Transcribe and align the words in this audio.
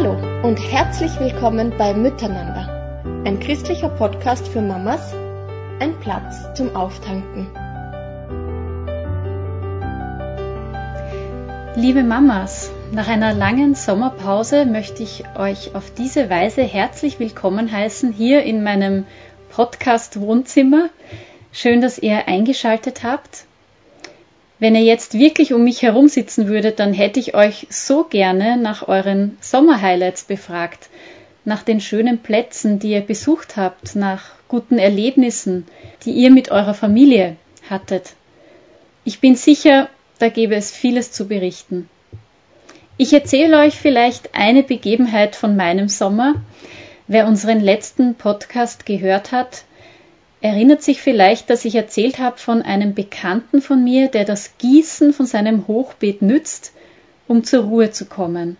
Hallo 0.00 0.12
und 0.46 0.58
herzlich 0.58 1.18
willkommen 1.18 1.72
bei 1.76 1.92
Miteinander, 1.92 3.02
ein 3.26 3.40
christlicher 3.40 3.88
Podcast 3.88 4.46
für 4.46 4.60
Mamas, 4.60 5.12
ein 5.80 5.98
Platz 5.98 6.54
zum 6.54 6.76
Auftanken. 6.76 7.48
Liebe 11.74 12.04
Mamas, 12.04 12.70
nach 12.92 13.08
einer 13.08 13.34
langen 13.34 13.74
Sommerpause 13.74 14.66
möchte 14.66 15.02
ich 15.02 15.24
euch 15.36 15.74
auf 15.74 15.92
diese 15.92 16.30
Weise 16.30 16.62
herzlich 16.62 17.18
willkommen 17.18 17.72
heißen 17.72 18.12
hier 18.12 18.44
in 18.44 18.62
meinem 18.62 19.04
Podcast 19.50 20.20
Wohnzimmer. 20.20 20.90
Schön, 21.50 21.80
dass 21.80 21.98
ihr 21.98 22.28
eingeschaltet 22.28 23.02
habt. 23.02 23.47
Wenn 24.58 24.74
ihr 24.74 24.82
jetzt 24.82 25.18
wirklich 25.18 25.52
um 25.52 25.62
mich 25.62 25.82
herum 25.82 26.08
sitzen 26.08 26.48
würdet, 26.48 26.80
dann 26.80 26.92
hätte 26.92 27.20
ich 27.20 27.34
euch 27.34 27.66
so 27.70 28.04
gerne 28.04 28.56
nach 28.56 28.88
euren 28.88 29.36
Sommerhighlights 29.40 30.24
befragt, 30.24 30.88
nach 31.44 31.62
den 31.62 31.80
schönen 31.80 32.18
Plätzen, 32.18 32.78
die 32.78 32.90
ihr 32.90 33.00
besucht 33.00 33.56
habt, 33.56 33.94
nach 33.94 34.32
guten 34.48 34.78
Erlebnissen, 34.78 35.66
die 36.04 36.10
ihr 36.10 36.30
mit 36.30 36.50
eurer 36.50 36.74
Familie 36.74 37.36
hattet. 37.70 38.14
Ich 39.04 39.20
bin 39.20 39.36
sicher, 39.36 39.88
da 40.18 40.28
gäbe 40.28 40.56
es 40.56 40.72
vieles 40.72 41.12
zu 41.12 41.28
berichten. 41.28 41.88
Ich 42.96 43.12
erzähle 43.12 43.60
euch 43.60 43.76
vielleicht 43.76 44.34
eine 44.34 44.64
Begebenheit 44.64 45.36
von 45.36 45.54
meinem 45.54 45.88
Sommer. 45.88 46.34
Wer 47.06 47.28
unseren 47.28 47.60
letzten 47.60 48.16
Podcast 48.16 48.86
gehört 48.86 49.30
hat, 49.30 49.62
erinnert 50.40 50.82
sich 50.82 51.00
vielleicht, 51.00 51.50
dass 51.50 51.64
ich 51.64 51.74
erzählt 51.74 52.18
habe 52.18 52.38
von 52.38 52.62
einem 52.62 52.94
Bekannten 52.94 53.60
von 53.60 53.82
mir, 53.82 54.08
der 54.08 54.24
das 54.24 54.56
Gießen 54.58 55.12
von 55.12 55.26
seinem 55.26 55.66
Hochbeet 55.66 56.22
nützt, 56.22 56.72
um 57.26 57.44
zur 57.44 57.64
Ruhe 57.64 57.90
zu 57.90 58.06
kommen. 58.06 58.56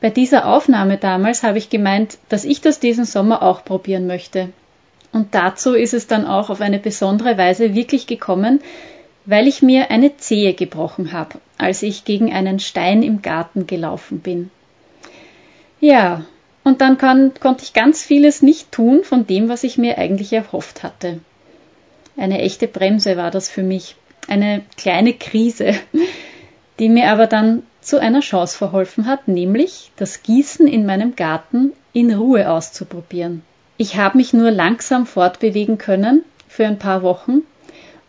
Bei 0.00 0.10
dieser 0.10 0.46
Aufnahme 0.46 0.98
damals 0.98 1.42
habe 1.42 1.58
ich 1.58 1.70
gemeint, 1.70 2.18
dass 2.28 2.44
ich 2.44 2.60
das 2.60 2.80
diesen 2.80 3.04
Sommer 3.04 3.42
auch 3.42 3.64
probieren 3.64 4.06
möchte. 4.06 4.48
Und 5.12 5.34
dazu 5.34 5.74
ist 5.74 5.94
es 5.94 6.06
dann 6.06 6.26
auch 6.26 6.50
auf 6.50 6.60
eine 6.60 6.78
besondere 6.78 7.38
Weise 7.38 7.74
wirklich 7.74 8.06
gekommen, 8.06 8.60
weil 9.24 9.46
ich 9.46 9.62
mir 9.62 9.90
eine 9.90 10.16
Zehe 10.16 10.54
gebrochen 10.54 11.12
habe, 11.12 11.38
als 11.58 11.82
ich 11.82 12.04
gegen 12.04 12.32
einen 12.32 12.58
Stein 12.58 13.02
im 13.02 13.22
Garten 13.22 13.66
gelaufen 13.66 14.20
bin. 14.20 14.50
Ja, 15.80 16.24
und 16.64 16.80
dann 16.80 16.98
kann, 16.98 17.32
konnte 17.40 17.64
ich 17.64 17.72
ganz 17.72 18.02
vieles 18.02 18.42
nicht 18.42 18.72
tun 18.72 19.02
von 19.04 19.26
dem, 19.26 19.48
was 19.48 19.64
ich 19.64 19.78
mir 19.78 19.98
eigentlich 19.98 20.32
erhofft 20.32 20.82
hatte. 20.82 21.20
Eine 22.16 22.40
echte 22.40 22.68
Bremse 22.68 23.16
war 23.16 23.30
das 23.30 23.48
für 23.48 23.62
mich, 23.62 23.96
eine 24.28 24.62
kleine 24.76 25.14
Krise, 25.14 25.74
die 26.78 26.88
mir 26.88 27.10
aber 27.10 27.26
dann 27.26 27.62
zu 27.80 28.00
einer 28.00 28.20
Chance 28.20 28.56
verholfen 28.56 29.06
hat, 29.06 29.28
nämlich 29.28 29.90
das 29.96 30.22
Gießen 30.22 30.68
in 30.68 30.86
meinem 30.86 31.16
Garten 31.16 31.72
in 31.92 32.14
Ruhe 32.14 32.48
auszuprobieren. 32.48 33.42
Ich 33.76 33.96
habe 33.96 34.18
mich 34.18 34.32
nur 34.32 34.50
langsam 34.50 35.06
fortbewegen 35.06 35.78
können 35.78 36.24
für 36.46 36.66
ein 36.66 36.78
paar 36.78 37.02
Wochen 37.02 37.42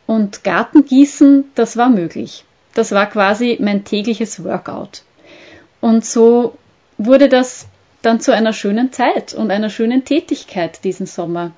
und 0.05 0.43
Gartengießen, 0.43 1.45
das 1.55 1.77
war 1.77 1.89
möglich. 1.89 2.45
Das 2.75 2.91
war 2.91 3.07
quasi 3.09 3.57
mein 3.59 3.83
tägliches 3.83 4.43
Workout. 4.43 5.03
Und 5.81 6.05
so 6.05 6.57
wurde 6.97 7.29
das 7.29 7.67
dann 8.03 8.19
zu 8.19 8.31
einer 8.31 8.53
schönen 8.53 8.91
Zeit 8.91 9.33
und 9.33 9.49
einer 9.49 9.71
schönen 9.71 10.05
Tätigkeit 10.05 10.83
diesen 10.83 11.07
Sommer, 11.07 11.51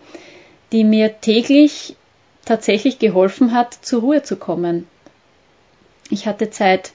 die 0.71 0.85
mir 0.85 1.19
täglich 1.19 1.97
tatsächlich 2.45 2.99
geholfen 2.99 3.51
hat, 3.51 3.73
zur 3.73 4.01
Ruhe 4.01 4.23
zu 4.23 4.37
kommen. 4.37 4.87
Ich 6.09 6.27
hatte 6.27 6.51
Zeit 6.51 6.93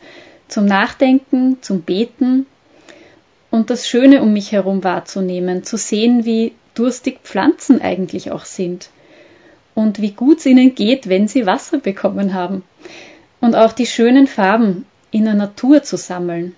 zum 0.49 0.65
Nachdenken, 0.65 1.59
zum 1.63 1.83
Beten 1.83 2.47
und 3.51 3.71
das 3.71 3.89
Schöne 3.89 4.23
um 4.23 4.33
mich 4.33 4.53
herum 4.53 4.85
wahrzunehmen, 4.85 5.65
zu 5.65 5.77
sehen, 5.77 6.25
wie 6.25 6.53
durstig 6.75 7.19
Pflanzen 7.25 7.83
eigentlich 7.83 8.31
auch 8.31 8.45
sind 8.45 8.89
und 9.75 10.01
wie 10.01 10.13
gut 10.13 10.39
es 10.39 10.47
ihnen 10.47 10.77
geht, 10.77 11.09
wenn 11.09 11.27
sie 11.27 11.47
Wasser 11.47 11.79
bekommen 11.79 12.35
haben. 12.35 12.63
Und 13.41 13.57
auch 13.57 13.73
die 13.73 13.87
schönen 13.87 14.29
Farben 14.29 14.87
in 15.11 15.25
der 15.25 15.35
Natur 15.35 15.83
zu 15.83 15.97
sammeln. 15.97 16.55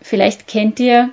Vielleicht 0.00 0.48
kennt 0.48 0.80
ihr 0.80 1.10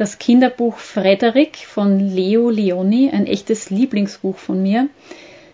das 0.00 0.18
Kinderbuch 0.18 0.78
Frederik 0.78 1.58
von 1.58 2.00
Leo 2.00 2.48
Leoni, 2.48 3.10
ein 3.10 3.26
echtes 3.26 3.68
Lieblingsbuch 3.68 4.38
von 4.38 4.62
mir, 4.62 4.88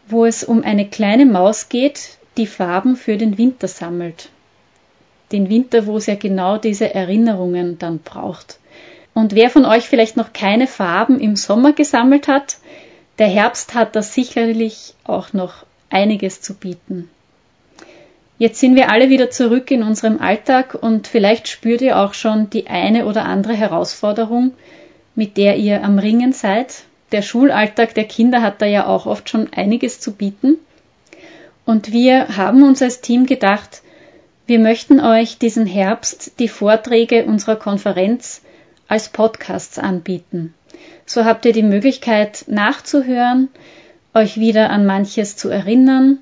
wo 0.06 0.24
es 0.24 0.44
um 0.44 0.62
eine 0.62 0.88
kleine 0.88 1.26
Maus 1.26 1.68
geht, 1.68 2.18
die 2.36 2.46
Farben 2.46 2.94
für 2.94 3.16
den 3.16 3.38
Winter 3.38 3.66
sammelt. 3.66 4.28
Den 5.32 5.50
Winter, 5.50 5.86
wo 5.86 5.96
es 5.96 6.06
ja 6.06 6.14
genau 6.14 6.58
diese 6.58 6.94
Erinnerungen 6.94 7.80
dann 7.80 7.98
braucht. 7.98 8.60
Und 9.14 9.34
wer 9.34 9.50
von 9.50 9.64
euch 9.64 9.88
vielleicht 9.88 10.16
noch 10.16 10.32
keine 10.32 10.68
Farben 10.68 11.18
im 11.18 11.34
Sommer 11.34 11.72
gesammelt 11.72 12.28
hat, 12.28 12.58
der 13.18 13.26
Herbst 13.26 13.74
hat 13.74 13.96
da 13.96 14.02
sicherlich 14.02 14.94
auch 15.02 15.32
noch 15.32 15.66
einiges 15.90 16.40
zu 16.40 16.54
bieten. 16.54 17.10
Jetzt 18.38 18.60
sind 18.60 18.76
wir 18.76 18.90
alle 18.90 19.08
wieder 19.08 19.30
zurück 19.30 19.70
in 19.70 19.82
unserem 19.82 20.20
Alltag 20.20 20.74
und 20.74 21.06
vielleicht 21.06 21.48
spürt 21.48 21.80
ihr 21.80 21.98
auch 21.98 22.12
schon 22.12 22.50
die 22.50 22.66
eine 22.66 23.06
oder 23.06 23.24
andere 23.24 23.54
Herausforderung, 23.54 24.52
mit 25.14 25.38
der 25.38 25.56
ihr 25.56 25.82
am 25.82 25.98
Ringen 25.98 26.32
seid. 26.32 26.84
Der 27.12 27.22
Schulalltag 27.22 27.94
der 27.94 28.04
Kinder 28.04 28.42
hat 28.42 28.60
da 28.60 28.66
ja 28.66 28.86
auch 28.86 29.06
oft 29.06 29.30
schon 29.30 29.52
einiges 29.54 30.00
zu 30.00 30.12
bieten. 30.12 30.58
Und 31.64 31.92
wir 31.92 32.36
haben 32.36 32.62
uns 32.62 32.82
als 32.82 33.00
Team 33.00 33.24
gedacht, 33.24 33.82
wir 34.46 34.58
möchten 34.58 35.00
euch 35.00 35.38
diesen 35.38 35.66
Herbst 35.66 36.38
die 36.38 36.48
Vorträge 36.48 37.24
unserer 37.24 37.56
Konferenz 37.56 38.42
als 38.86 39.08
Podcasts 39.08 39.78
anbieten. 39.78 40.54
So 41.06 41.24
habt 41.24 41.46
ihr 41.46 41.52
die 41.52 41.62
Möglichkeit 41.62 42.44
nachzuhören, 42.48 43.48
euch 44.14 44.38
wieder 44.38 44.70
an 44.70 44.84
manches 44.84 45.36
zu 45.36 45.48
erinnern 45.48 46.18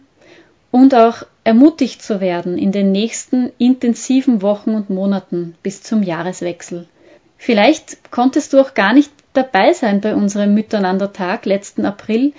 und 0.71 0.95
auch 0.95 1.25
ermutigt 1.45 2.03
zu 2.03 2.21
werden 2.21 2.59
in 2.59 2.73
den 2.73 2.91
nächsten 2.91 3.53
intensiven 3.59 4.43
Wochen 4.43 4.71
und 4.75 4.91
Monaten 4.91 5.55
bis 5.63 5.83
zum 5.83 6.03
Jahreswechsel. 6.03 6.89
Vielleicht 7.37 8.11
konntest 8.11 8.53
du 8.53 8.61
auch 8.61 8.75
gar 8.75 8.95
nicht 8.95 9.13
dabei 9.35 9.75
sein 9.75 10.01
bei 10.01 10.15
unserem 10.15 10.55
Miteinandertag 10.55 11.45
letzten 11.45 11.85
April 11.85 12.33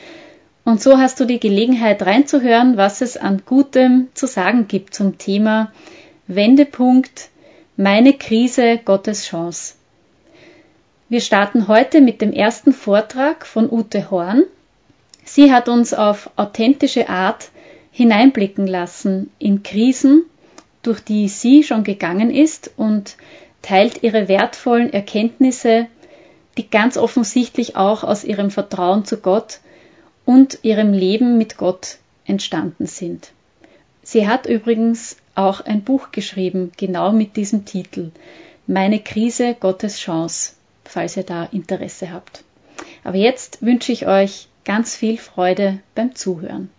und 0.66 0.82
so 0.82 0.98
hast 0.98 1.20
du 1.20 1.26
die 1.26 1.40
Gelegenheit 1.40 2.02
reinzuhören, 2.04 2.76
was 2.76 3.02
es 3.02 3.18
an 3.18 3.44
Gutem 3.46 4.08
zu 4.16 4.26
sagen 4.26 4.68
gibt 4.68 4.96
zum 4.96 5.20
Thema 5.20 5.72
Wendepunkt, 6.26 7.30
meine 7.78 8.14
Krise, 8.14 8.80
Gottes 8.84 9.26
Chance. 9.26 9.76
Wir 11.08 11.22
starten 11.22 11.68
heute 11.68 12.02
mit 12.02 12.20
dem 12.20 12.34
ersten 12.34 12.74
Vortrag 12.74 13.46
von 13.46 13.72
Ute 13.72 14.10
Horn. 14.10 14.44
Sie 15.24 15.54
hat 15.54 15.70
uns 15.70 15.94
auf 15.94 16.32
authentische 16.36 17.10
Art 17.10 17.50
hineinblicken 17.96 18.68
lassen 18.68 19.32
in 19.40 19.64
Krisen, 19.64 20.26
durch 20.84 21.00
die 21.00 21.30
sie 21.30 21.64
schon 21.64 21.86
gegangen 21.86 22.30
ist 22.30 22.70
und 22.76 23.16
teilt 23.62 24.04
ihre 24.04 24.28
wertvollen 24.28 24.92
Erkenntnisse, 24.92 25.88
die 26.58 26.70
ganz 26.70 26.98
offensichtlich 26.98 27.78
auch 27.78 28.04
aus 28.04 28.26
ihrem 28.26 28.52
Vertrauen 28.52 29.06
zu 29.06 29.22
Gott 29.22 29.60
und 30.26 30.60
ihrem 30.62 30.92
Leben 30.92 31.38
mit 31.38 31.56
Gott 31.56 32.00
entstanden 32.26 32.86
sind. 32.86 33.32
Sie 34.04 34.28
hat 34.28 34.46
übrigens 34.46 35.16
auch 35.34 35.62
ein 35.62 35.82
Buch 35.82 36.12
geschrieben, 36.12 36.74
genau 36.76 37.14
mit 37.14 37.38
diesem 37.38 37.64
Titel 37.64 38.12
Meine 38.68 39.00
Krise, 39.00 39.56
Gottes 39.58 40.00
Chance, 40.00 40.52
falls 40.84 41.16
ihr 41.16 41.24
da 41.24 41.46
Interesse 41.46 42.12
habt. 42.12 42.44
Aber 43.06 43.16
jetzt 43.16 43.62
wünsche 43.62 43.94
ich 43.94 44.06
euch 44.06 44.50
ganz 44.66 44.98
viel 44.98 45.18
Freude 45.18 45.80
beim 45.96 46.14
Zuhören. 46.14 46.70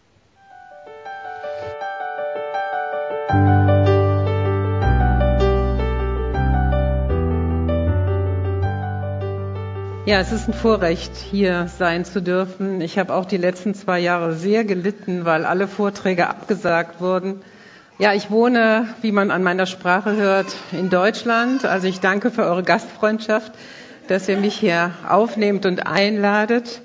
Ja, 10.07 10.21
es 10.21 10.31
ist 10.31 10.47
ein 10.47 10.55
Vorrecht, 10.55 11.17
hier 11.17 11.67
sein 11.67 12.05
zu 12.05 12.23
dürfen. 12.23 12.81
Ich 12.81 12.97
habe 12.97 13.13
auch 13.13 13.25
die 13.25 13.39
letzten 13.39 13.75
zwei 13.75 13.99
Jahre 13.99 14.35
sehr 14.35 14.65
gelitten, 14.65 15.25
weil 15.25 15.45
alle 15.45 15.67
Vorträge 15.67 16.29
abgesagt 16.29 17.01
wurden. 17.01 17.41
Ja, 17.99 18.13
ich 18.13 18.31
wohne, 18.31 18.87
wie 19.03 19.11
man 19.11 19.33
an 19.33 19.43
meiner 19.43 19.67
Sprache 19.67 20.15
hört, 20.15 20.55
in 20.71 20.91
Deutschland. 20.91 21.65
Also 21.65 21.89
ich 21.89 21.99
danke 21.99 22.31
für 22.31 22.45
eure 22.45 22.63
Gastfreundschaft, 22.63 23.51
dass 24.07 24.29
ihr 24.29 24.37
mich 24.37 24.55
hier 24.55 24.93
aufnehmt 25.09 25.67
und 25.67 25.89
einladet. 25.89 26.83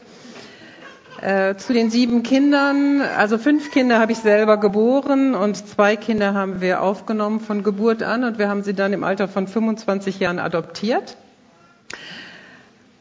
Äh, 1.22 1.56
zu 1.58 1.72
den 1.74 1.92
sieben 1.92 2.24
Kindern, 2.24 3.00
also 3.02 3.38
fünf 3.38 3.70
Kinder 3.70 4.00
habe 4.00 4.12
ich 4.12 4.18
selber 4.18 4.58
geboren 4.58 5.36
und 5.36 5.56
zwei 5.56 5.96
Kinder 5.96 6.34
haben 6.34 6.62
wir 6.62 6.82
aufgenommen 6.82 7.40
von 7.40 7.62
Geburt 7.62 8.02
an 8.02 8.24
und 8.24 8.40
wir 8.40 8.50
haben 8.50 8.64
sie 8.64 8.74
dann 8.74 8.92
im 8.92 9.04
Alter 9.04 9.28
von 9.28 9.46
25 9.48 10.20
Jahren 10.20 10.40
adoptiert. 10.40 11.18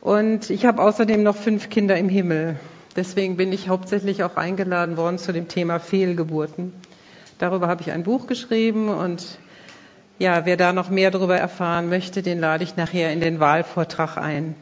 Und 0.03 0.51
ich 0.51 0.67
habe 0.67 0.83
außerdem 0.83 1.23
noch 1.23 1.35
fünf 1.37 1.71
Kinder 1.71 1.97
im 1.97 2.11
Himmel. 2.11 2.57
Deswegen 2.95 3.39
bin 3.39 3.53
ich 3.53 3.71
hauptsächlich 3.71 4.23
auch 4.23 4.37
eingeladen 4.37 4.99
worden 4.99 5.17
zu 5.17 5.33
dem 5.33 5.49
Thema 5.49 5.79
Fehlgeburten. 5.81 6.75
Darüber 7.39 7.69
habe 7.69 7.81
ich 7.81 7.91
ein 7.91 8.03
Buch 8.03 8.27
geschrieben 8.27 8.91
und 8.91 9.39
ja, 10.19 10.45
wer 10.45 10.59
da 10.59 10.75
noch 10.75 10.91
mehr 10.91 11.11
darüber 11.11 11.39
erfahren 11.39 11.89
möchte, 11.89 12.21
den 12.21 12.39
lade 12.39 12.65
ich 12.65 12.77
nachher 12.77 13.15
in 13.15 13.21
den 13.23 13.41
Wahlvortrag 13.41 14.19
ein. 14.19 14.55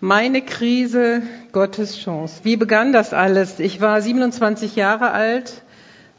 Meine 0.00 0.42
Krise, 0.42 1.22
Gottes 1.50 1.98
Chance. 1.98 2.42
Wie 2.44 2.56
begann 2.56 2.92
das 2.92 3.12
alles? 3.12 3.58
Ich 3.58 3.80
war 3.80 4.00
27 4.00 4.76
Jahre 4.76 5.10
alt, 5.10 5.62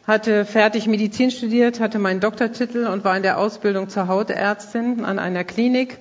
hatte 0.06 0.44
fertig 0.44 0.86
Medizin 0.88 1.32
studiert, 1.32 1.80
hatte 1.80 1.98
meinen 1.98 2.20
Doktortitel 2.20 2.88
und 2.88 3.06
war 3.06 3.16
in 3.16 3.24
der 3.24 3.38
Ausbildung 3.38 3.88
zur 3.88 4.10
Hautärztin 4.10 5.06
an 5.06 5.18
einer 5.18 5.46
Klinik, 5.46 5.98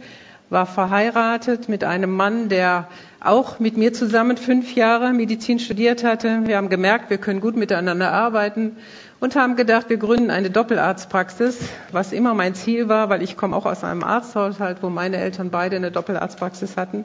war 0.50 0.66
verheiratet 0.66 1.68
mit 1.68 1.84
einem 1.84 2.10
Mann, 2.10 2.48
der 2.48 2.88
auch 3.20 3.60
mit 3.60 3.76
mir 3.76 3.92
zusammen 3.92 4.38
fünf 4.38 4.74
Jahre 4.74 5.12
Medizin 5.12 5.60
studiert 5.60 6.02
hatte. 6.02 6.40
Wir 6.46 6.56
haben 6.56 6.70
gemerkt, 6.70 7.10
wir 7.10 7.18
können 7.18 7.40
gut 7.40 7.54
miteinander 7.54 8.10
arbeiten 8.10 8.76
und 9.20 9.36
haben 9.36 9.54
gedacht, 9.54 9.88
wir 9.88 9.98
gründen 9.98 10.32
eine 10.32 10.50
Doppelarztpraxis, 10.50 11.60
was 11.92 12.12
immer 12.12 12.34
mein 12.34 12.56
Ziel 12.56 12.88
war, 12.88 13.08
weil 13.08 13.22
ich 13.22 13.36
komme 13.36 13.54
auch 13.54 13.66
aus 13.66 13.84
einem 13.84 14.02
Arzthaushalt, 14.02 14.78
wo 14.82 14.90
meine 14.90 15.18
Eltern 15.18 15.50
beide 15.50 15.76
eine 15.76 15.92
Doppelarztpraxis 15.92 16.76
hatten. 16.76 17.04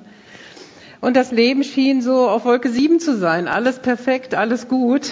Und 1.03 1.17
das 1.17 1.31
Leben 1.31 1.65
schien 1.65 2.01
so 2.01 2.29
auf 2.29 2.45
Wolke 2.45 2.69
7 2.69 2.97
zu 3.01 3.17
sein. 3.17 3.49
Alles 3.49 3.79
perfekt, 3.79 4.35
alles 4.35 4.69
gut. 4.69 5.09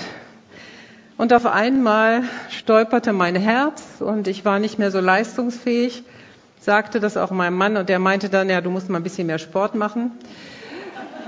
Und 1.17 1.33
auf 1.33 1.45
einmal 1.45 2.23
stolperte 2.49 3.11
mein 3.11 3.35
Herz 3.35 3.83
und 3.99 4.29
ich 4.29 4.45
war 4.45 4.59
nicht 4.59 4.79
mehr 4.79 4.89
so 4.89 5.01
leistungsfähig, 5.01 6.03
sagte 6.61 7.01
das 7.01 7.17
auch 7.17 7.29
meinem 7.31 7.57
Mann 7.57 7.75
und 7.75 7.89
der 7.89 7.99
meinte 7.99 8.29
dann, 8.29 8.49
ja, 8.49 8.61
du 8.61 8.69
musst 8.69 8.89
mal 8.89 8.99
ein 8.99 9.03
bisschen 9.03 9.27
mehr 9.27 9.37
Sport 9.37 9.75
machen. 9.75 10.11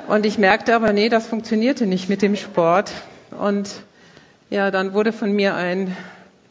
Und 0.07 0.25
ich 0.25 0.37
merkte 0.37 0.75
aber, 0.75 0.93
nee, 0.93 1.09
das 1.09 1.27
funktionierte 1.27 1.85
nicht 1.85 2.07
mit 2.07 2.21
dem 2.21 2.37
Sport. 2.37 2.89
Und 3.37 3.69
ja, 4.49 4.71
dann 4.71 4.93
wurde 4.93 5.11
von 5.11 5.33
mir 5.33 5.55
ein 5.55 5.93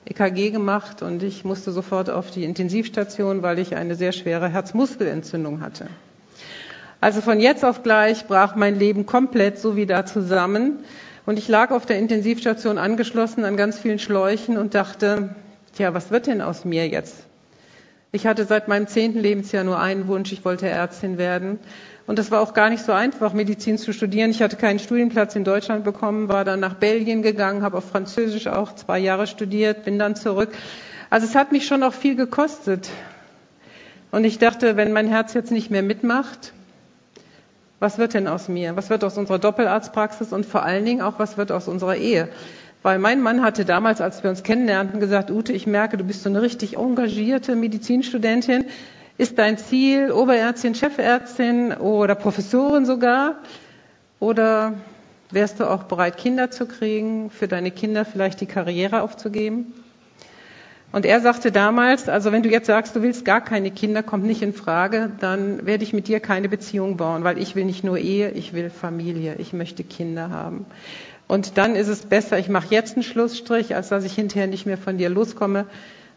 EKG 0.05 0.51
gemacht 0.51 1.01
und 1.01 1.23
ich 1.23 1.47
musste 1.47 1.73
sofort 1.73 2.11
auf 2.11 2.31
die 2.31 2.45
Intensivstation, 2.45 3.41
weil 3.41 3.59
ich 3.59 3.75
eine 3.75 3.95
sehr 3.95 4.13
schwere 4.13 4.51
Herzmuskelentzündung 4.51 5.63
hatte. 5.63 5.87
Also 7.03 7.21
von 7.21 7.41
jetzt 7.41 7.65
auf 7.65 7.83
gleich 7.83 8.29
brach 8.29 8.55
mein 8.55 8.79
Leben 8.79 9.07
komplett 9.07 9.59
so 9.59 9.75
wie 9.75 9.87
da 9.87 10.07
zusammen. 10.07 10.85
Und 11.27 11.37
ich 11.37 11.49
lag 11.49 11.73
auf 11.73 11.85
der 11.85 11.99
Intensivstation 11.99 12.79
angeschlossen 12.79 13.45
an 13.45 13.57
ganz 13.57 13.77
vielen 13.77 13.99
Schläuchen 13.99 14.57
und 14.57 14.77
dachte, 14.77 15.35
tja, 15.75 15.95
was 15.95 16.13
wird 16.13 16.29
denn 16.29 16.41
aus 16.41 16.65
mir 16.65 16.87
jetzt? 16.87 17.17
Ich 18.13 18.25
hatte 18.25 18.45
seit 18.45 18.69
meinem 18.69 18.87
zehnten 18.87 19.19
Lebensjahr 19.19 19.65
nur 19.65 19.81
einen 19.81 20.07
Wunsch, 20.07 20.31
ich 20.31 20.45
wollte 20.45 20.69
Ärztin 20.69 21.19
werden. 21.19 21.59
Und 22.07 22.21
das 22.21 22.31
war 22.31 22.41
auch 22.41 22.55
gar 22.55 22.71
nicht 22.71 22.85
so 22.85 22.93
einfach, 22.93 23.33
Medizin 23.33 23.79
zu 23.79 23.93
studieren. 23.93 24.31
Ich 24.31 24.41
hatte 24.41 24.55
keinen 24.55 24.79
Studienplatz 24.79 25.35
in 25.35 25.43
Deutschland 25.43 25.83
bekommen, 25.83 26.29
war 26.29 26.45
dann 26.45 26.61
nach 26.61 26.75
Belgien 26.75 27.23
gegangen, 27.23 27.65
habe 27.65 27.79
auf 27.79 27.91
Französisch 27.91 28.47
auch 28.47 28.77
zwei 28.77 29.01
Jahre 29.01 29.27
studiert, 29.27 29.85
bin 29.85 29.99
dann 29.99 30.15
zurück. 30.15 30.51
Also 31.11 31.27
es 31.27 31.35
hat 31.35 31.51
mich 31.51 31.67
schon 31.67 31.83
auch 31.83 31.95
viel 31.95 32.15
gekostet. 32.15 32.91
Und 34.13 34.23
ich 34.23 34.39
dachte, 34.39 34.77
wenn 34.77 34.93
mein 34.93 35.09
Herz 35.09 35.35
jetzt 35.35 35.51
nicht 35.51 35.69
mehr 35.69 35.83
mitmacht, 35.83 36.53
was 37.83 37.99
wird 37.99 38.15
denn 38.15 38.29
aus 38.29 38.49
mir? 38.49 38.77
Was 38.77 38.91
wird 38.91 39.03
aus 39.03 39.19
unserer 39.19 39.41
Doppelarztpraxis 39.41 40.33
und 40.33 40.47
vor 40.47 40.63
allen 40.63 40.85
Dingen 40.85 41.03
auch, 41.03 41.19
was 41.19 41.37
wird 41.37 41.51
aus 41.51 41.67
unserer 41.67 41.97
Ehe? 41.97 42.29
Weil 42.83 43.01
mein 43.01 43.21
Mann 43.21 43.43
hatte 43.43 43.65
damals, 43.65 44.01
als 44.01 44.23
wir 44.23 44.31
uns 44.31 44.45
kennenlernten, 44.45 45.01
gesagt, 45.01 45.33
Ute, 45.33 45.53
ich 45.53 45.67
merke, 45.67 45.97
du 45.97 46.05
bist 46.05 46.23
so 46.23 46.31
eine 46.31 46.43
richtig 46.43 46.79
engagierte 46.79 47.57
Medizinstudentin. 47.57 48.67
Ist 49.19 49.37
dein 49.37 49.59
Ziel 49.59 50.13
Oberärztin, 50.13 50.77
Chefärztin 50.77 51.73
oder 51.73 52.15
Professorin 52.15 52.87
sogar? 52.87 53.41
Oder 54.21 54.75
wärst 55.33 55.59
du 55.59 55.69
auch 55.69 55.83
bereit, 55.83 56.17
Kinder 56.17 56.53
zu 56.53 56.67
kriegen, 56.67 57.31
für 57.31 57.49
deine 57.49 57.73
Kinder 57.73 58.05
vielleicht 58.05 58.41
die 58.41 58.47
Karriere 58.47 59.03
aufzugeben? 59.03 59.73
Und 60.93 61.07
er 61.07 61.21
sagte 61.23 61.51
damals, 61.51 62.11
also 62.11 62.33
wenn 62.33 62.43
du 62.43 62.51
jetzt 62.51 62.67
sagst, 62.67 62.95
du 62.95 63.03
willst 63.03 63.25
gar 63.25 63.41
keine 63.41 63.71
Kinder, 63.71 64.03
kommt 64.03 64.25
nicht 64.25 64.43
in 64.43 64.53
Frage, 64.53 65.11
dann 65.21 65.65
werde 65.65 65.85
ich 65.85 65.95
mit 65.95 66.07
dir 66.07 66.21
keine 66.21 66.51
Beziehung 66.51 66.99
bauen, 66.99 67.25
weil 67.25 67.39
ich 67.39 67.57
will 67.57 67.65
nicht 67.65 67.83
nur 67.83 67.97
Ehe, 67.97 68.31
ich 68.31 68.53
will 68.53 68.69
Familie, 68.69 69.37
ich 69.39 69.55
möchte 69.55 69.85
Kinder 69.85 70.29
haben. 70.29 70.67
Und 71.29 71.57
dann 71.57 71.77
ist 71.77 71.89
es 71.89 72.05
besser, 72.05 72.39
ich 72.39 72.51
mache 72.51 72.67
jetzt 72.69 72.95
einen 72.95 73.05
Schlussstrich, 73.05 73.75
als 73.75 73.89
dass 73.89 74.05
ich 74.05 74.13
hinterher 74.13 74.47
nicht 74.47 74.67
mehr 74.67 74.77
von 74.77 74.99
dir 74.99 75.09
loskomme 75.09 75.65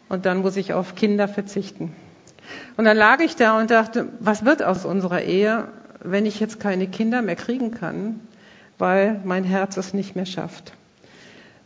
und 0.10 0.26
dann 0.26 0.40
muss 0.40 0.58
ich 0.58 0.74
auf 0.74 0.96
Kinder 0.96 1.30
verzichten. 1.30 1.96
Und 2.76 2.84
dann 2.84 2.98
lag 2.98 3.22
ich 3.22 3.38
da 3.38 3.58
und 3.58 3.72
dachte, 3.72 4.10
was 4.20 4.44
wird 4.44 4.62
aus 4.62 4.84
unserer 4.84 5.22
Ehe, 5.22 5.70
wenn 6.04 6.26
ich 6.26 6.42
jetzt 6.42 6.60
keine 6.60 6.88
Kinder 6.88 7.22
mehr 7.22 7.38
kriegen 7.38 7.72
kann, 7.72 8.20
weil 8.78 9.22
mein 9.24 9.46
Herz 9.46 9.78
es 9.78 9.94
nicht 9.94 10.18
mehr 10.18 10.26
schafft. 10.26 10.74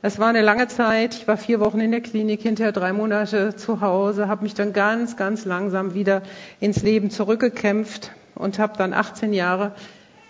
Es 0.02 0.18
war 0.18 0.30
eine 0.30 0.42
lange 0.42 0.70
Zeit. 0.70 1.14
Ich 1.14 1.28
war 1.28 1.36
vier 1.36 1.60
Wochen 1.60 1.82
in 1.82 1.92
der 1.92 2.00
Klinik, 2.00 2.42
hinterher 2.42 2.72
drei 2.72 2.94
Monate 2.94 3.58
zu 3.58 3.82
Hause, 3.82 4.30
habe 4.30 4.44
mich 4.44 4.54
dann 4.54 4.72
ganz, 4.72 5.18
ganz 5.18 5.44
langsam 5.44 5.94
wieder 5.94 6.22
ins 6.62 6.84
Leben 6.84 7.10
zurückgekämpft 7.10 8.12
und 8.34 8.60
habe 8.60 8.78
dann 8.78 8.94
18 8.94 9.34
Jahre 9.34 9.74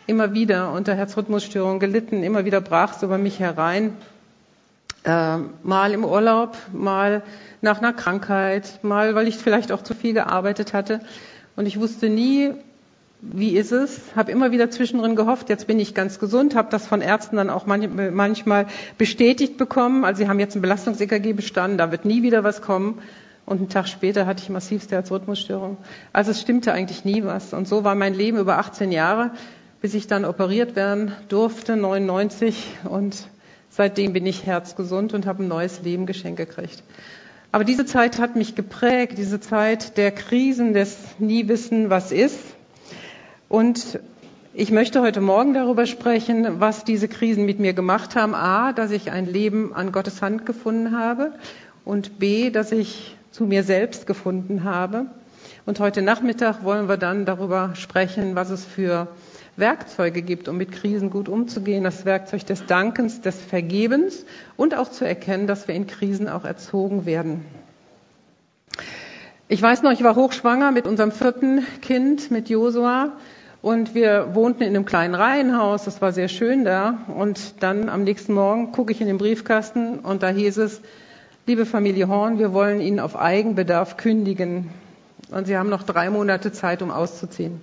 immer 0.08 0.34
wieder 0.34 0.72
unter 0.72 0.96
Herzrhythmusstörungen 0.96 1.80
gelitten. 1.80 2.24
Immer 2.24 2.46
wieder 2.46 2.62
brach 2.62 2.96
es 2.96 3.04
über 3.04 3.20
mich 3.20 3.40
herein. 3.40 3.96
Äh, 5.04 5.38
mal 5.62 5.94
im 5.94 6.04
Urlaub, 6.04 6.58
mal 6.74 7.22
nach 7.62 7.78
einer 7.78 7.94
Krankheit, 7.94 8.80
mal 8.82 9.14
weil 9.14 9.28
ich 9.28 9.38
vielleicht 9.38 9.72
auch 9.72 9.84
zu 9.84 9.94
viel 9.94 10.16
gearbeitet 10.16 10.74
hatte. 10.74 11.00
Und 11.56 11.68
ich 11.68 11.80
wusste 11.80 12.10
nie, 12.10 12.54
wie 13.22 13.58
ist 13.58 13.72
es? 13.72 14.00
Habe 14.16 14.32
immer 14.32 14.52
wieder 14.52 14.70
zwischendrin 14.72 15.16
gehofft, 15.16 15.50
jetzt 15.50 15.68
bin 15.68 15.80
ich 15.80 15.94
ganz 15.94 16.20
gesund, 16.20 16.56
habe 16.56 16.70
das 16.72 16.88
von 16.88 17.02
Ärzten 17.02 17.36
dann 17.36 17.50
auch 17.50 17.66
manchmal 17.66 18.68
bestätigt 18.98 19.58
bekommen. 19.58 20.06
Also 20.06 20.24
sie 20.24 20.30
haben 20.30 20.40
jetzt 20.40 20.56
ein 20.56 20.62
Belastungs-EKG 20.62 21.34
bestanden, 21.34 21.78
da 21.78 21.92
wird 21.92 22.06
nie 22.06 22.24
wieder 22.24 22.44
was 22.44 22.62
kommen. 22.62 23.00
Und 23.46 23.58
einen 23.58 23.70
Tag 23.70 23.88
später 23.88 24.26
hatte 24.26 24.44
ich 24.44 24.50
massivste 24.50 24.96
Herzrhythmusstörung. 24.96 25.78
Also 26.14 26.32
es 26.32 26.40
stimmte 26.40 26.72
eigentlich 26.72 27.04
nie 27.04 27.24
was. 27.24 27.54
Und 27.54 27.68
so 27.68 27.84
war 27.84 27.96
mein 27.96 28.14
Leben 28.14 28.38
über 28.38 28.60
18 28.60 28.92
Jahre, 28.92 29.32
bis 29.82 29.96
ich 29.96 30.06
dann 30.06 30.24
operiert 30.24 30.76
werden 30.76 31.14
durfte, 31.30 31.76
99. 31.76 32.78
Und 32.88 33.28
seitdem 33.70 34.14
bin 34.14 34.28
ich 34.28 34.46
herzgesund 34.46 35.14
und 35.16 35.26
habe 35.26 35.44
ein 35.44 35.48
neues 35.48 35.82
Leben 35.82 36.06
geschenkt 36.06 36.38
gekriegt. 36.38 36.84
Aber 37.52 37.64
diese 37.64 37.86
Zeit 37.86 38.20
hat 38.20 38.36
mich 38.36 38.54
geprägt, 38.54 39.18
diese 39.18 39.40
Zeit 39.40 39.98
der 39.98 40.12
Krisen, 40.12 40.74
des 40.74 40.96
Nie 41.18 41.48
wissen, 41.48 41.90
was 41.90 42.12
ist. 42.12 42.38
Und 43.50 44.00
ich 44.54 44.70
möchte 44.70 45.02
heute 45.02 45.22
Morgen 45.22 45.56
darüber 45.56 45.88
sprechen, 45.88 46.60
was 46.60 46.84
diese 46.84 47.08
Krisen 47.08 47.48
mit 47.48 47.60
mir 47.60 47.74
gemacht 47.74 48.16
haben. 48.16 48.36
A, 48.36 48.74
dass 48.74 48.92
ich 48.92 49.10
ein 49.10 49.26
Leben 49.26 49.74
an 49.74 49.92
Gottes 49.92 50.22
Hand 50.22 50.46
gefunden 50.46 50.96
habe 50.96 51.34
und 51.84 52.20
B, 52.20 52.52
dass 52.52 52.72
ich 52.72 53.18
zu 53.32 53.46
mir 53.46 53.64
selbst 53.64 54.06
gefunden 54.06 54.64
habe. 54.64 55.08
Und 55.66 55.80
heute 55.80 56.04
Nachmittag 56.04 56.64
wollen 56.64 56.88
wir 56.88 56.98
dann 56.98 57.26
darüber 57.26 57.72
sprechen, 57.74 58.36
was 58.36 58.52
es 58.52 58.66
für 58.66 59.08
Werkzeuge 59.58 60.22
gibt, 60.22 60.48
um 60.48 60.58
mit 60.58 60.72
Krisen 60.72 61.10
gut 61.10 61.28
umzugehen. 61.28 61.84
Das 61.84 62.06
Werkzeug 62.06 62.46
des 62.46 62.68
Dankens, 62.68 63.22
des 63.22 63.42
Vergebens 63.42 64.26
und 64.58 64.76
auch 64.78 64.92
zu 64.92 65.06
erkennen, 65.06 65.48
dass 65.48 65.68
wir 65.68 65.74
in 65.74 65.88
Krisen 65.88 66.30
auch 66.30 66.46
erzogen 66.46 67.08
werden. 67.08 67.46
Ich 69.48 69.60
weiß 69.60 69.82
noch, 69.82 69.92
ich 69.92 70.04
war 70.04 70.16
hochschwanger 70.16 70.72
mit 70.72 70.86
unserem 70.86 71.12
vierten 71.12 71.66
Kind, 71.82 72.30
mit 72.30 72.50
Josua. 72.50 73.14
Und 73.62 73.94
wir 73.94 74.36
wohnten 74.36 74.64
in 74.64 74.70
einem 74.70 74.86
kleinen 74.86 75.16
Reihenhaus, 75.16 75.84
das 75.84 76.02
war 76.02 76.14
sehr 76.14 76.30
schön 76.30 76.64
da. 76.64 77.00
Und 77.14 77.62
dann 77.62 77.90
am 77.90 78.04
nächsten 78.04 78.34
Morgen 78.34 78.72
gucke 78.72 78.94
ich 78.94 79.02
in 79.02 79.08
den 79.08 79.18
Briefkasten 79.18 80.00
und 80.00 80.24
da 80.24 80.30
hieß 80.30 80.58
es, 80.58 80.82
liebe 81.46 81.66
Familie 81.66 82.08
Horn, 82.08 82.40
wir 82.40 82.54
wollen 82.54 82.80
Ihnen 82.80 83.00
auf 83.00 83.18
Eigenbedarf 83.18 83.98
kündigen. 83.98 84.70
Und 85.32 85.46
Sie 85.46 85.58
haben 85.58 85.70
noch 85.70 85.84
drei 85.84 86.10
Monate 86.10 86.52
Zeit, 86.52 86.82
um 86.82 86.90
auszuziehen. 86.90 87.60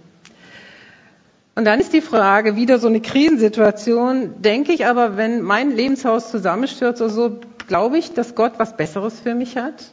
Und 1.55 1.65
dann 1.65 1.81
ist 1.81 1.95
die 1.95 2.03
Frage, 2.03 2.55
wieder 2.55 2.79
so 2.79 2.89
eine 2.89 3.01
Krisensituation, 3.01 4.43
denke 4.43 4.73
ich 4.73 4.85
aber, 4.85 5.17
wenn 5.17 5.41
mein 5.41 5.71
Lebenshaus 5.71 6.31
zusammenstürzt 6.31 7.01
oder 7.01 7.11
so, 7.11 7.41
glaube 7.67 7.97
ich, 7.97 8.13
dass 8.13 8.35
Gott 8.35 8.53
was 8.59 8.77
Besseres 8.77 9.19
für 9.21 9.35
mich 9.35 9.57
hat. 9.57 9.93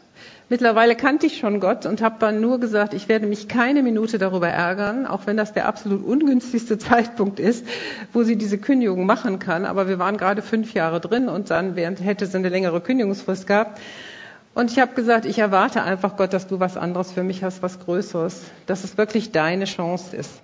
Mittlerweile 0.53 0.95
kannte 0.95 1.25
ich 1.25 1.39
schon 1.39 1.59
Gott 1.59 1.87
und 1.87 2.03
habe 2.03 2.17
dann 2.19 2.39
nur 2.39 2.59
gesagt, 2.59 2.93
ich 2.93 3.09
werde 3.09 3.25
mich 3.25 3.47
keine 3.47 3.81
Minute 3.81 4.19
darüber 4.19 4.49
ärgern, 4.49 5.07
auch 5.07 5.21
wenn 5.25 5.35
das 5.35 5.51
der 5.51 5.65
absolut 5.65 6.05
ungünstigste 6.05 6.77
Zeitpunkt 6.77 7.39
ist, 7.39 7.65
wo 8.13 8.21
sie 8.21 8.35
diese 8.35 8.59
Kündigung 8.59 9.07
machen 9.07 9.39
kann. 9.39 9.65
Aber 9.65 9.87
wir 9.87 9.97
waren 9.97 10.15
gerade 10.15 10.43
fünf 10.43 10.75
Jahre 10.75 11.01
drin 11.01 11.27
und 11.27 11.49
dann 11.49 11.75
während, 11.75 12.05
hätte 12.05 12.27
sie 12.27 12.37
eine 12.37 12.49
längere 12.49 12.81
Kündigungsfrist 12.81 13.47
gehabt. 13.47 13.81
Und 14.53 14.71
ich 14.71 14.77
habe 14.77 14.93
gesagt, 14.93 15.25
ich 15.25 15.39
erwarte 15.39 15.81
einfach 15.81 16.17
Gott, 16.17 16.33
dass 16.33 16.45
du 16.45 16.59
was 16.59 16.77
anderes 16.77 17.11
für 17.11 17.23
mich 17.23 17.43
hast, 17.43 17.63
was 17.63 17.79
Größeres, 17.79 18.43
dass 18.67 18.83
es 18.83 18.95
wirklich 18.95 19.31
deine 19.31 19.65
Chance 19.65 20.15
ist. 20.15 20.39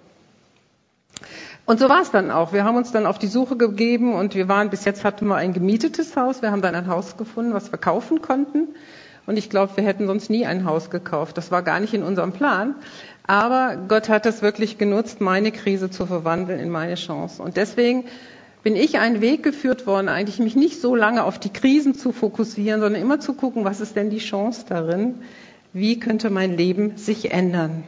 Und 1.67 1.79
so 1.79 1.87
war 1.87 2.01
es 2.01 2.09
dann 2.09 2.31
auch. 2.31 2.51
Wir 2.51 2.63
haben 2.63 2.77
uns 2.77 2.91
dann 2.91 3.05
auf 3.05 3.19
die 3.19 3.27
Suche 3.27 3.57
gegeben 3.57 4.15
und 4.15 4.33
wir 4.33 4.47
waren, 4.47 4.71
bis 4.71 4.85
jetzt 4.85 5.03
hatten 5.03 5.27
wir 5.27 5.35
ein 5.35 5.53
gemietetes 5.53 6.15
Haus. 6.17 6.41
Wir 6.41 6.49
haben 6.49 6.63
dann 6.63 6.73
ein 6.73 6.87
Haus 6.87 7.15
gefunden, 7.15 7.53
was 7.53 7.71
wir 7.71 7.77
kaufen 7.77 8.23
konnten. 8.23 8.69
Und 9.25 9.37
ich 9.37 9.49
glaube, 9.49 9.77
wir 9.77 9.83
hätten 9.83 10.07
sonst 10.07 10.29
nie 10.29 10.45
ein 10.45 10.65
Haus 10.65 10.89
gekauft. 10.89 11.37
Das 11.37 11.51
war 11.51 11.61
gar 11.61 11.79
nicht 11.79 11.93
in 11.93 12.03
unserem 12.03 12.31
Plan. 12.31 12.75
Aber 13.27 13.77
Gott 13.87 14.09
hat 14.09 14.25
das 14.25 14.41
wirklich 14.41 14.77
genutzt, 14.77 15.21
meine 15.21 15.51
Krise 15.51 15.89
zu 15.89 16.05
verwandeln 16.05 16.59
in 16.59 16.69
meine 16.69 16.95
Chance. 16.95 17.41
Und 17.41 17.57
deswegen 17.57 18.05
bin 18.63 18.75
ich 18.75 18.97
einen 18.97 19.21
Weg 19.21 19.43
geführt 19.43 19.87
worden, 19.87 20.09
eigentlich 20.09 20.39
mich 20.39 20.55
nicht 20.55 20.81
so 20.81 20.95
lange 20.95 21.23
auf 21.23 21.39
die 21.39 21.53
Krisen 21.53 21.93
zu 21.93 22.11
fokussieren, 22.11 22.81
sondern 22.81 23.01
immer 23.01 23.19
zu 23.19 23.33
gucken, 23.33 23.65
was 23.65 23.81
ist 23.81 23.95
denn 23.95 24.09
die 24.09 24.17
Chance 24.17 24.65
darin, 24.67 25.15
Wie 25.71 25.99
könnte 25.99 26.31
mein 26.31 26.57
Leben 26.57 26.97
sich 26.97 27.31
ändern? 27.31 27.83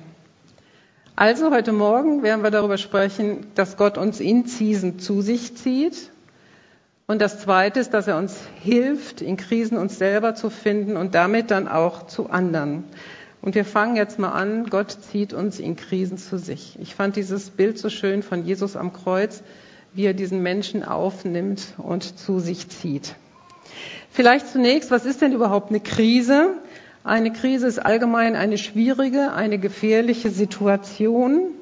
Also 1.15 1.49
heute 1.49 1.71
Morgen 1.71 2.21
werden 2.21 2.43
wir 2.43 2.51
darüber 2.51 2.77
sprechen, 2.77 3.47
dass 3.55 3.75
Gott 3.75 3.97
uns 3.97 4.19
in 4.19 4.45
Krisen 4.45 4.99
zu 4.99 5.21
sich 5.21 5.57
zieht. 5.57 6.10
Und 7.11 7.21
das 7.21 7.39
Zweite 7.39 7.81
ist, 7.81 7.93
dass 7.93 8.07
er 8.07 8.17
uns 8.17 8.39
hilft, 8.63 9.19
in 9.21 9.35
Krisen 9.35 9.77
uns 9.77 9.97
selber 9.97 10.33
zu 10.33 10.49
finden 10.49 10.95
und 10.95 11.13
damit 11.13 11.51
dann 11.51 11.67
auch 11.67 12.07
zu 12.07 12.29
anderen. 12.29 12.85
Und 13.41 13.53
wir 13.53 13.65
fangen 13.65 13.97
jetzt 13.97 14.17
mal 14.17 14.31
an, 14.31 14.67
Gott 14.69 14.95
zieht 15.11 15.33
uns 15.33 15.59
in 15.59 15.75
Krisen 15.75 16.17
zu 16.17 16.37
sich. 16.37 16.79
Ich 16.79 16.95
fand 16.95 17.17
dieses 17.17 17.49
Bild 17.49 17.77
so 17.77 17.89
schön 17.89 18.23
von 18.23 18.45
Jesus 18.45 18.77
am 18.77 18.93
Kreuz, 18.93 19.43
wie 19.93 20.05
er 20.05 20.13
diesen 20.13 20.41
Menschen 20.41 20.85
aufnimmt 20.85 21.73
und 21.77 22.17
zu 22.17 22.39
sich 22.39 22.69
zieht. 22.69 23.15
Vielleicht 24.09 24.47
zunächst, 24.47 24.89
was 24.89 25.05
ist 25.05 25.21
denn 25.21 25.33
überhaupt 25.33 25.69
eine 25.69 25.81
Krise? 25.81 26.53
Eine 27.03 27.33
Krise 27.33 27.67
ist 27.67 27.79
allgemein 27.79 28.37
eine 28.37 28.57
schwierige, 28.57 29.33
eine 29.33 29.59
gefährliche 29.59 30.29
Situation 30.29 31.55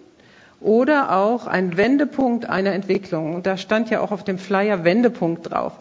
oder 0.61 1.15
auch 1.15 1.47
ein 1.47 1.77
Wendepunkt 1.77 2.49
einer 2.49 2.73
Entwicklung. 2.73 3.35
Und 3.35 3.45
da 3.45 3.57
stand 3.57 3.89
ja 3.89 4.01
auch 4.01 4.11
auf 4.11 4.23
dem 4.23 4.37
Flyer 4.37 4.83
Wendepunkt 4.83 5.51
drauf. 5.51 5.73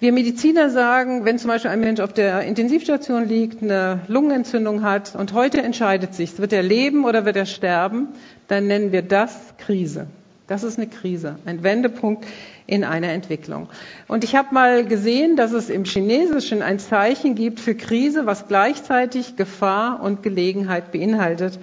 Wir 0.00 0.12
Mediziner 0.12 0.70
sagen, 0.70 1.24
wenn 1.24 1.38
zum 1.38 1.48
Beispiel 1.48 1.72
ein 1.72 1.80
Mensch 1.80 1.98
auf 1.98 2.12
der 2.12 2.42
Intensivstation 2.42 3.26
liegt, 3.26 3.62
eine 3.62 4.00
Lungenentzündung 4.06 4.82
hat 4.82 5.16
und 5.16 5.32
heute 5.32 5.60
entscheidet 5.60 6.14
sich, 6.14 6.38
wird 6.38 6.52
er 6.52 6.62
leben 6.62 7.04
oder 7.04 7.24
wird 7.24 7.34
er 7.34 7.46
sterben, 7.46 8.08
dann 8.46 8.68
nennen 8.68 8.92
wir 8.92 9.02
das 9.02 9.54
Krise. 9.58 10.06
Das 10.46 10.62
ist 10.62 10.78
eine 10.78 10.86
Krise, 10.86 11.36
ein 11.46 11.64
Wendepunkt 11.64 12.24
in 12.66 12.84
einer 12.84 13.08
Entwicklung. 13.08 13.68
Und 14.06 14.24
ich 14.24 14.36
habe 14.36 14.54
mal 14.54 14.84
gesehen, 14.84 15.36
dass 15.36 15.52
es 15.52 15.68
im 15.68 15.84
Chinesischen 15.84 16.62
ein 16.62 16.78
Zeichen 16.78 17.34
gibt 17.34 17.58
für 17.58 17.74
Krise, 17.74 18.24
was 18.24 18.46
gleichzeitig 18.46 19.36
Gefahr 19.36 20.00
und 20.00 20.22
Gelegenheit 20.22 20.92
beinhaltet. 20.92 21.58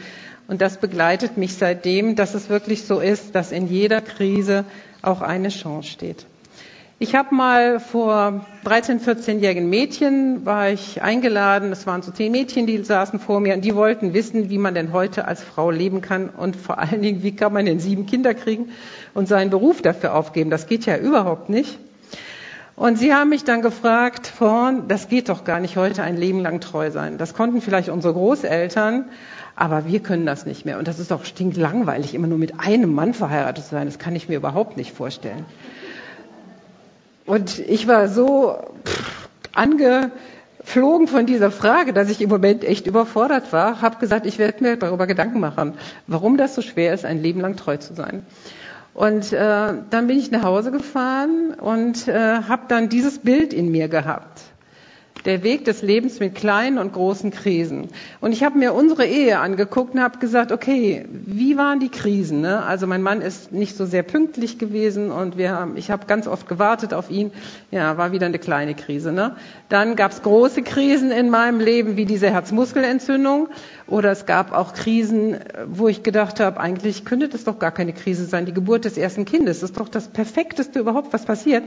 Und 0.47 0.61
das 0.61 0.77
begleitet 0.77 1.37
mich 1.37 1.55
seitdem, 1.55 2.15
dass 2.15 2.35
es 2.35 2.49
wirklich 2.49 2.83
so 2.83 2.99
ist, 2.99 3.33
dass 3.33 3.51
in 3.51 3.67
jeder 3.67 4.01
Krise 4.01 4.65
auch 5.01 5.21
eine 5.21 5.49
Chance 5.49 5.89
steht. 5.89 6.25
Ich 6.97 7.13
habe 7.13 7.35
mal 7.35 7.81
vor 7.81 8.45
13, 8.63 9.01
14-jährigen 9.01 9.69
Mädchen 9.69 10.45
war 10.45 10.69
ich 10.69 11.01
eingeladen. 11.01 11.69
Das 11.69 11.85
waren 11.85 12.01
so 12.01 12.11
zehn 12.11 12.31
Mädchen, 12.31 12.67
die 12.67 12.81
saßen 12.81 13.19
vor 13.19 13.41
mir 13.41 13.53
und 13.53 13.65
die 13.65 13.75
wollten 13.75 14.13
wissen, 14.13 14.49
wie 14.49 14.57
man 14.57 14.73
denn 14.75 14.93
heute 14.93 15.27
als 15.27 15.43
Frau 15.43 15.71
leben 15.71 15.99
kann 15.99 16.29
und 16.29 16.55
vor 16.55 16.79
allen 16.79 17.01
Dingen, 17.01 17.21
wie 17.21 17.35
kann 17.35 17.51
man 17.51 17.65
denn 17.65 17.81
sieben 17.81 18.05
Kinder 18.05 18.33
kriegen 18.33 18.69
und 19.13 19.27
seinen 19.27 19.49
Beruf 19.49 19.81
dafür 19.81 20.15
aufgeben. 20.15 20.49
Das 20.49 20.67
geht 20.67 20.85
ja 20.85 20.95
überhaupt 20.97 21.49
nicht. 21.49 21.77
Und 22.77 22.97
sie 22.97 23.13
haben 23.13 23.29
mich 23.29 23.43
dann 23.43 23.61
gefragt, 23.61 24.27
vorn, 24.27 24.87
das 24.87 25.09
geht 25.09 25.27
doch 25.27 25.43
gar 25.43 25.59
nicht 25.59 25.75
heute 25.75 26.01
ein 26.03 26.15
Leben 26.15 26.41
lang 26.41 26.61
treu 26.61 26.91
sein. 26.91 27.17
Das 27.17 27.33
konnten 27.33 27.61
vielleicht 27.61 27.89
unsere 27.89 28.13
Großeltern, 28.13 29.05
aber 29.55 29.87
wir 29.87 30.01
können 30.01 30.25
das 30.25 30.45
nicht 30.45 30.65
mehr. 30.65 30.77
Und 30.77 30.87
das 30.87 30.99
ist 30.99 31.11
doch 31.11 31.25
stinklangweilig, 31.25 32.13
immer 32.13 32.27
nur 32.27 32.37
mit 32.37 32.59
einem 32.59 32.93
Mann 32.93 33.13
verheiratet 33.13 33.63
zu 33.63 33.71
sein. 33.71 33.87
Das 33.87 33.99
kann 33.99 34.15
ich 34.15 34.27
mir 34.27 34.35
überhaupt 34.35 34.75
nicht 34.77 34.91
vorstellen. 34.91 35.45
Und 37.25 37.59
ich 37.59 37.87
war 37.87 38.07
so 38.07 38.57
angeflogen 39.53 41.07
von 41.07 41.25
dieser 41.25 41.51
Frage, 41.51 41.93
dass 41.93 42.09
ich 42.09 42.21
im 42.21 42.29
Moment 42.29 42.63
echt 42.63 42.85
überfordert 42.85 43.53
war, 43.53 43.81
habe 43.81 43.97
gesagt, 43.97 44.25
ich 44.25 44.37
werde 44.37 44.63
mir 44.63 44.77
darüber 44.77 45.07
Gedanken 45.07 45.39
machen, 45.39 45.73
warum 46.07 46.37
das 46.37 46.53
so 46.53 46.61
schwer 46.61 46.93
ist, 46.93 47.05
ein 47.05 47.21
Leben 47.21 47.39
lang 47.39 47.55
treu 47.55 47.77
zu 47.77 47.93
sein. 47.95 48.25
Und 48.93 49.33
äh, 49.33 49.73
dann 49.89 50.07
bin 50.07 50.19
ich 50.19 50.31
nach 50.31 50.43
Hause 50.43 50.71
gefahren 50.71 51.53
und 51.59 52.07
äh, 52.07 52.13
habe 52.13 52.63
dann 52.67 52.89
dieses 52.89 53.19
Bild 53.19 53.53
in 53.53 53.71
mir 53.71 53.87
gehabt 53.87 54.41
der 55.25 55.43
Weg 55.43 55.65
des 55.65 55.81
Lebens 55.81 56.19
mit 56.19 56.35
kleinen 56.35 56.77
und 56.77 56.93
großen 56.93 57.31
Krisen. 57.31 57.89
Und 58.21 58.31
ich 58.31 58.43
habe 58.43 58.57
mir 58.57 58.73
unsere 58.73 59.05
Ehe 59.05 59.39
angeguckt 59.39 59.95
und 59.95 60.01
habe 60.01 60.19
gesagt, 60.19 60.51
okay, 60.51 61.05
wie 61.09 61.57
waren 61.57 61.79
die 61.79 61.89
Krisen? 61.89 62.41
Ne? 62.41 62.63
Also 62.63 62.85
mein 62.85 63.01
Mann 63.01 63.21
ist 63.21 63.51
nicht 63.51 63.75
so 63.75 63.85
sehr 63.85 64.03
pünktlich 64.03 64.59
gewesen 64.59 65.11
und 65.11 65.37
wir 65.37 65.51
haben, 65.51 65.77
ich 65.77 65.89
habe 65.89 66.05
ganz 66.05 66.27
oft 66.27 66.47
gewartet 66.47 66.93
auf 66.93 67.09
ihn. 67.09 67.31
Ja, 67.71 67.97
war 67.97 68.11
wieder 68.11 68.27
eine 68.27 68.39
kleine 68.39 68.75
Krise. 68.75 69.11
Ne? 69.11 69.35
Dann 69.69 69.95
gab 69.95 70.11
es 70.11 70.21
große 70.21 70.61
Krisen 70.61 71.11
in 71.11 71.29
meinem 71.29 71.59
Leben, 71.59 71.97
wie 71.97 72.05
diese 72.05 72.29
Herzmuskelentzündung. 72.29 73.49
Oder 73.87 74.11
es 74.11 74.25
gab 74.25 74.51
auch 74.51 74.73
Krisen, 74.73 75.37
wo 75.67 75.87
ich 75.87 76.03
gedacht 76.03 76.39
habe, 76.39 76.59
eigentlich 76.59 77.05
könnte 77.05 77.29
das 77.29 77.43
doch 77.43 77.59
gar 77.59 77.71
keine 77.71 77.93
Krise 77.93 78.25
sein. 78.25 78.45
Die 78.45 78.53
Geburt 78.53 78.85
des 78.85 78.97
ersten 78.97 79.25
Kindes 79.25 79.63
ist 79.63 79.79
doch 79.79 79.89
das 79.89 80.07
Perfekteste 80.07 80.79
überhaupt, 80.79 81.13
was 81.13 81.25
passiert. 81.25 81.63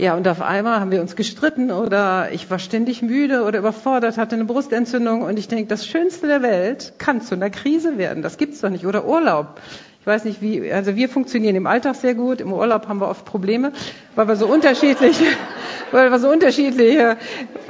Ja, 0.00 0.14
und 0.14 0.28
auf 0.28 0.40
einmal 0.40 0.78
haben 0.78 0.92
wir 0.92 1.00
uns 1.00 1.16
gestritten 1.16 1.72
oder 1.72 2.28
ich 2.30 2.48
war 2.52 2.60
ständig 2.60 3.02
müde 3.02 3.42
oder 3.42 3.58
überfordert, 3.58 4.16
hatte 4.16 4.36
eine 4.36 4.44
Brustentzündung 4.44 5.22
und 5.22 5.36
ich 5.40 5.48
denke, 5.48 5.66
das 5.66 5.88
Schönste 5.88 6.28
der 6.28 6.40
Welt 6.40 6.92
kann 6.98 7.20
zu 7.20 7.34
einer 7.34 7.50
Krise 7.50 7.98
werden. 7.98 8.22
Das 8.22 8.38
gibt's 8.38 8.60
doch 8.60 8.70
nicht. 8.70 8.86
Oder 8.86 9.06
Urlaub. 9.06 9.60
Ich 10.00 10.06
weiß 10.06 10.24
nicht 10.24 10.40
wie, 10.40 10.72
also 10.72 10.94
wir 10.94 11.08
funktionieren 11.08 11.56
im 11.56 11.66
Alltag 11.66 11.96
sehr 11.96 12.14
gut, 12.14 12.40
im 12.40 12.52
Urlaub 12.52 12.86
haben 12.86 13.00
wir 13.00 13.08
oft 13.08 13.24
Probleme, 13.24 13.72
weil 14.14 14.28
wir 14.28 14.36
so 14.36 14.46
unterschiedliche, 14.46 15.24
weil 15.90 16.12
wir 16.12 16.18
so 16.20 16.30
unterschiedliche 16.30 17.16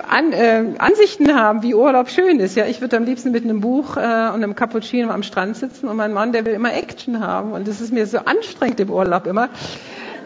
An, 0.07 0.35
äh, 0.35 0.65
Ansichten 0.77 1.35
haben, 1.35 1.63
wie 1.63 1.75
Urlaub 1.75 2.11
schön 2.11 2.41
ist. 2.41 2.57
Ja, 2.57 2.67
ich 2.67 2.83
würde 2.83 2.99
am 2.99 3.05
liebsten 3.05 3.33
mit 3.33 3.45
einem 3.45 3.63
Buch 3.63 3.97
äh, 3.97 4.01
und 4.01 4.05
einem 4.05 4.55
Cappuccino 4.55 5.09
am 5.11 5.23
Strand 5.23 5.57
sitzen 5.57 5.89
und 5.89 5.97
mein 5.97 6.13
Mann, 6.13 6.33
der 6.33 6.45
will 6.45 6.53
immer 6.53 6.75
Action 6.75 7.21
haben 7.21 7.53
und 7.53 7.67
das 7.67 7.81
ist 7.81 7.91
mir 7.91 8.07
so 8.07 8.19
anstrengend 8.19 8.81
im 8.81 8.91
Urlaub 8.91 9.27
immer. 9.27 9.49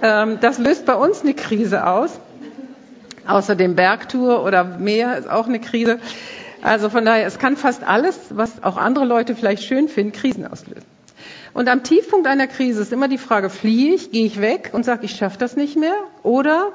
Ähm, 0.03 0.39
das 0.41 0.59
löst 0.59 0.85
bei 0.85 0.95
uns 0.95 1.23
eine 1.23 1.33
Krise 1.33 1.87
aus. 1.87 2.19
Außerdem 3.27 3.77
Bergtour 3.77 4.45
oder 4.45 4.65
Meer 4.65 5.17
ist 5.17 5.31
auch 5.31 5.47
eine 5.47 5.61
Krise. 5.61 6.01
Also 6.61 6.91
von 6.91 7.05
daher, 7.05 7.27
es 7.27 7.39
kann 7.39 7.57
fast 7.57 7.85
alles, 7.85 8.19
was 8.31 8.63
auch 8.63 8.77
andere 8.77 9.05
Leute 9.05 9.35
vielleicht 9.37 9.63
schön 9.63 9.89
finden, 9.89 10.13
Krisen 10.13 10.47
auslösen. 10.47 10.85
Und 11.55 11.69
am 11.69 11.83
Tiefpunkt 11.83 12.27
einer 12.27 12.47
Krise 12.47 12.83
ist 12.83 12.93
immer 12.93 13.09
die 13.09 13.19
Frage, 13.19 13.51
fliehe 13.51 13.95
ich, 13.95 14.11
gehe 14.11 14.27
ich 14.27 14.41
weg 14.41 14.71
und 14.73 14.85
sage, 14.85 15.05
ich 15.05 15.13
schaffe 15.15 15.39
das 15.39 15.57
nicht 15.57 15.77
mehr? 15.77 15.95
Oder, 16.23 16.71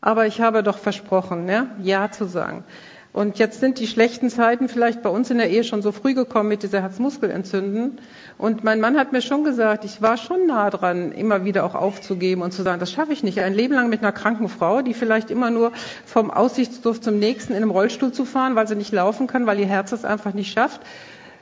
aber 0.00 0.26
ich 0.26 0.40
habe 0.40 0.62
doch 0.62 0.78
versprochen, 0.78 1.48
ja, 1.48 1.66
ja 1.82 2.10
zu 2.10 2.26
sagen. 2.26 2.64
Und 3.12 3.38
jetzt 3.38 3.58
sind 3.58 3.80
die 3.80 3.86
schlechten 3.88 4.30
Zeiten 4.30 4.68
vielleicht 4.68 5.02
bei 5.02 5.10
uns 5.10 5.30
in 5.30 5.38
der 5.38 5.50
Ehe 5.50 5.64
schon 5.64 5.82
so 5.82 5.90
früh 5.90 6.14
gekommen 6.14 6.48
mit 6.48 6.62
dieser 6.62 6.82
Herzmuskelentzünden. 6.82 7.98
Und 8.40 8.64
mein 8.64 8.80
Mann 8.80 8.96
hat 8.96 9.12
mir 9.12 9.20
schon 9.20 9.44
gesagt, 9.44 9.84
ich 9.84 10.00
war 10.00 10.16
schon 10.16 10.46
nah 10.46 10.70
dran, 10.70 11.12
immer 11.12 11.44
wieder 11.44 11.62
auch 11.62 11.74
aufzugeben 11.74 12.40
und 12.40 12.52
zu 12.52 12.62
sagen, 12.62 12.80
das 12.80 12.90
schaffe 12.90 13.12
ich 13.12 13.22
nicht. 13.22 13.38
Ein 13.38 13.52
Leben 13.52 13.74
lang 13.74 13.90
mit 13.90 14.00
einer 14.00 14.12
kranken 14.12 14.48
Frau, 14.48 14.80
die 14.80 14.94
vielleicht 14.94 15.30
immer 15.30 15.50
nur 15.50 15.72
vom 16.06 16.30
Aussichtsdurf 16.30 17.02
zum 17.02 17.18
nächsten 17.18 17.52
in 17.52 17.58
einem 17.58 17.70
Rollstuhl 17.70 18.12
zu 18.12 18.24
fahren, 18.24 18.54
weil 18.54 18.66
sie 18.66 18.76
nicht 18.76 18.92
laufen 18.92 19.26
kann, 19.26 19.44
weil 19.44 19.60
ihr 19.60 19.66
Herz 19.66 19.92
es 19.92 20.06
einfach 20.06 20.32
nicht 20.32 20.50
schafft. 20.50 20.80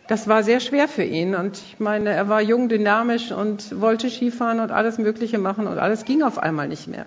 Das 0.09 0.27
war 0.27 0.43
sehr 0.43 0.59
schwer 0.59 0.89
für 0.89 1.05
ihn. 1.05 1.37
Und 1.37 1.59
ich 1.59 1.79
meine, 1.79 2.11
er 2.11 2.29
war 2.29 2.43
jung, 2.43 2.69
dynamisch 2.69 3.31
und 3.31 3.81
wollte 3.81 4.11
Skifahren 4.11 4.59
und 4.59 4.73
alles 4.73 4.99
Mögliche 4.99 5.39
machen 5.39 5.69
und 5.69 5.79
alles 5.79 6.05
ging 6.05 6.25
auf 6.25 6.39
einmal 6.39 6.67
nicht 6.67 6.89
mehr. 6.89 7.07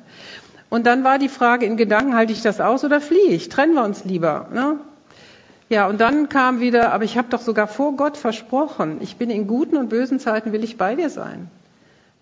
Und 0.69 0.87
dann 0.87 1.03
war 1.03 1.19
die 1.19 1.27
Frage 1.27 1.65
in 1.65 1.75
Gedanken, 1.75 2.15
halte 2.15 2.31
ich 2.31 2.41
das 2.41 2.61
aus 2.61 2.85
oder 2.85 3.01
fliehe 3.01 3.31
ich? 3.31 3.49
Trennen 3.49 3.73
wir 3.73 3.83
uns 3.83 4.05
lieber? 4.05 4.47
Ne? 4.53 4.79
Ja, 5.71 5.87
und 5.87 6.01
dann 6.01 6.27
kam 6.27 6.59
wieder, 6.59 6.91
aber 6.91 7.05
ich 7.05 7.17
habe 7.17 7.29
doch 7.29 7.39
sogar 7.39 7.65
vor 7.65 7.95
Gott 7.95 8.17
versprochen, 8.17 8.97
ich 8.99 9.15
bin 9.15 9.29
in 9.29 9.47
guten 9.47 9.77
und 9.77 9.87
bösen 9.87 10.19
Zeiten, 10.19 10.51
will 10.51 10.65
ich 10.65 10.77
bei 10.77 10.95
dir 10.95 11.09
sein. 11.09 11.49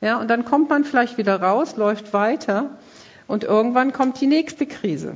Ja, 0.01 0.20
und 0.20 0.27
dann 0.27 0.46
kommt 0.46 0.70
man 0.70 0.84
vielleicht 0.84 1.18
wieder 1.18 1.41
raus, 1.41 1.75
läuft 1.75 2.13
weiter 2.13 2.77
und 3.25 3.44
irgendwann 3.44 3.91
kommt 3.91 4.22
die 4.22 4.27
nächste 4.27 4.68
Krise. 4.68 5.15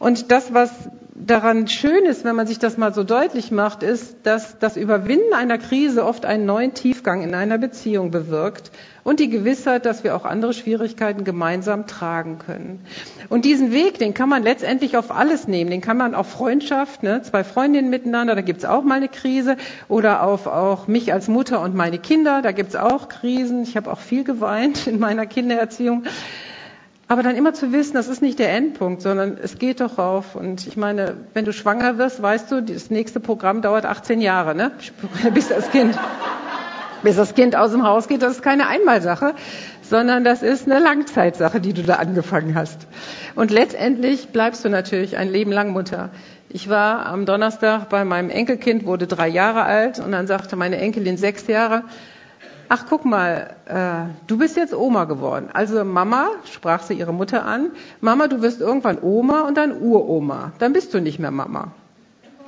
Und 0.00 0.32
das, 0.32 0.54
was 0.54 0.70
daran 1.14 1.68
schön 1.68 2.06
ist, 2.06 2.24
wenn 2.24 2.34
man 2.34 2.46
sich 2.46 2.58
das 2.58 2.78
mal 2.78 2.94
so 2.94 3.04
deutlich 3.04 3.50
macht, 3.50 3.82
ist, 3.82 4.16
dass 4.22 4.58
das 4.58 4.78
Überwinden 4.78 5.34
einer 5.34 5.58
Krise 5.58 6.06
oft 6.06 6.24
einen 6.24 6.46
neuen 6.46 6.72
Tiefgang 6.72 7.22
in 7.22 7.34
einer 7.34 7.58
Beziehung 7.58 8.10
bewirkt 8.10 8.70
und 9.04 9.20
die 9.20 9.28
Gewissheit, 9.28 9.84
dass 9.84 10.02
wir 10.02 10.16
auch 10.16 10.24
andere 10.24 10.54
Schwierigkeiten 10.54 11.24
gemeinsam 11.24 11.86
tragen 11.86 12.38
können. 12.38 12.80
Und 13.28 13.44
diesen 13.44 13.72
Weg, 13.72 13.98
den 13.98 14.14
kann 14.14 14.30
man 14.30 14.42
letztendlich 14.42 14.96
auf 14.96 15.10
alles 15.10 15.46
nehmen. 15.46 15.70
Den 15.70 15.82
kann 15.82 15.98
man 15.98 16.14
auf 16.14 16.30
Freundschaft, 16.30 17.02
ne, 17.02 17.20
zwei 17.20 17.44
Freundinnen 17.44 17.90
miteinander, 17.90 18.34
da 18.34 18.40
gibt's 18.40 18.64
auch 18.64 18.82
mal 18.82 18.94
eine 18.94 19.08
Krise, 19.08 19.58
oder 19.88 20.22
auf 20.22 20.46
auch 20.46 20.86
mich 20.86 21.12
als 21.12 21.28
Mutter 21.28 21.60
und 21.60 21.74
meine 21.74 21.98
Kinder, 21.98 22.40
da 22.40 22.52
gibt's 22.52 22.74
auch 22.74 23.10
Krisen. 23.10 23.64
Ich 23.64 23.76
habe 23.76 23.92
auch 23.92 24.00
viel 24.00 24.24
geweint 24.24 24.86
in 24.86 24.98
meiner 24.98 25.26
Kindererziehung. 25.26 26.04
Aber 27.10 27.24
dann 27.24 27.34
immer 27.34 27.52
zu 27.52 27.72
wissen, 27.72 27.94
das 27.94 28.06
ist 28.06 28.22
nicht 28.22 28.38
der 28.38 28.52
Endpunkt, 28.52 29.02
sondern 29.02 29.36
es 29.36 29.58
geht 29.58 29.80
doch 29.80 29.98
auf. 29.98 30.36
Und 30.36 30.68
ich 30.68 30.76
meine, 30.76 31.16
wenn 31.34 31.44
du 31.44 31.52
schwanger 31.52 31.98
wirst, 31.98 32.22
weißt 32.22 32.52
du, 32.52 32.62
das 32.62 32.88
nächste 32.88 33.18
Programm 33.18 33.62
dauert 33.62 33.84
18 33.84 34.20
Jahre, 34.20 34.54
ne? 34.54 34.70
Bis 35.34 35.48
das 35.48 35.72
Kind, 35.72 35.98
bis 37.02 37.16
das 37.16 37.34
Kind 37.34 37.56
aus 37.56 37.72
dem 37.72 37.82
Haus 37.82 38.06
geht, 38.06 38.22
das 38.22 38.34
ist 38.34 38.42
keine 38.42 38.68
Einmalsache, 38.68 39.34
sondern 39.82 40.22
das 40.22 40.44
ist 40.44 40.70
eine 40.70 40.78
Langzeitsache, 40.78 41.60
die 41.60 41.72
du 41.72 41.82
da 41.82 41.94
angefangen 41.96 42.54
hast. 42.54 42.86
Und 43.34 43.50
letztendlich 43.50 44.28
bleibst 44.28 44.64
du 44.64 44.68
natürlich 44.68 45.16
ein 45.16 45.32
Leben 45.32 45.50
lang 45.50 45.70
Mutter. 45.70 46.10
Ich 46.48 46.68
war 46.68 47.06
am 47.06 47.26
Donnerstag 47.26 47.88
bei 47.88 48.04
meinem 48.04 48.30
Enkelkind, 48.30 48.86
wurde 48.86 49.08
drei 49.08 49.26
Jahre 49.26 49.64
alt, 49.64 49.98
und 49.98 50.12
dann 50.12 50.28
sagte 50.28 50.54
meine 50.54 50.76
Enkelin 50.76 51.16
sechs 51.16 51.48
Jahre, 51.48 51.82
ach 52.70 52.86
guck 52.88 53.04
mal, 53.04 53.56
äh, 53.66 54.14
du 54.28 54.38
bist 54.38 54.56
jetzt 54.56 54.72
Oma 54.72 55.04
geworden. 55.04 55.48
Also 55.52 55.84
Mama, 55.84 56.30
sprach 56.44 56.82
sie 56.82 56.94
ihre 56.94 57.12
Mutter 57.12 57.44
an, 57.44 57.72
Mama, 58.00 58.28
du 58.28 58.40
wirst 58.40 58.60
irgendwann 58.60 58.98
Oma 59.02 59.42
und 59.42 59.56
dann 59.56 59.72
Uroma. 59.82 60.52
Dann 60.60 60.72
bist 60.72 60.94
du 60.94 61.00
nicht 61.00 61.18
mehr 61.18 61.32
Mama. 61.32 61.72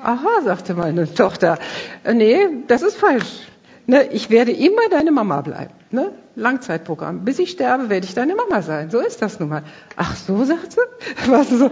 Aha, 0.02 0.42
sagte 0.44 0.74
meine 0.74 1.12
Tochter. 1.14 1.58
Äh, 2.04 2.14
nee, 2.14 2.38
das 2.68 2.82
ist 2.82 2.96
falsch. 2.96 3.48
Ne, 3.86 4.04
ich 4.12 4.30
werde 4.30 4.52
immer 4.52 4.88
deine 4.90 5.10
Mama 5.10 5.40
bleiben. 5.40 5.74
Ne? 5.90 6.12
Langzeitprogramm. 6.36 7.24
Bis 7.24 7.40
ich 7.40 7.50
sterbe, 7.50 7.90
werde 7.90 8.06
ich 8.06 8.14
deine 8.14 8.36
Mama 8.36 8.62
sein. 8.62 8.90
So 8.90 9.00
ist 9.00 9.20
das 9.22 9.40
nun 9.40 9.48
mal. 9.48 9.64
Ach 9.96 10.14
so, 10.14 10.44
sagt 10.44 10.72
sie. 10.72 10.80
Was 11.26 11.50
so, 11.50 11.68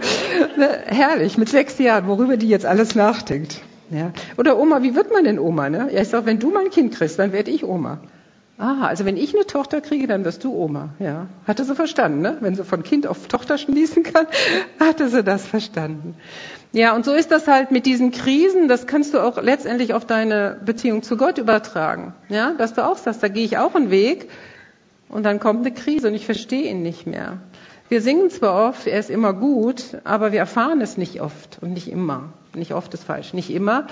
ne, 0.57 0.69
herrlich, 0.87 1.37
mit 1.37 1.47
sechs 1.47 1.79
Jahren, 1.79 2.05
worüber 2.07 2.35
die 2.35 2.49
jetzt 2.49 2.65
alles 2.65 2.95
nachdenkt. 2.95 3.61
Ja. 3.89 4.11
Oder 4.37 4.59
Oma, 4.59 4.83
wie 4.83 4.93
wird 4.93 5.11
man 5.13 5.23
denn 5.23 5.39
Oma? 5.39 5.69
Ne? 5.69 5.89
Ja, 5.93 6.01
ich 6.01 6.09
sage, 6.09 6.25
wenn 6.25 6.39
du 6.39 6.51
mein 6.51 6.69
Kind 6.69 6.93
kriegst, 6.93 7.17
dann 7.17 7.31
werde 7.31 7.49
ich 7.49 7.63
Oma. 7.63 7.99
Ah, 8.61 8.85
also 8.85 9.05
wenn 9.05 9.17
ich 9.17 9.33
eine 9.33 9.47
Tochter 9.47 9.81
kriege, 9.81 10.05
dann 10.05 10.23
wirst 10.23 10.43
du 10.43 10.53
Oma. 10.53 10.89
Ja, 10.99 11.25
hatte 11.47 11.65
sie 11.65 11.73
verstanden, 11.73 12.21
ne? 12.21 12.37
Wenn 12.41 12.53
sie 12.53 12.63
von 12.63 12.83
Kind 12.83 13.07
auf 13.07 13.27
Tochter 13.27 13.57
schließen 13.57 14.03
kann, 14.03 14.27
hatte 14.79 15.09
sie 15.09 15.23
das 15.23 15.47
verstanden. 15.47 16.13
Ja, 16.71 16.95
und 16.95 17.03
so 17.03 17.11
ist 17.11 17.31
das 17.31 17.47
halt 17.47 17.71
mit 17.71 17.87
diesen 17.87 18.11
Krisen. 18.11 18.67
Das 18.67 18.85
kannst 18.85 19.15
du 19.15 19.19
auch 19.19 19.41
letztendlich 19.41 19.95
auf 19.95 20.05
deine 20.05 20.59
Beziehung 20.63 21.01
zu 21.01 21.17
Gott 21.17 21.39
übertragen. 21.39 22.13
Ja, 22.29 22.53
dass 22.53 22.75
du 22.75 22.85
auch 22.85 22.97
sagst, 22.97 23.23
da 23.23 23.29
gehe 23.29 23.45
ich 23.45 23.57
auch 23.57 23.73
einen 23.73 23.89
Weg 23.89 24.29
und 25.09 25.23
dann 25.23 25.39
kommt 25.39 25.65
eine 25.65 25.73
Krise 25.73 26.09
und 26.09 26.13
ich 26.13 26.27
verstehe 26.27 26.69
ihn 26.69 26.83
nicht 26.83 27.07
mehr. 27.07 27.39
Wir 27.89 28.03
singen 28.03 28.29
zwar 28.29 28.69
oft, 28.69 28.85
er 28.85 28.99
ist 28.99 29.09
immer 29.09 29.33
gut, 29.33 29.97
aber 30.03 30.31
wir 30.33 30.39
erfahren 30.39 30.81
es 30.81 30.97
nicht 30.97 31.19
oft 31.19 31.57
und 31.61 31.73
nicht 31.73 31.91
immer. 31.91 32.31
Nicht 32.53 32.75
oft 32.75 32.93
ist 32.93 33.05
falsch, 33.05 33.33
nicht 33.33 33.49
immer. 33.49 33.87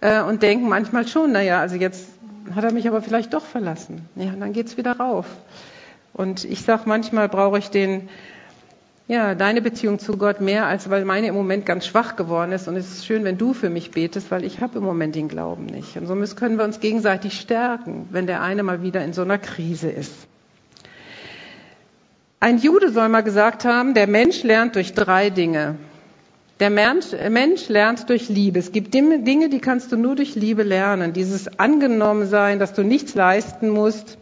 Äh, 0.00 0.22
und 0.22 0.42
denken 0.42 0.68
manchmal 0.68 1.06
schon, 1.06 1.30
naja, 1.30 1.60
also 1.60 1.76
jetzt 1.76 2.17
hat 2.54 2.64
er 2.64 2.72
mich 2.72 2.88
aber 2.88 3.02
vielleicht 3.02 3.34
doch 3.34 3.44
verlassen. 3.44 4.08
Ja, 4.16 4.32
dann 4.38 4.52
geht's 4.52 4.76
wieder 4.76 4.98
rauf. 4.98 5.26
Und 6.12 6.44
ich 6.44 6.62
sag 6.62 6.86
manchmal 6.86 7.28
brauche 7.28 7.58
ich 7.58 7.70
den, 7.70 8.08
ja, 9.06 9.34
deine 9.34 9.62
Beziehung 9.62 9.98
zu 9.98 10.16
Gott 10.16 10.40
mehr, 10.40 10.66
als 10.66 10.90
weil 10.90 11.04
meine 11.04 11.28
im 11.28 11.34
Moment 11.34 11.64
ganz 11.64 11.86
schwach 11.86 12.16
geworden 12.16 12.52
ist. 12.52 12.68
Und 12.68 12.76
es 12.76 12.90
ist 12.90 13.06
schön, 13.06 13.24
wenn 13.24 13.38
du 13.38 13.54
für 13.54 13.70
mich 13.70 13.90
betest, 13.90 14.30
weil 14.30 14.44
ich 14.44 14.60
habe 14.60 14.78
im 14.78 14.84
Moment 14.84 15.14
den 15.14 15.28
Glauben 15.28 15.66
nicht. 15.66 15.96
Und 15.96 16.06
somit 16.06 16.36
können 16.36 16.58
wir 16.58 16.64
uns 16.64 16.80
gegenseitig 16.80 17.40
stärken, 17.40 18.08
wenn 18.10 18.26
der 18.26 18.42
eine 18.42 18.62
mal 18.62 18.82
wieder 18.82 19.04
in 19.04 19.12
so 19.12 19.22
einer 19.22 19.38
Krise 19.38 19.90
ist. 19.90 20.12
Ein 22.40 22.58
Jude 22.58 22.92
soll 22.92 23.08
mal 23.08 23.22
gesagt 23.22 23.64
haben, 23.64 23.94
der 23.94 24.06
Mensch 24.06 24.42
lernt 24.44 24.76
durch 24.76 24.94
drei 24.94 25.30
Dinge. 25.30 25.76
Der 26.60 26.70
Mensch, 26.70 27.12
Mensch, 27.30 27.68
lernt 27.68 28.10
durch 28.10 28.28
Liebe. 28.28 28.58
Es 28.58 28.72
gibt 28.72 28.92
Dinge, 28.92 29.48
die 29.48 29.60
kannst 29.60 29.92
du 29.92 29.96
nur 29.96 30.16
durch 30.16 30.34
Liebe 30.34 30.64
lernen. 30.64 31.12
Dieses 31.12 31.58
Angenommensein, 31.58 32.58
dass 32.58 32.72
du 32.72 32.82
nichts 32.82 33.14
leisten 33.14 33.68
musst, 33.68 34.18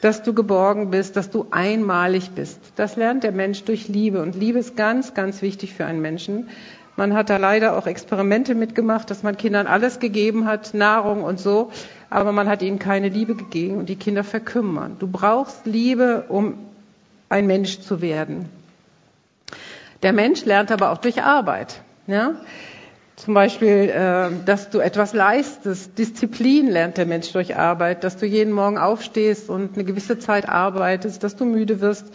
dass 0.00 0.22
du 0.22 0.32
geborgen 0.32 0.90
bist, 0.90 1.16
dass 1.16 1.28
du 1.30 1.46
einmalig 1.50 2.30
bist. 2.30 2.60
Das 2.76 2.94
lernt 2.94 3.24
der 3.24 3.32
Mensch 3.32 3.64
durch 3.64 3.88
Liebe. 3.88 4.22
Und 4.22 4.36
Liebe 4.36 4.60
ist 4.60 4.76
ganz, 4.76 5.12
ganz 5.12 5.42
wichtig 5.42 5.74
für 5.74 5.86
einen 5.86 6.00
Menschen. 6.00 6.48
Man 6.96 7.14
hat 7.14 7.30
da 7.30 7.36
leider 7.36 7.76
auch 7.76 7.86
Experimente 7.88 8.54
mitgemacht, 8.54 9.10
dass 9.10 9.24
man 9.24 9.36
Kindern 9.36 9.66
alles 9.66 9.98
gegeben 9.98 10.46
hat, 10.46 10.74
Nahrung 10.74 11.24
und 11.24 11.40
so, 11.40 11.70
aber 12.10 12.30
man 12.30 12.48
hat 12.48 12.62
ihnen 12.62 12.78
keine 12.78 13.08
Liebe 13.08 13.34
gegeben 13.34 13.78
und 13.78 13.88
die 13.88 13.96
Kinder 13.96 14.22
verkümmern. 14.22 14.96
Du 14.98 15.08
brauchst 15.08 15.66
Liebe, 15.66 16.26
um 16.28 16.54
ein 17.28 17.46
Mensch 17.46 17.80
zu 17.80 18.00
werden. 18.00 18.59
Der 20.02 20.12
Mensch 20.12 20.44
lernt 20.44 20.70
aber 20.70 20.90
auch 20.90 20.98
durch 20.98 21.22
Arbeit. 21.22 21.82
Ja? 22.06 22.36
Zum 23.16 23.34
Beispiel, 23.34 23.90
äh, 23.90 24.30
dass 24.46 24.70
du 24.70 24.78
etwas 24.78 25.12
leistest. 25.12 25.98
Disziplin 25.98 26.68
lernt 26.68 26.96
der 26.96 27.04
Mensch 27.04 27.32
durch 27.32 27.56
Arbeit, 27.56 28.02
dass 28.02 28.16
du 28.16 28.24
jeden 28.24 28.52
Morgen 28.52 28.78
aufstehst 28.78 29.50
und 29.50 29.74
eine 29.74 29.84
gewisse 29.84 30.18
Zeit 30.18 30.48
arbeitest, 30.48 31.22
dass 31.22 31.36
du 31.36 31.44
müde 31.44 31.82
wirst. 31.82 32.06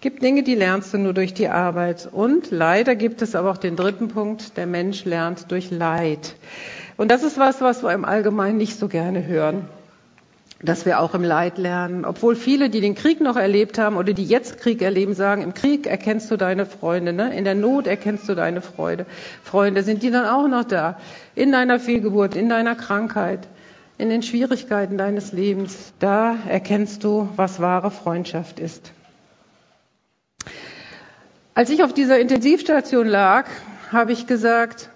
Gibt 0.00 0.22
Dinge, 0.22 0.42
die 0.42 0.54
lernst 0.54 0.92
du 0.92 0.98
nur 0.98 1.14
durch 1.14 1.32
die 1.32 1.48
Arbeit. 1.48 2.08
Und 2.12 2.50
leider 2.50 2.94
gibt 2.94 3.22
es 3.22 3.34
aber 3.34 3.50
auch 3.50 3.56
den 3.56 3.76
dritten 3.76 4.08
Punkt, 4.08 4.58
der 4.58 4.66
Mensch 4.66 5.06
lernt 5.06 5.50
durch 5.50 5.70
Leid. 5.70 6.36
Und 6.98 7.10
das 7.10 7.22
ist 7.22 7.38
was, 7.38 7.62
was 7.62 7.82
wir 7.82 7.92
im 7.92 8.04
Allgemeinen 8.04 8.58
nicht 8.58 8.78
so 8.78 8.88
gerne 8.88 9.26
hören 9.26 9.66
dass 10.62 10.84
wir 10.84 11.00
auch 11.00 11.14
im 11.14 11.24
Leid 11.24 11.58
lernen. 11.58 12.04
Obwohl 12.04 12.36
viele, 12.36 12.68
die 12.68 12.80
den 12.80 12.94
Krieg 12.94 13.20
noch 13.20 13.36
erlebt 13.36 13.78
haben 13.78 13.96
oder 13.96 14.12
die 14.12 14.24
jetzt 14.24 14.58
Krieg 14.58 14.82
erleben, 14.82 15.14
sagen, 15.14 15.42
im 15.42 15.54
Krieg 15.54 15.86
erkennst 15.86 16.30
du 16.30 16.36
deine 16.36 16.66
Freunde, 16.66 17.12
ne? 17.12 17.34
in 17.34 17.44
der 17.44 17.54
Not 17.54 17.86
erkennst 17.86 18.28
du 18.28 18.34
deine 18.34 18.60
Freude. 18.60 19.06
Freunde 19.42 19.82
sind 19.82 20.02
die 20.02 20.10
dann 20.10 20.26
auch 20.26 20.48
noch 20.48 20.64
da. 20.64 20.98
In 21.34 21.52
deiner 21.52 21.80
Fehlgeburt, 21.80 22.36
in 22.36 22.48
deiner 22.48 22.74
Krankheit, 22.74 23.48
in 23.96 24.10
den 24.10 24.22
Schwierigkeiten 24.22 24.98
deines 24.98 25.32
Lebens. 25.32 25.92
Da 25.98 26.36
erkennst 26.48 27.04
du, 27.04 27.28
was 27.36 27.60
wahre 27.60 27.90
Freundschaft 27.90 28.60
ist. 28.60 28.92
Als 31.54 31.70
ich 31.70 31.82
auf 31.82 31.92
dieser 31.92 32.18
Intensivstation 32.18 33.06
lag, 33.06 33.46
habe 33.92 34.12
ich 34.12 34.26
gesagt, 34.26 34.90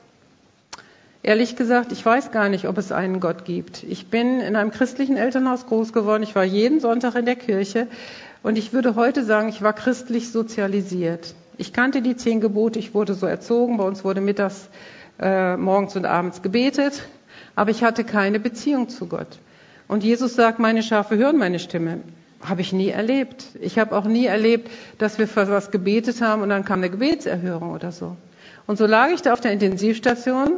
Ehrlich 1.24 1.56
gesagt, 1.56 1.90
ich 1.90 2.04
weiß 2.04 2.32
gar 2.32 2.50
nicht, 2.50 2.68
ob 2.68 2.76
es 2.76 2.92
einen 2.92 3.18
Gott 3.18 3.46
gibt. 3.46 3.82
Ich 3.84 4.08
bin 4.08 4.40
in 4.40 4.56
einem 4.56 4.70
christlichen 4.70 5.16
Elternhaus 5.16 5.64
groß 5.64 5.94
geworden. 5.94 6.22
Ich 6.22 6.34
war 6.34 6.44
jeden 6.44 6.80
Sonntag 6.80 7.14
in 7.14 7.24
der 7.24 7.34
Kirche. 7.34 7.86
Und 8.42 8.58
ich 8.58 8.74
würde 8.74 8.94
heute 8.94 9.24
sagen, 9.24 9.48
ich 9.48 9.62
war 9.62 9.72
christlich 9.72 10.30
sozialisiert. 10.30 11.34
Ich 11.56 11.72
kannte 11.72 12.02
die 12.02 12.14
zehn 12.14 12.42
Gebote. 12.42 12.78
Ich 12.78 12.92
wurde 12.92 13.14
so 13.14 13.24
erzogen. 13.24 13.78
Bei 13.78 13.84
uns 13.84 14.04
wurde 14.04 14.20
mittags, 14.20 14.68
äh, 15.18 15.56
morgens 15.56 15.96
und 15.96 16.04
abends 16.04 16.42
gebetet. 16.42 17.08
Aber 17.56 17.70
ich 17.70 17.82
hatte 17.82 18.04
keine 18.04 18.38
Beziehung 18.38 18.90
zu 18.90 19.06
Gott. 19.06 19.38
Und 19.88 20.04
Jesus 20.04 20.34
sagt, 20.34 20.58
meine 20.58 20.82
Schafe 20.82 21.16
hören 21.16 21.38
meine 21.38 21.58
Stimme. 21.58 22.00
Habe 22.42 22.60
ich 22.60 22.74
nie 22.74 22.90
erlebt. 22.90 23.46
Ich 23.62 23.78
habe 23.78 23.96
auch 23.96 24.04
nie 24.04 24.26
erlebt, 24.26 24.70
dass 24.98 25.18
wir 25.18 25.26
für 25.26 25.48
was 25.48 25.70
gebetet 25.70 26.20
haben 26.20 26.42
und 26.42 26.50
dann 26.50 26.66
kam 26.66 26.80
eine 26.80 26.90
Gebetserhörung 26.90 27.72
oder 27.72 27.92
so. 27.92 28.14
Und 28.66 28.76
so 28.76 28.84
lag 28.84 29.08
ich 29.08 29.22
da 29.22 29.32
auf 29.32 29.40
der 29.40 29.52
Intensivstation 29.52 30.52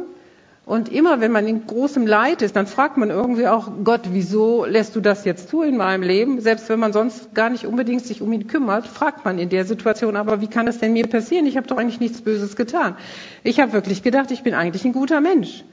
und 0.67 0.89
immer 0.89 1.21
wenn 1.21 1.31
man 1.31 1.47
in 1.47 1.65
großem 1.65 2.05
Leid 2.05 2.41
ist, 2.41 2.57
dann 2.57 2.67
fragt 2.67 2.97
man 2.97 3.09
irgendwie 3.09 3.47
auch 3.47 3.71
Gott, 3.85 4.01
wieso 4.11 4.65
lässt 4.65 4.97
du 4.97 4.99
das 4.99 5.23
jetzt 5.23 5.47
zu 5.47 5.61
in 5.61 5.77
meinem 5.77 6.03
Leben? 6.03 6.41
Selbst 6.41 6.67
wenn 6.67 6.77
man 6.77 6.91
sonst 6.91 7.33
gar 7.33 7.49
nicht 7.49 7.65
unbedingt 7.65 8.05
sich 8.05 8.21
um 8.21 8.33
ihn 8.33 8.47
kümmert, 8.47 8.85
fragt 8.85 9.23
man 9.23 9.39
in 9.39 9.47
der 9.47 9.63
Situation, 9.63 10.17
aber 10.17 10.41
wie 10.41 10.47
kann 10.47 10.65
das 10.65 10.79
denn 10.79 10.91
mir 10.91 11.07
passieren? 11.07 11.45
Ich 11.45 11.55
habe 11.55 11.67
doch 11.67 11.77
eigentlich 11.77 12.01
nichts 12.01 12.19
Böses 12.19 12.57
getan. 12.57 12.97
Ich 13.43 13.61
habe 13.61 13.71
wirklich 13.71 14.03
gedacht, 14.03 14.29
ich 14.31 14.43
bin 14.43 14.53
eigentlich 14.53 14.83
ein 14.83 14.91
guter 14.91 15.21
Mensch. 15.21 15.63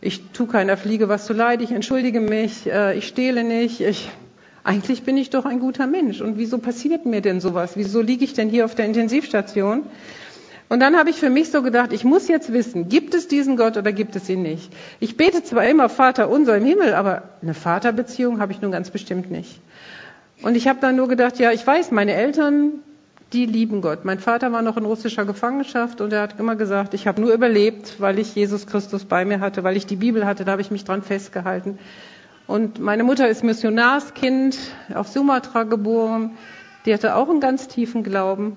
Ich 0.00 0.22
tu 0.32 0.46
keiner 0.46 0.78
Fliege 0.78 1.10
was 1.10 1.26
zu 1.26 1.34
leid, 1.34 1.60
ich 1.60 1.70
entschuldige 1.70 2.22
mich, 2.22 2.66
äh, 2.70 2.96
ich 2.96 3.06
stehle 3.06 3.44
nicht, 3.44 3.82
ich 3.82 4.08
eigentlich 4.64 5.02
bin 5.02 5.18
ich 5.18 5.28
doch 5.28 5.44
ein 5.44 5.60
guter 5.60 5.86
Mensch. 5.86 6.22
Und 6.22 6.38
wieso 6.38 6.56
passiert 6.56 7.04
mir 7.04 7.20
denn 7.20 7.40
sowas? 7.40 7.72
Wieso 7.76 8.00
liege 8.00 8.24
ich 8.24 8.32
denn 8.32 8.48
hier 8.48 8.64
auf 8.64 8.74
der 8.74 8.86
Intensivstation? 8.86 9.82
Und 10.68 10.80
dann 10.80 10.96
habe 10.96 11.08
ich 11.08 11.16
für 11.16 11.30
mich 11.30 11.50
so 11.50 11.62
gedacht, 11.62 11.92
ich 11.92 12.04
muss 12.04 12.28
jetzt 12.28 12.52
wissen, 12.52 12.88
gibt 12.88 13.14
es 13.14 13.26
diesen 13.26 13.56
Gott 13.56 13.76
oder 13.76 13.92
gibt 13.92 14.16
es 14.16 14.28
ihn 14.28 14.42
nicht? 14.42 14.70
Ich 15.00 15.16
bete 15.16 15.42
zwar 15.42 15.66
immer 15.66 15.88
Vater 15.88 16.28
unser 16.28 16.56
im 16.56 16.64
Himmel, 16.64 16.94
aber 16.94 17.22
eine 17.40 17.54
Vaterbeziehung 17.54 18.40
habe 18.40 18.52
ich 18.52 18.60
nun 18.60 18.70
ganz 18.70 18.90
bestimmt 18.90 19.30
nicht. 19.30 19.60
Und 20.42 20.56
ich 20.56 20.68
habe 20.68 20.78
dann 20.80 20.96
nur 20.96 21.08
gedacht, 21.08 21.38
ja, 21.38 21.52
ich 21.52 21.66
weiß, 21.66 21.90
meine 21.90 22.12
Eltern, 22.12 22.80
die 23.32 23.46
lieben 23.46 23.80
Gott. 23.80 24.04
Mein 24.04 24.18
Vater 24.18 24.52
war 24.52 24.62
noch 24.62 24.76
in 24.76 24.84
russischer 24.84 25.24
Gefangenschaft 25.24 26.00
und 26.00 26.12
er 26.12 26.22
hat 26.22 26.38
immer 26.38 26.56
gesagt, 26.56 26.94
ich 26.94 27.06
habe 27.06 27.20
nur 27.20 27.32
überlebt, 27.32 27.96
weil 27.98 28.18
ich 28.18 28.34
Jesus 28.34 28.66
Christus 28.66 29.04
bei 29.04 29.24
mir 29.24 29.40
hatte, 29.40 29.64
weil 29.64 29.76
ich 29.76 29.86
die 29.86 29.96
Bibel 29.96 30.26
hatte, 30.26 30.44
da 30.44 30.52
habe 30.52 30.62
ich 30.62 30.70
mich 30.70 30.84
dran 30.84 31.02
festgehalten. 31.02 31.78
Und 32.46 32.78
meine 32.78 33.04
Mutter 33.04 33.28
ist 33.28 33.44
Missionarskind 33.44 34.56
auf 34.94 35.08
Sumatra 35.08 35.64
geboren. 35.64 36.36
Die 36.86 36.94
hatte 36.94 37.14
auch 37.14 37.28
einen 37.28 37.40
ganz 37.40 37.68
tiefen 37.68 38.02
Glauben. 38.02 38.56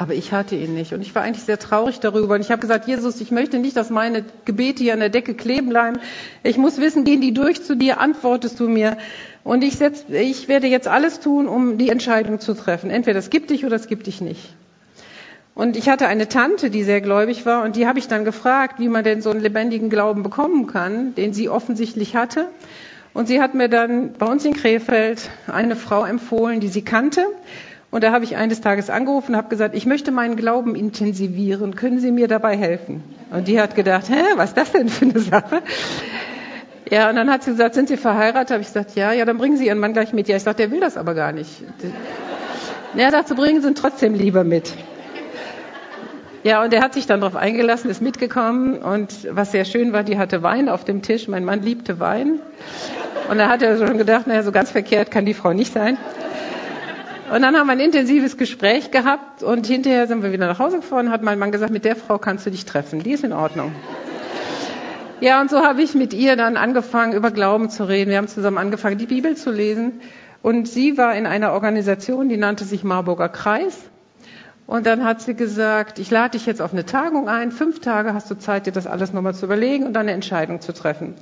Aber 0.00 0.14
ich 0.14 0.32
hatte 0.32 0.54
ihn 0.54 0.74
nicht. 0.74 0.92
Und 0.92 1.02
ich 1.02 1.12
war 1.16 1.22
eigentlich 1.22 1.44
sehr 1.44 1.58
traurig 1.58 1.98
darüber. 1.98 2.36
Und 2.36 2.40
ich 2.40 2.52
habe 2.52 2.60
gesagt, 2.60 2.86
Jesus, 2.86 3.20
ich 3.20 3.32
möchte 3.32 3.58
nicht, 3.58 3.76
dass 3.76 3.90
meine 3.90 4.24
Gebete 4.44 4.84
hier 4.84 4.92
an 4.92 5.00
der 5.00 5.08
Decke 5.08 5.34
kleben 5.34 5.70
bleiben. 5.70 5.98
Ich 6.44 6.56
muss 6.56 6.78
wissen, 6.78 7.02
gehen 7.02 7.20
die 7.20 7.34
durch 7.34 7.64
zu 7.64 7.76
dir, 7.76 8.00
antwortest 8.00 8.60
du 8.60 8.68
mir. 8.68 8.96
Und 9.42 9.64
ich, 9.64 9.76
setz, 9.76 10.04
ich 10.08 10.46
werde 10.46 10.68
jetzt 10.68 10.86
alles 10.86 11.18
tun, 11.18 11.48
um 11.48 11.78
die 11.78 11.88
Entscheidung 11.88 12.38
zu 12.38 12.54
treffen. 12.54 12.90
Entweder 12.90 13.18
es 13.18 13.28
gibt 13.28 13.50
dich 13.50 13.66
oder 13.66 13.74
es 13.74 13.88
gibt 13.88 14.06
dich 14.06 14.20
nicht. 14.20 14.54
Und 15.56 15.76
ich 15.76 15.88
hatte 15.88 16.06
eine 16.06 16.28
Tante, 16.28 16.70
die 16.70 16.84
sehr 16.84 17.00
gläubig 17.00 17.44
war, 17.44 17.64
und 17.64 17.74
die 17.74 17.88
habe 17.88 17.98
ich 17.98 18.06
dann 18.06 18.24
gefragt, 18.24 18.78
wie 18.78 18.88
man 18.88 19.02
denn 19.02 19.20
so 19.20 19.30
einen 19.30 19.40
lebendigen 19.40 19.90
Glauben 19.90 20.22
bekommen 20.22 20.68
kann, 20.68 21.16
den 21.16 21.32
sie 21.32 21.48
offensichtlich 21.48 22.14
hatte. 22.14 22.46
Und 23.12 23.26
sie 23.26 23.40
hat 23.40 23.54
mir 23.54 23.68
dann 23.68 24.12
bei 24.12 24.26
uns 24.26 24.44
in 24.44 24.54
Krefeld 24.54 25.28
eine 25.48 25.74
Frau 25.74 26.04
empfohlen, 26.04 26.60
die 26.60 26.68
sie 26.68 26.82
kannte. 26.82 27.26
Und 27.90 28.04
da 28.04 28.12
habe 28.12 28.24
ich 28.24 28.36
eines 28.36 28.60
Tages 28.60 28.90
angerufen 28.90 29.32
und 29.32 29.36
habe 29.38 29.48
gesagt, 29.48 29.74
ich 29.74 29.86
möchte 29.86 30.10
meinen 30.10 30.36
Glauben 30.36 30.74
intensivieren. 30.74 31.74
Können 31.74 32.00
Sie 32.00 32.12
mir 32.12 32.28
dabei 32.28 32.56
helfen? 32.56 33.02
Und 33.30 33.48
die 33.48 33.60
hat 33.60 33.74
gedacht, 33.74 34.10
hä, 34.10 34.22
was 34.36 34.50
ist 34.50 34.56
das 34.58 34.72
denn 34.72 34.88
für 34.88 35.06
eine 35.06 35.20
Sache? 35.20 35.62
Ja, 36.90 37.08
und 37.10 37.16
dann 37.16 37.30
hat 37.30 37.42
sie 37.42 37.52
gesagt, 37.52 37.74
sind 37.74 37.88
Sie 37.88 37.96
verheiratet? 37.96 38.50
Habe 38.50 38.60
ich 38.60 38.68
gesagt, 38.68 38.94
ja, 38.94 39.12
ja, 39.12 39.24
dann 39.24 39.38
bringen 39.38 39.56
Sie 39.56 39.66
Ihren 39.66 39.78
Mann 39.78 39.94
gleich 39.94 40.12
mit. 40.12 40.28
Ja, 40.28 40.36
ich 40.36 40.42
sagte, 40.42 40.62
der 40.62 40.70
will 40.70 40.80
das 40.80 40.96
aber 40.96 41.14
gar 41.14 41.32
nicht. 41.32 41.50
Ja, 42.94 43.10
dazu 43.10 43.34
bringen 43.34 43.62
Sie 43.62 43.68
ihn 43.68 43.74
trotzdem 43.74 44.14
lieber 44.14 44.44
mit. 44.44 44.72
Ja, 46.44 46.62
und 46.62 46.72
er 46.72 46.82
hat 46.82 46.94
sich 46.94 47.06
dann 47.06 47.20
darauf 47.20 47.36
eingelassen, 47.36 47.90
ist 47.90 48.00
mitgekommen 48.00 48.78
und 48.78 49.28
was 49.30 49.52
sehr 49.52 49.64
schön 49.64 49.92
war, 49.92 50.04
die 50.04 50.18
hatte 50.18 50.42
Wein 50.42 50.68
auf 50.68 50.84
dem 50.84 51.02
Tisch. 51.02 51.26
Mein 51.26 51.44
Mann 51.44 51.62
liebte 51.62 52.00
Wein. 52.00 52.40
Und 53.28 53.38
da 53.38 53.48
hat 53.48 53.60
er 53.62 53.76
schon 53.76 53.98
gedacht, 53.98 54.26
naja, 54.26 54.42
so 54.42 54.52
ganz 54.52 54.70
verkehrt 54.70 55.10
kann 55.10 55.26
die 55.26 55.34
Frau 55.34 55.52
nicht 55.52 55.72
sein. 55.72 55.98
Und 57.30 57.42
dann 57.42 57.56
haben 57.56 57.66
wir 57.66 57.72
ein 57.72 57.80
intensives 57.80 58.38
Gespräch 58.38 58.90
gehabt 58.90 59.42
und 59.42 59.66
hinterher 59.66 60.06
sind 60.06 60.22
wir 60.22 60.32
wieder 60.32 60.46
nach 60.46 60.58
Hause 60.58 60.78
gefahren 60.78 61.10
hat 61.10 61.22
mein 61.22 61.38
Mann 61.38 61.52
gesagt, 61.52 61.70
mit 61.70 61.84
der 61.84 61.94
Frau 61.94 62.16
kannst 62.16 62.46
du 62.46 62.50
dich 62.50 62.64
treffen, 62.64 63.02
die 63.02 63.12
ist 63.12 63.22
in 63.22 63.34
Ordnung. 63.34 63.72
Ja, 65.20 65.40
und 65.40 65.50
so 65.50 65.58
habe 65.62 65.82
ich 65.82 65.94
mit 65.94 66.14
ihr 66.14 66.36
dann 66.36 66.56
angefangen, 66.56 67.12
über 67.12 67.30
Glauben 67.30 67.68
zu 67.68 67.86
reden. 67.86 68.10
Wir 68.10 68.16
haben 68.18 68.28
zusammen 68.28 68.56
angefangen, 68.56 68.98
die 68.98 69.06
Bibel 69.06 69.36
zu 69.36 69.50
lesen. 69.50 70.00
Und 70.42 70.68
sie 70.68 70.96
war 70.96 71.14
in 71.16 71.26
einer 71.26 71.52
Organisation, 71.52 72.28
die 72.28 72.36
nannte 72.36 72.64
sich 72.64 72.84
Marburger 72.84 73.28
Kreis. 73.28 73.76
Und 74.66 74.86
dann 74.86 75.04
hat 75.04 75.20
sie 75.20 75.34
gesagt, 75.34 75.98
ich 75.98 76.10
lade 76.10 76.38
dich 76.38 76.46
jetzt 76.46 76.62
auf 76.62 76.72
eine 76.72 76.86
Tagung 76.86 77.28
ein. 77.28 77.50
Fünf 77.50 77.80
Tage 77.80 78.14
hast 78.14 78.30
du 78.30 78.36
Zeit, 78.36 78.66
dir 78.66 78.72
das 78.72 78.86
alles 78.86 79.12
nochmal 79.12 79.34
zu 79.34 79.46
überlegen 79.46 79.86
und 79.86 79.92
dann 79.94 80.02
eine 80.02 80.12
Entscheidung 80.12 80.60
zu 80.60 80.72
treffen. 80.72 81.14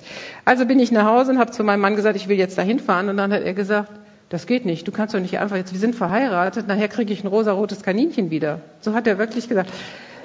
Also 0.44 0.66
bin 0.66 0.78
ich 0.78 0.92
nach 0.92 1.06
Hause 1.06 1.32
und 1.32 1.38
habe 1.38 1.52
zu 1.52 1.64
meinem 1.64 1.80
Mann 1.80 1.96
gesagt, 1.96 2.16
ich 2.16 2.28
will 2.28 2.36
jetzt 2.36 2.58
dahin 2.58 2.78
fahren. 2.78 3.08
Und 3.08 3.16
dann 3.16 3.32
hat 3.32 3.42
er 3.42 3.54
gesagt, 3.54 3.90
das 4.28 4.46
geht 4.46 4.66
nicht. 4.66 4.86
Du 4.86 4.92
kannst 4.92 5.14
doch 5.14 5.20
nicht 5.20 5.38
einfach 5.38 5.56
jetzt, 5.56 5.72
wir 5.72 5.78
sind 5.78 5.94
verheiratet, 5.94 6.66
nachher 6.66 6.88
kriege 6.88 7.12
ich 7.12 7.22
ein 7.22 7.28
rosarotes 7.28 7.82
Kaninchen 7.82 8.30
wieder. 8.30 8.60
So 8.80 8.94
hat 8.94 9.06
er 9.06 9.18
wirklich 9.18 9.48
gesagt. 9.48 9.70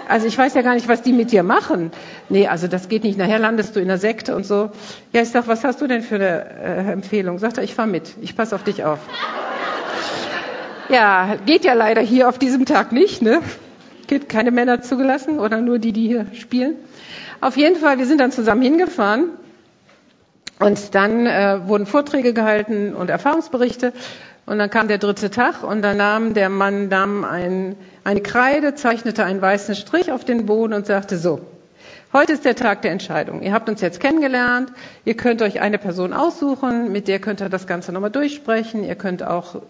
Also 0.07 0.27
ich 0.27 0.37
weiß 0.37 0.55
ja 0.55 0.61
gar 0.63 0.73
nicht, 0.73 0.87
was 0.87 1.03
die 1.03 1.13
mit 1.13 1.31
dir 1.31 1.43
machen. 1.43 1.91
Nee, 2.27 2.47
also 2.47 2.67
das 2.67 2.89
geht 2.89 3.03
nicht. 3.03 3.17
Nachher 3.17 3.39
landest 3.39 3.75
du 3.75 3.79
in 3.79 3.87
der 3.87 3.99
Sekte 3.99 4.35
und 4.35 4.45
so. 4.45 4.71
Ja, 5.13 5.21
ich 5.21 5.29
sag, 5.29 5.47
was 5.47 5.63
hast 5.63 5.79
du 5.81 5.87
denn 5.87 6.01
für 6.01 6.15
eine 6.15 6.89
äh, 6.89 6.91
Empfehlung? 6.91 7.37
Sagt 7.37 7.57
er, 7.57 7.63
ich 7.63 7.75
fahr 7.75 7.85
mit. 7.85 8.15
Ich 8.21 8.35
pass 8.35 8.51
auf 8.53 8.63
dich 8.63 8.83
auf. 8.83 8.99
Ja, 10.89 11.37
geht 11.45 11.63
ja 11.63 11.73
leider 11.73 12.01
hier 12.01 12.27
auf 12.27 12.39
diesem 12.39 12.65
Tag 12.65 12.91
nicht, 12.91 13.21
ne? 13.21 13.41
Geht 14.07 14.27
keine 14.27 14.51
Männer 14.51 14.81
zugelassen 14.81 15.39
oder 15.39 15.61
nur 15.61 15.79
die, 15.79 15.93
die 15.93 16.07
hier 16.07 16.25
spielen. 16.33 16.75
Auf 17.39 17.55
jeden 17.55 17.77
Fall, 17.77 17.97
wir 17.97 18.05
sind 18.05 18.19
dann 18.19 18.31
zusammen 18.31 18.61
hingefahren 18.61 19.29
und 20.61 20.95
dann 20.95 21.25
äh, 21.25 21.59
wurden 21.67 21.85
Vorträge 21.85 22.33
gehalten 22.33 22.93
und 22.93 23.09
Erfahrungsberichte. 23.09 23.93
Und 24.45 24.59
dann 24.59 24.69
kam 24.69 24.87
der 24.87 24.97
dritte 24.97 25.29
Tag 25.29 25.63
und 25.63 25.81
dann 25.81 25.97
nahm 25.97 26.33
der 26.33 26.49
Mann 26.49 26.87
nahm 26.87 27.23
ein, 27.23 27.75
eine 28.03 28.21
Kreide, 28.21 28.75
zeichnete 28.75 29.23
einen 29.23 29.41
weißen 29.41 29.75
Strich 29.75 30.11
auf 30.11 30.25
den 30.25 30.45
Boden 30.45 30.73
und 30.73 30.85
sagte 30.85 31.17
so, 31.17 31.41
heute 32.11 32.33
ist 32.33 32.45
der 32.45 32.55
Tag 32.55 32.81
der 32.81 32.91
Entscheidung. 32.91 33.41
Ihr 33.41 33.53
habt 33.53 33.69
uns 33.69 33.81
jetzt 33.81 33.99
kennengelernt, 33.99 34.71
ihr 35.05 35.15
könnt 35.15 35.41
euch 35.41 35.61
eine 35.61 35.77
Person 35.77 36.11
aussuchen, 36.11 36.91
mit 36.91 37.07
der 37.07 37.19
könnt 37.19 37.41
ihr 37.41 37.49
das 37.49 37.67
Ganze 37.67 37.91
nochmal 37.91 38.11
durchsprechen, 38.11 38.83
ihr 38.83 38.95
könnt 38.95 39.23
auch 39.23 39.61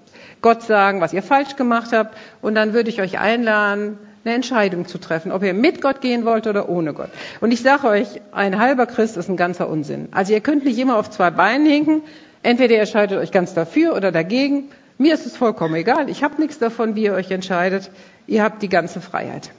Gott 0.41 0.63
sagen, 0.63 1.01
was 1.01 1.13
ihr 1.13 1.23
falsch 1.23 1.57
gemacht 1.57 1.91
habt 1.93 2.17
und 2.41 2.55
dann 2.55 2.73
würde 2.73 2.89
ich 2.89 3.01
euch 3.01 3.19
einladen, 3.19 3.97
eine 4.23 4.35
Entscheidung 4.35 4.87
zu 4.87 4.97
treffen, 4.97 5.31
ob 5.31 5.43
ihr 5.43 5.53
mit 5.53 5.81
Gott 5.81 6.01
gehen 6.01 6.25
wollt 6.25 6.47
oder 6.47 6.69
ohne 6.69 6.93
Gott. 6.93 7.09
Und 7.39 7.51
ich 7.51 7.61
sage 7.61 7.87
euch, 7.87 8.21
ein 8.31 8.59
halber 8.59 8.85
Christ 8.85 9.17
ist 9.17 9.29
ein 9.29 9.37
ganzer 9.37 9.67
Unsinn. 9.67 10.09
Also 10.11 10.33
ihr 10.33 10.41
könnt 10.41 10.63
nicht 10.63 10.77
immer 10.77 10.97
auf 10.97 11.09
zwei 11.09 11.31
Beinen 11.31 11.65
hinken. 11.65 12.03
Entweder 12.43 12.75
ihr 12.75 12.81
entscheidet 12.81 13.19
euch 13.19 13.31
ganz 13.31 13.53
dafür 13.53 13.95
oder 13.95 14.11
dagegen. 14.11 14.69
Mir 14.97 15.13
ist 15.13 15.25
es 15.25 15.35
vollkommen 15.35 15.75
egal. 15.75 16.09
Ich 16.09 16.23
habe 16.23 16.39
nichts 16.39 16.59
davon, 16.59 16.95
wie 16.95 17.03
ihr 17.03 17.13
euch 17.13 17.31
entscheidet. 17.31 17.89
Ihr 18.27 18.43
habt 18.43 18.61
die 18.61 18.69
ganze 18.69 19.01
Freiheit. 19.01 19.51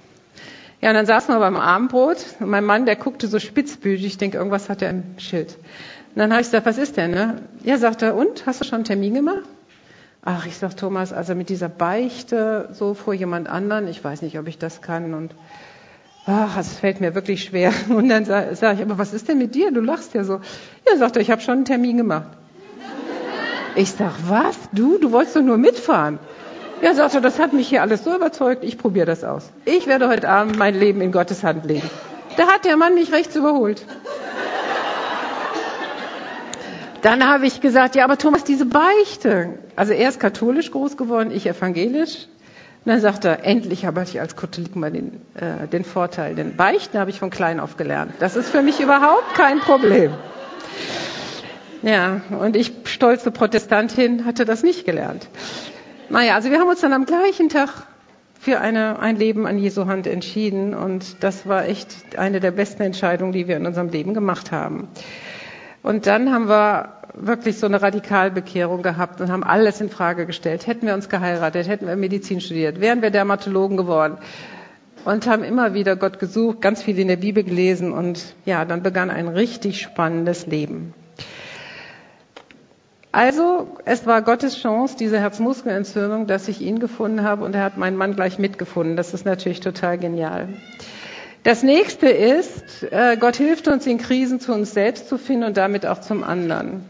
Ja, 0.80 0.90
und 0.90 0.94
dann 0.94 1.06
saßen 1.06 1.34
wir 1.34 1.38
beim 1.40 1.56
Abendbrot. 1.56 2.18
Und 2.40 2.48
mein 2.48 2.64
Mann, 2.64 2.86
der 2.86 2.96
guckte 2.96 3.26
so 3.26 3.38
spitzbütig. 3.38 4.04
Ich 4.04 4.18
denke, 4.18 4.38
irgendwas 4.38 4.68
hat 4.68 4.82
er 4.82 4.90
im 4.90 5.02
Schild. 5.18 5.56
Und 6.14 6.18
dann 6.18 6.30
habe 6.32 6.42
ich 6.42 6.48
gesagt, 6.48 6.66
was 6.66 6.78
ist 6.78 6.96
denn? 6.96 7.12
Ne? 7.12 7.42
Ja, 7.64 7.78
sagt 7.78 8.02
er, 8.02 8.14
und? 8.14 8.46
Hast 8.46 8.60
du 8.60 8.64
schon 8.64 8.76
einen 8.76 8.84
Termin 8.84 9.14
gemacht? 9.14 9.42
Ach, 10.24 10.46
ich 10.46 10.56
sag 10.56 10.76
Thomas, 10.76 11.12
also 11.12 11.34
mit 11.34 11.48
dieser 11.48 11.68
Beichte 11.68 12.68
so 12.72 12.94
vor 12.94 13.12
jemand 13.12 13.48
anderen, 13.48 13.88
ich 13.88 14.02
weiß 14.04 14.22
nicht, 14.22 14.38
ob 14.38 14.46
ich 14.46 14.56
das 14.56 14.80
kann 14.80 15.14
und 15.14 15.34
ach, 16.26 16.56
es 16.58 16.74
fällt 16.74 17.00
mir 17.00 17.16
wirklich 17.16 17.42
schwer. 17.42 17.72
Und 17.88 18.08
dann 18.08 18.24
sage 18.24 18.54
sag 18.54 18.76
ich, 18.76 18.82
aber 18.82 18.98
was 18.98 19.12
ist 19.12 19.26
denn 19.26 19.38
mit 19.38 19.56
dir? 19.56 19.72
Du 19.72 19.80
lachst 19.80 20.14
ja 20.14 20.22
so. 20.22 20.40
Ja, 20.88 20.96
sagt 20.96 21.16
er, 21.16 21.22
ich 21.22 21.32
habe 21.32 21.40
schon 21.40 21.54
einen 21.54 21.64
Termin 21.64 21.96
gemacht. 21.96 22.28
Ich 23.74 23.90
sag, 23.90 24.12
was? 24.28 24.56
Du? 24.72 24.98
Du 24.98 25.10
wolltest 25.10 25.34
doch 25.34 25.42
nur 25.42 25.56
mitfahren. 25.56 26.20
Ja, 26.82 26.94
sagt 26.94 27.14
er, 27.14 27.20
das 27.20 27.40
hat 27.40 27.52
mich 27.52 27.68
hier 27.68 27.82
alles 27.82 28.04
so 28.04 28.14
überzeugt, 28.14 28.62
ich 28.62 28.78
probiere 28.78 29.06
das 29.06 29.24
aus. 29.24 29.50
Ich 29.64 29.88
werde 29.88 30.08
heute 30.08 30.28
Abend 30.28 30.56
mein 30.56 30.78
Leben 30.78 31.00
in 31.00 31.10
Gottes 31.10 31.42
Hand 31.42 31.64
legen. 31.64 31.90
Da 32.36 32.46
hat 32.46 32.64
der 32.64 32.76
Mann 32.76 32.94
mich 32.94 33.12
rechts 33.12 33.34
überholt. 33.34 33.84
Dann 37.02 37.26
habe 37.26 37.46
ich 37.46 37.60
gesagt, 37.60 37.96
ja, 37.96 38.04
aber 38.04 38.16
Thomas, 38.16 38.44
diese 38.44 38.64
Beichte. 38.64 39.58
Also 39.74 39.92
er 39.92 40.08
ist 40.08 40.20
katholisch 40.20 40.70
groß 40.70 40.96
geworden, 40.96 41.32
ich 41.32 41.46
evangelisch. 41.46 42.28
Und 42.84 42.90
dann 42.90 43.00
sagt 43.00 43.24
er, 43.24 43.44
endlich 43.44 43.84
habe 43.84 44.02
ich 44.02 44.20
als 44.20 44.36
Katholik 44.36 44.76
mal 44.76 44.90
den, 44.90 45.20
äh, 45.34 45.66
den 45.68 45.84
Vorteil. 45.84 46.34
Den 46.34 46.56
Beichten 46.56 46.98
habe 46.98 47.10
ich 47.10 47.18
von 47.18 47.30
klein 47.30 47.60
auf 47.60 47.76
gelernt. 47.76 48.12
Das 48.20 48.36
ist 48.36 48.50
für 48.50 48.62
mich 48.62 48.80
überhaupt 48.80 49.34
kein 49.34 49.60
Problem. 49.60 50.12
Ja, 51.82 52.20
und 52.38 52.54
ich, 52.54 52.72
stolze 52.84 53.32
Protestantin, 53.32 54.24
hatte 54.24 54.44
das 54.44 54.62
nicht 54.62 54.84
gelernt. 54.84 55.28
Naja, 56.08 56.36
also 56.36 56.50
wir 56.50 56.60
haben 56.60 56.68
uns 56.68 56.80
dann 56.80 56.92
am 56.92 57.06
gleichen 57.06 57.48
Tag 57.48 57.86
für 58.38 58.60
eine, 58.60 59.00
ein 59.00 59.16
Leben 59.16 59.46
an 59.46 59.58
Jesu 59.58 59.86
Hand 59.86 60.06
entschieden 60.06 60.74
und 60.74 61.22
das 61.24 61.46
war 61.46 61.66
echt 61.66 62.16
eine 62.16 62.38
der 62.38 62.52
besten 62.52 62.82
Entscheidungen, 62.82 63.32
die 63.32 63.48
wir 63.48 63.56
in 63.56 63.66
unserem 63.66 63.88
Leben 63.88 64.14
gemacht 64.14 64.52
haben. 64.52 64.88
Und 65.82 66.06
dann 66.06 66.32
haben 66.32 66.48
wir 66.48 66.94
wirklich 67.14 67.58
so 67.58 67.66
eine 67.66 67.82
Radikalbekehrung 67.82 68.82
gehabt 68.82 69.20
und 69.20 69.30
haben 69.30 69.44
alles 69.44 69.80
in 69.80 69.90
Frage 69.90 70.26
gestellt. 70.26 70.66
Hätten 70.66 70.86
wir 70.86 70.94
uns 70.94 71.08
geheiratet, 71.08 71.68
hätten 71.68 71.86
wir 71.86 71.96
Medizin 71.96 72.40
studiert, 72.40 72.80
wären 72.80 73.02
wir 73.02 73.10
Dermatologen 73.10 73.76
geworden 73.76 74.18
und 75.04 75.26
haben 75.26 75.42
immer 75.42 75.74
wieder 75.74 75.96
Gott 75.96 76.18
gesucht, 76.18 76.60
ganz 76.60 76.82
viel 76.82 76.98
in 76.98 77.08
der 77.08 77.16
Bibel 77.16 77.42
gelesen 77.42 77.92
und 77.92 78.34
ja, 78.44 78.64
dann 78.64 78.82
begann 78.82 79.10
ein 79.10 79.28
richtig 79.28 79.80
spannendes 79.80 80.46
Leben. 80.46 80.94
Also, 83.14 83.76
es 83.84 84.06
war 84.06 84.22
Gottes 84.22 84.58
Chance, 84.58 84.96
diese 84.98 85.20
Herzmuskelentzündung, 85.20 86.26
dass 86.26 86.48
ich 86.48 86.62
ihn 86.62 86.78
gefunden 86.78 87.22
habe 87.22 87.44
und 87.44 87.54
er 87.54 87.62
hat 87.62 87.76
meinen 87.76 87.98
Mann 87.98 88.16
gleich 88.16 88.38
mitgefunden. 88.38 88.96
Das 88.96 89.12
ist 89.12 89.26
natürlich 89.26 89.60
total 89.60 89.98
genial. 89.98 90.48
Das 91.44 91.64
nächste 91.64 92.08
ist, 92.08 92.84
äh, 92.92 93.16
Gott 93.18 93.36
hilft 93.36 93.66
uns 93.66 93.86
in 93.86 93.98
Krisen 93.98 94.38
zu 94.38 94.52
uns 94.52 94.72
selbst 94.72 95.08
zu 95.08 95.18
finden 95.18 95.44
und 95.44 95.56
damit 95.56 95.86
auch 95.86 96.00
zum 96.00 96.22
anderen. 96.22 96.88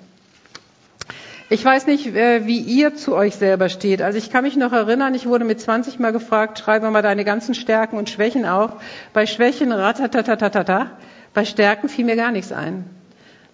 Ich 1.48 1.64
weiß 1.64 1.86
nicht, 1.86 2.06
äh, 2.14 2.46
wie 2.46 2.58
ihr 2.58 2.94
zu 2.94 3.14
euch 3.14 3.34
selber 3.36 3.68
steht. 3.68 4.02
Also 4.02 4.18
ich 4.18 4.30
kann 4.30 4.44
mich 4.44 4.56
noch 4.56 4.72
erinnern, 4.72 5.14
ich 5.14 5.26
wurde 5.26 5.44
mit 5.44 5.60
20 5.60 5.98
mal 5.98 6.12
gefragt, 6.12 6.58
schreibe 6.58 6.90
mal 6.90 7.02
deine 7.02 7.24
ganzen 7.24 7.54
Stärken 7.54 7.96
und 7.96 8.10
Schwächen 8.10 8.44
auf. 8.46 8.72
Bei 9.12 9.26
Schwächen 9.26 9.72
ratatatatata, 9.72 10.92
bei 11.32 11.44
Stärken 11.44 11.88
fiel 11.88 12.04
mir 12.04 12.16
gar 12.16 12.30
nichts 12.30 12.52
ein. 12.52 12.84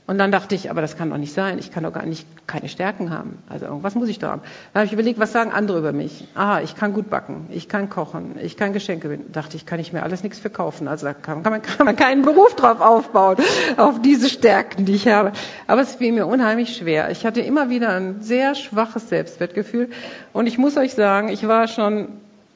Und 0.09 0.17
dann 0.17 0.33
dachte 0.33 0.55
ich, 0.55 0.71
aber 0.71 0.81
das 0.81 0.97
kann 0.97 1.11
doch 1.11 1.19
nicht 1.19 1.35
sein. 1.35 1.59
Ich 1.59 1.71
kann 1.71 1.83
doch 1.83 1.93
gar 1.93 2.07
nicht 2.07 2.27
keine 2.47 2.71
Stärken 2.71 3.11
haben. 3.11 3.43
Also 3.47 3.67
irgendwas 3.67 3.95
muss 3.95 4.09
ich 4.09 4.19
da 4.19 4.31
haben. 4.31 4.41
Dann 4.73 4.81
habe 4.81 4.87
ich 4.87 4.95
überlegt, 4.95 5.19
was 5.19 5.33
sagen 5.33 5.53
andere 5.53 5.77
über 5.77 5.93
mich? 5.93 6.27
Ah, 6.35 6.63
ich 6.65 6.75
kann 6.75 6.95
gut 6.95 7.11
backen, 7.11 7.47
ich 7.51 7.69
kann 7.69 7.91
kochen, 7.91 8.37
ich 8.43 8.57
kann 8.57 8.73
Geschenke 8.73 9.11
binden. 9.11 9.33
Dachte 9.33 9.59
ich, 9.59 9.67
kann 9.67 9.79
ich 9.79 9.93
mir 9.93 10.03
alles 10.03 10.23
nichts 10.23 10.39
verkaufen. 10.39 10.89
Also 10.89 11.05
da 11.05 11.13
kann, 11.13 11.43
kann, 11.43 11.53
man, 11.53 11.61
kann 11.77 11.85
man 11.85 11.95
keinen 11.95 12.23
Beruf 12.23 12.57
drauf 12.57 12.81
aufbauen, 12.81 13.37
auf 13.77 14.01
diese 14.01 14.31
Stärken, 14.31 14.87
die 14.87 14.95
ich 14.95 15.09
habe. 15.09 15.33
Aber 15.67 15.83
es 15.83 15.97
fiel 15.97 16.13
mir 16.13 16.27
unheimlich 16.27 16.75
schwer. 16.75 17.11
Ich 17.11 17.27
hatte 17.27 17.43
immer 17.43 17.69
wieder 17.69 17.91
ein 17.91 18.23
sehr 18.23 18.55
schwaches 18.55 19.11
Selbstwertgefühl. 19.11 19.91
Und 20.33 20.47
ich 20.47 20.57
muss 20.57 20.79
euch 20.79 20.95
sagen, 20.95 21.29
ich 21.29 21.47
war 21.47 21.69
schon 21.69 22.09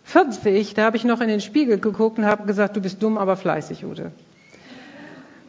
40, 0.05 0.73
da 0.73 0.85
habe 0.85 0.97
ich 0.97 1.05
noch 1.05 1.21
in 1.21 1.29
den 1.29 1.43
Spiegel 1.43 1.79
geguckt 1.79 2.17
und 2.17 2.25
habe 2.25 2.47
gesagt, 2.47 2.77
du 2.79 2.81
bist 2.81 3.03
dumm, 3.03 3.19
aber 3.19 3.37
fleißig, 3.37 3.85
Ute. 3.85 4.11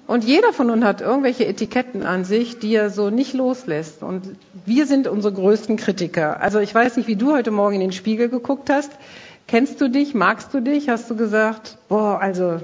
Und 0.05 0.25
jeder 0.25 0.51
von 0.51 0.69
uns 0.69 0.83
hat 0.83 1.01
irgendwelche 1.01 1.45
Etiketten 1.45 2.03
an 2.03 2.25
sich, 2.25 2.59
die 2.59 2.75
er 2.75 2.89
so 2.89 3.09
nicht 3.09 3.33
loslässt. 3.33 4.03
Und 4.03 4.35
wir 4.65 4.85
sind 4.85 5.07
unsere 5.07 5.33
größten 5.33 5.77
Kritiker. 5.77 6.41
Also 6.41 6.59
ich 6.59 6.75
weiß 6.75 6.97
nicht, 6.97 7.07
wie 7.07 7.15
du 7.15 7.33
heute 7.33 7.51
Morgen 7.51 7.75
in 7.75 7.81
den 7.81 7.91
Spiegel 7.93 8.27
geguckt 8.27 8.69
hast. 8.69 8.91
Kennst 9.47 9.79
du 9.79 9.89
dich? 9.89 10.13
Magst 10.13 10.53
du 10.53 10.59
dich? 10.59 10.89
Hast 10.89 11.09
du 11.09 11.15
gesagt, 11.15 11.77
boah, 11.87 12.19
also 12.19 12.59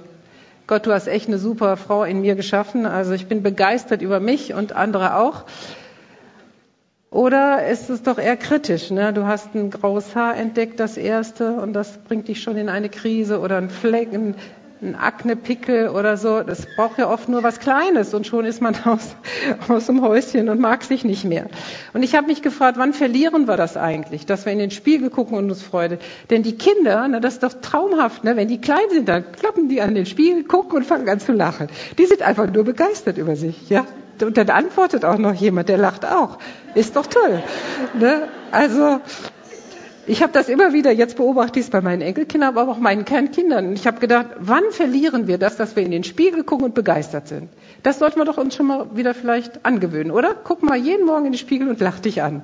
Gott, 0.67 0.85
du 0.85 0.91
hast 0.91 1.07
echt 1.07 1.27
eine 1.27 1.39
super 1.39 1.77
Frau 1.77 2.03
in 2.03 2.21
mir 2.21 2.35
geschaffen. 2.35 2.85
Also 2.85 3.13
ich 3.13 3.27
bin 3.27 3.41
begeistert 3.41 4.01
über 4.01 4.19
mich 4.19 4.53
und 4.53 4.73
andere 4.73 5.15
auch. 5.15 5.45
Oder 7.11 7.65
ist 7.67 7.89
es 7.89 8.03
doch 8.03 8.19
eher 8.19 8.37
kritisch? 8.37 8.91
Ne? 8.91 9.13
Du 9.13 9.25
hast 9.25 9.55
ein 9.55 9.71
graues 9.71 10.15
Haar 10.15 10.37
entdeckt, 10.37 10.79
das 10.79 10.95
erste, 10.95 11.53
und 11.53 11.73
das 11.73 11.97
bringt 11.97 12.27
dich 12.27 12.43
schon 12.43 12.55
in 12.55 12.69
eine 12.69 12.89
Krise. 12.89 13.39
Oder 13.39 13.57
ein 13.57 13.71
Fleck, 13.71 14.13
ein 14.13 14.35
ein 14.81 14.95
Aknepickel 14.95 15.89
oder 15.89 16.15
so, 16.15 16.41
das 16.41 16.65
braucht 16.75 16.97
ja 16.97 17.09
oft 17.09 17.27
nur 17.27 17.43
was 17.43 17.59
Kleines 17.59 18.13
und 18.13 18.25
schon 18.25 18.45
ist 18.45 18.61
man 18.61 18.75
aus, 18.85 19.15
aus 19.67 19.87
dem 19.87 20.01
Häuschen 20.01 20.49
und 20.49 20.59
mag 20.59 20.83
sich 20.83 21.03
nicht 21.03 21.25
mehr. 21.25 21.47
Und 21.93 22.03
ich 22.03 22.15
habe 22.15 22.27
mich 22.27 22.41
gefragt, 22.41 22.77
wann 22.77 22.93
verlieren 22.93 23.47
wir 23.47 23.57
das 23.57 23.75
eigentlich, 23.75 24.25
dass 24.25 24.45
wir 24.45 24.53
in 24.53 24.59
den 24.59 24.71
Spiegel 24.71 25.09
gucken 25.09 25.37
und 25.37 25.49
uns 25.49 25.61
Freude. 25.61 25.99
Denn 26.29 26.43
die 26.43 26.55
Kinder, 26.55 27.05
na, 27.09 27.19
das 27.19 27.35
ist 27.35 27.43
doch 27.43 27.53
traumhaft, 27.61 28.23
ne? 28.23 28.37
wenn 28.37 28.47
die 28.47 28.61
klein 28.61 28.89
sind, 28.89 29.09
dann 29.09 29.29
klappen 29.31 29.67
die 29.67 29.81
an 29.81 29.95
den 29.95 30.05
Spiegel, 30.05 30.43
gucken 30.43 30.77
und 30.77 30.85
fangen 30.85 31.09
an 31.09 31.19
zu 31.19 31.33
lachen. 31.33 31.67
Die 31.97 32.05
sind 32.05 32.21
einfach 32.21 32.51
nur 32.51 32.63
begeistert 32.63 33.17
über 33.17 33.35
sich, 33.35 33.69
ja. 33.69 33.85
Und 34.21 34.37
dann 34.37 34.49
antwortet 34.49 35.05
auch 35.05 35.17
noch 35.17 35.33
jemand, 35.33 35.69
der 35.69 35.77
lacht 35.77 36.05
auch. 36.05 36.39
Ist 36.75 36.97
doch 36.97 37.07
toll. 37.07 37.41
Ne? 37.97 38.27
Also 38.51 38.99
ich 40.09 40.23
habe 40.23 40.33
das 40.33 40.49
immer 40.49 40.73
wieder, 40.73 40.91
jetzt 40.91 41.17
beobachte 41.17 41.59
ich 41.59 41.65
es 41.65 41.71
bei 41.71 41.81
meinen 41.81 42.01
Enkelkindern, 42.01 42.57
aber 42.57 42.71
auch 42.71 42.79
meinen 42.79 43.05
Kernkindern. 43.05 43.73
Ich 43.73 43.85
habe 43.85 43.99
gedacht, 43.99 44.25
wann 44.39 44.63
verlieren 44.71 45.27
wir 45.27 45.37
das, 45.37 45.55
dass 45.55 45.75
wir 45.75 45.83
in 45.83 45.91
den 45.91 46.03
Spiegel 46.03 46.43
gucken 46.43 46.65
und 46.65 46.73
begeistert 46.73 47.27
sind? 47.27 47.49
Das 47.83 47.99
sollten 47.99 48.17
wir 48.17 48.25
doch 48.25 48.39
uns 48.39 48.55
schon 48.55 48.65
mal 48.65 48.87
wieder 48.95 49.13
vielleicht 49.13 49.67
angewöhnen, 49.67 50.09
oder? 50.09 50.33
Guck 50.33 50.63
mal 50.63 50.77
jeden 50.77 51.05
Morgen 51.05 51.27
in 51.27 51.33
den 51.33 51.37
Spiegel 51.37 51.69
und 51.69 51.79
lach 51.79 51.99
dich 51.99 52.23
an. 52.23 52.43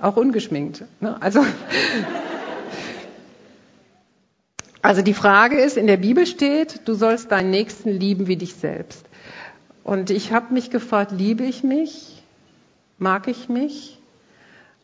Auch 0.00 0.16
ungeschminkt. 0.16 0.82
Ne? 1.00 1.20
Also, 1.20 1.44
also 4.80 5.02
die 5.02 5.14
Frage 5.14 5.60
ist, 5.60 5.76
in 5.76 5.86
der 5.86 5.98
Bibel 5.98 6.24
steht, 6.24 6.88
du 6.88 6.94
sollst 6.94 7.30
deinen 7.30 7.50
Nächsten 7.50 7.90
lieben 7.90 8.28
wie 8.28 8.36
dich 8.36 8.54
selbst. 8.54 9.04
Und 9.84 10.08
ich 10.08 10.32
habe 10.32 10.54
mich 10.54 10.70
gefragt, 10.70 11.12
liebe 11.12 11.44
ich 11.44 11.64
mich? 11.64 12.22
Mag 12.96 13.28
ich 13.28 13.50
mich? 13.50 13.99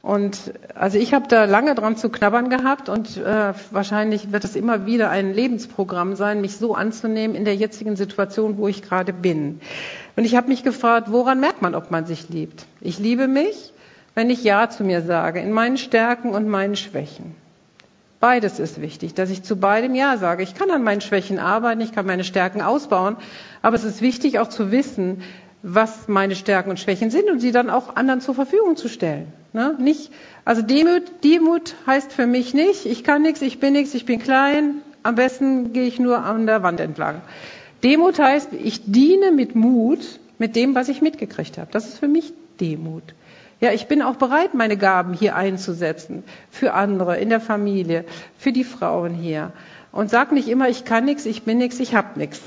Und 0.07 0.53
also 0.77 0.99
ich 0.99 1.15
habe 1.15 1.27
da 1.27 1.47
lange 1.47 1.75
dran 1.75 1.97
zu 1.97 2.11
knabbern 2.11 2.49
gehabt 2.49 2.89
und 2.89 3.17
äh, 3.17 3.53
wahrscheinlich 3.73 4.31
wird 4.31 4.45
es 4.45 4.55
immer 4.55 4.87
wieder 4.87 5.11
ein 5.11 5.35
Lebensprogramm 5.35 6.15
sein, 6.15 6.41
mich 6.41 6.59
so 6.59 6.77
anzunehmen 6.77 7.35
in 7.35 7.45
der 7.45 7.57
jetzigen 7.57 7.97
Situation, 7.97 8.57
wo 8.57 8.69
ich 8.69 8.83
gerade 8.83 9.13
bin. 9.13 9.61
Und 10.15 10.25
ich 10.25 10.37
habe 10.37 10.47
mich 10.47 10.63
gefragt, 10.63 11.11
woran 11.11 11.41
merkt 11.41 11.61
man, 11.61 11.75
ob 11.75 11.91
man 11.91 12.07
sich 12.07 12.29
liebt? 12.29 12.67
Ich 12.81 13.01
liebe 13.01 13.27
mich, 13.27 13.73
wenn 14.15 14.31
ich 14.31 14.45
Ja 14.45 14.71
zu 14.71 14.85
mir 14.85 15.03
sage, 15.03 15.41
in 15.41 15.51
meinen 15.51 15.77
Stärken 15.77 16.31
und 16.31 16.47
meinen 16.47 16.77
Schwächen. 16.77 17.35
Beides 18.21 18.61
ist 18.61 18.81
wichtig, 18.81 19.15
dass 19.15 19.31
ich 19.31 19.43
zu 19.43 19.57
beidem 19.57 19.97
Ja 19.97 20.19
sage. 20.19 20.45
Ich 20.45 20.55
kann 20.55 20.71
an 20.71 20.85
meinen 20.85 21.01
Schwächen 21.01 21.41
arbeiten, 21.41 21.81
ich 21.81 21.91
kann 21.91 22.07
meine 22.07 22.23
Stärken 22.23 22.63
ausbauen, 22.63 23.17
aber 23.61 23.75
es 23.75 23.83
ist 23.83 24.01
wichtig 24.03 24.39
auch 24.39 24.51
zu 24.51 24.71
wissen, 24.71 25.25
was 25.65 26.07
meine 26.07 26.37
Stärken 26.37 26.71
und 26.71 26.79
Schwächen 26.79 27.11
sind 27.11 27.29
und 27.29 27.41
sie 27.41 27.51
dann 27.51 27.71
auch 27.71 27.97
anderen 27.97 28.21
zur 28.21 28.37
Verfügung 28.37 28.77
zu 28.77 28.89
stellen. 28.89 29.33
Ne? 29.57 29.75
Nicht, 29.79 30.13
also 30.45 30.61
Demut, 30.61 31.25
Demut 31.25 31.77
heißt 31.87 32.13
für 32.13 32.27
mich 32.27 32.53
nicht, 32.53 32.85
ich 32.85 33.05
kann 33.05 33.23
nichts, 33.23 33.41
ich 33.41 33.59
bin 33.59 33.73
nichts, 33.73 33.95
ich 33.95 34.05
bin 34.05 34.19
klein, 34.21 34.83
am 35.03 35.15
besten 35.15 35.73
gehe 35.73 35.87
ich 35.87 35.99
nur 35.99 36.19
an 36.19 36.45
der 36.45 36.63
Wand 36.63 36.79
entlang. 36.79 37.23
Demut 37.83 38.19
heißt, 38.19 38.51
ich 38.53 38.83
diene 38.85 39.33
mit 39.33 39.55
Mut 39.55 40.21
mit 40.37 40.57
dem, 40.57 40.75
was 40.75 40.91
ich 40.91 41.01
mitgekriegt 41.01 41.57
habe. 41.57 41.69
Das 41.73 41.89
ist 41.89 41.99
für 41.99 42.07
mich 42.07 42.35
Demut. 42.61 43.15
Ja, 43.59 43.73
ich 43.73 43.87
bin 43.87 44.03
auch 44.03 44.17
bereit, 44.17 44.53
meine 44.53 44.77
Gaben 44.77 45.15
hier 45.15 45.37
einzusetzen. 45.37 46.23
Für 46.51 46.75
andere, 46.75 47.17
in 47.17 47.31
der 47.31 47.41
Familie, 47.41 48.05
für 48.37 48.53
die 48.53 48.63
Frauen 48.65 49.15
hier. 49.15 49.53
Und 49.91 50.11
sag 50.11 50.33
nicht 50.33 50.49
immer, 50.49 50.69
ich 50.69 50.85
kann 50.85 51.07
nichts, 51.07 51.25
ich 51.25 51.45
bin 51.45 51.57
nichts, 51.57 51.81
ich 51.81 51.95
hab 51.95 52.19
nichts. 52.19 52.43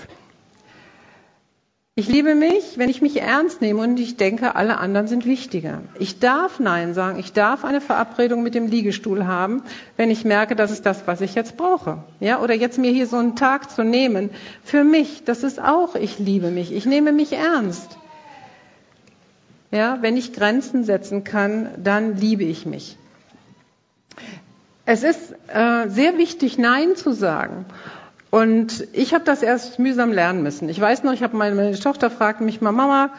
Ich 1.99 2.07
liebe 2.07 2.33
mich, 2.33 2.77
wenn 2.77 2.89
ich 2.89 3.01
mich 3.01 3.19
ernst 3.19 3.59
nehme 3.59 3.81
und 3.81 3.99
ich 3.99 4.15
denke, 4.15 4.55
alle 4.55 4.77
anderen 4.77 5.07
sind 5.07 5.25
wichtiger. 5.25 5.81
Ich 5.99 6.19
darf 6.19 6.57
Nein 6.57 6.93
sagen. 6.93 7.19
Ich 7.19 7.33
darf 7.33 7.65
eine 7.65 7.81
Verabredung 7.81 8.41
mit 8.41 8.55
dem 8.55 8.67
Liegestuhl 8.67 9.27
haben, 9.27 9.63
wenn 9.97 10.09
ich 10.09 10.23
merke, 10.23 10.55
das 10.55 10.71
ist 10.71 10.85
das, 10.85 11.07
was 11.07 11.19
ich 11.19 11.35
jetzt 11.35 11.57
brauche. 11.57 12.01
Ja, 12.21 12.39
oder 12.39 12.53
jetzt 12.53 12.77
mir 12.77 12.89
hier 12.89 13.05
so 13.05 13.17
einen 13.17 13.35
Tag 13.35 13.69
zu 13.69 13.83
nehmen. 13.83 14.29
Für 14.63 14.85
mich, 14.85 15.25
das 15.25 15.43
ist 15.43 15.61
auch, 15.61 15.95
ich 15.95 16.19
liebe 16.19 16.51
mich. 16.51 16.71
Ich 16.71 16.85
nehme 16.85 17.11
mich 17.11 17.33
ernst. 17.33 17.97
Ja, 19.69 19.97
wenn 19.99 20.15
ich 20.15 20.31
Grenzen 20.31 20.85
setzen 20.85 21.25
kann, 21.25 21.67
dann 21.83 22.15
liebe 22.15 22.45
ich 22.45 22.65
mich. 22.65 22.97
Es 24.85 25.03
ist 25.03 25.33
äh, 25.49 25.89
sehr 25.89 26.17
wichtig, 26.17 26.57
Nein 26.57 26.95
zu 26.95 27.11
sagen. 27.11 27.65
Und 28.31 28.87
ich 28.93 29.13
habe 29.13 29.23
das 29.23 29.41
erst 29.41 29.79
mühsam 29.79 30.11
lernen 30.11 30.43
müssen. 30.43 30.69
Ich 30.69 30.79
weiß 30.79 31.03
noch, 31.03 31.13
ich 31.13 31.23
habe 31.23 31.35
meine, 31.35 31.55
meine 31.55 31.79
Tochter 31.79 32.11
fragte 32.11 32.43
mich 32.43 32.61
mal, 32.61 32.71
Mama, 32.71 33.09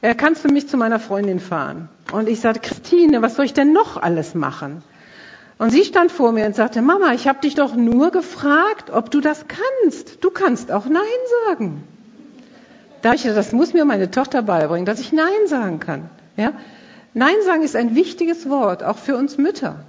äh, 0.00 0.14
kannst 0.14 0.44
du 0.44 0.48
mich 0.48 0.68
zu 0.68 0.76
meiner 0.76 1.00
Freundin 1.00 1.40
fahren? 1.40 1.88
Und 2.12 2.28
ich 2.28 2.40
sagte, 2.40 2.60
Christine, 2.60 3.20
was 3.20 3.34
soll 3.34 3.44
ich 3.44 3.52
denn 3.52 3.72
noch 3.72 4.00
alles 4.00 4.34
machen? 4.34 4.82
Und 5.58 5.70
sie 5.70 5.84
stand 5.84 6.10
vor 6.10 6.32
mir 6.32 6.46
und 6.46 6.54
sagte, 6.54 6.80
Mama, 6.80 7.12
ich 7.12 7.28
habe 7.28 7.40
dich 7.40 7.54
doch 7.54 7.74
nur 7.74 8.10
gefragt, 8.10 8.90
ob 8.90 9.10
du 9.10 9.20
das 9.20 9.44
kannst. 9.46 10.24
Du 10.24 10.30
kannst 10.30 10.72
auch 10.72 10.86
Nein 10.86 11.02
sagen. 11.46 11.84
Da 13.02 13.12
ich, 13.12 13.24
das 13.24 13.52
muss 13.52 13.74
mir 13.74 13.84
meine 13.84 14.10
Tochter 14.10 14.42
beibringen, 14.42 14.86
dass 14.86 15.00
ich 15.00 15.12
Nein 15.12 15.46
sagen 15.46 15.80
kann. 15.80 16.08
Ja? 16.36 16.52
Nein 17.12 17.34
sagen 17.44 17.62
ist 17.62 17.76
ein 17.76 17.94
wichtiges 17.94 18.48
Wort, 18.48 18.82
auch 18.82 18.96
für 18.96 19.16
uns 19.16 19.36
Mütter. 19.36 19.84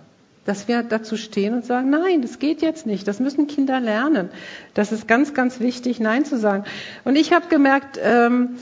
Dass 0.45 0.67
wir 0.67 0.82
dazu 0.82 1.17
stehen 1.17 1.54
und 1.54 1.65
sagen, 1.65 1.91
nein, 1.91 2.21
das 2.21 2.39
geht 2.39 2.62
jetzt 2.62 2.88
nicht. 2.88 3.08
Das 3.08 3.19
müssen 3.19 3.47
Kinder 3.47 3.80
lernen. 3.80 4.30
Das 4.73 4.91
ist 4.91 5.08
ganz, 5.08 5.34
ganz 5.34 5.60
wichtig, 5.60 5.99
Nein 5.99 6.25
zu 6.25 6.38
sagen. 6.38 6.63
Und 7.04 7.15
ich 7.15 7.32
habe 7.32 7.47
gemerkt, 7.47 7.99
ähm, 8.04 8.58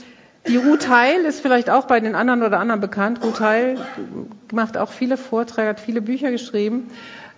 die 0.46 0.56
Ruth 0.56 0.88
Heil 0.88 1.20
ist 1.24 1.40
vielleicht 1.40 1.70
auch 1.70 1.86
bei 1.86 2.00
den 2.00 2.14
anderen 2.14 2.42
oder 2.42 2.58
anderen 2.58 2.80
bekannt. 2.80 3.22
Ruth 3.22 3.40
Heil 3.40 3.78
macht 4.52 4.76
auch 4.76 4.90
viele 4.90 5.16
Vorträge, 5.16 5.68
hat 5.68 5.80
viele 5.80 6.02
Bücher 6.02 6.30
geschrieben. 6.30 6.90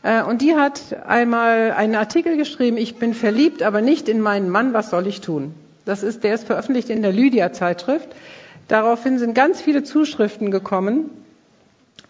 Äh, 0.02 0.22
und 0.22 0.42
die 0.42 0.54
hat 0.54 0.80
einmal 1.06 1.72
einen 1.72 1.94
Artikel 1.94 2.36
geschrieben, 2.36 2.76
ich 2.76 2.96
bin 2.96 3.14
verliebt, 3.14 3.62
aber 3.62 3.80
nicht 3.80 4.08
in 4.08 4.20
meinen 4.20 4.50
Mann, 4.50 4.72
was 4.72 4.90
soll 4.90 5.06
ich 5.06 5.20
tun? 5.20 5.54
Das 5.84 6.02
ist, 6.02 6.22
der 6.22 6.34
ist 6.34 6.46
veröffentlicht 6.46 6.90
in 6.90 7.02
der 7.02 7.12
Lydia-Zeitschrift. 7.12 8.08
Daraufhin 8.68 9.18
sind 9.18 9.34
ganz 9.34 9.60
viele 9.60 9.82
Zuschriften 9.82 10.50
gekommen. 10.50 11.10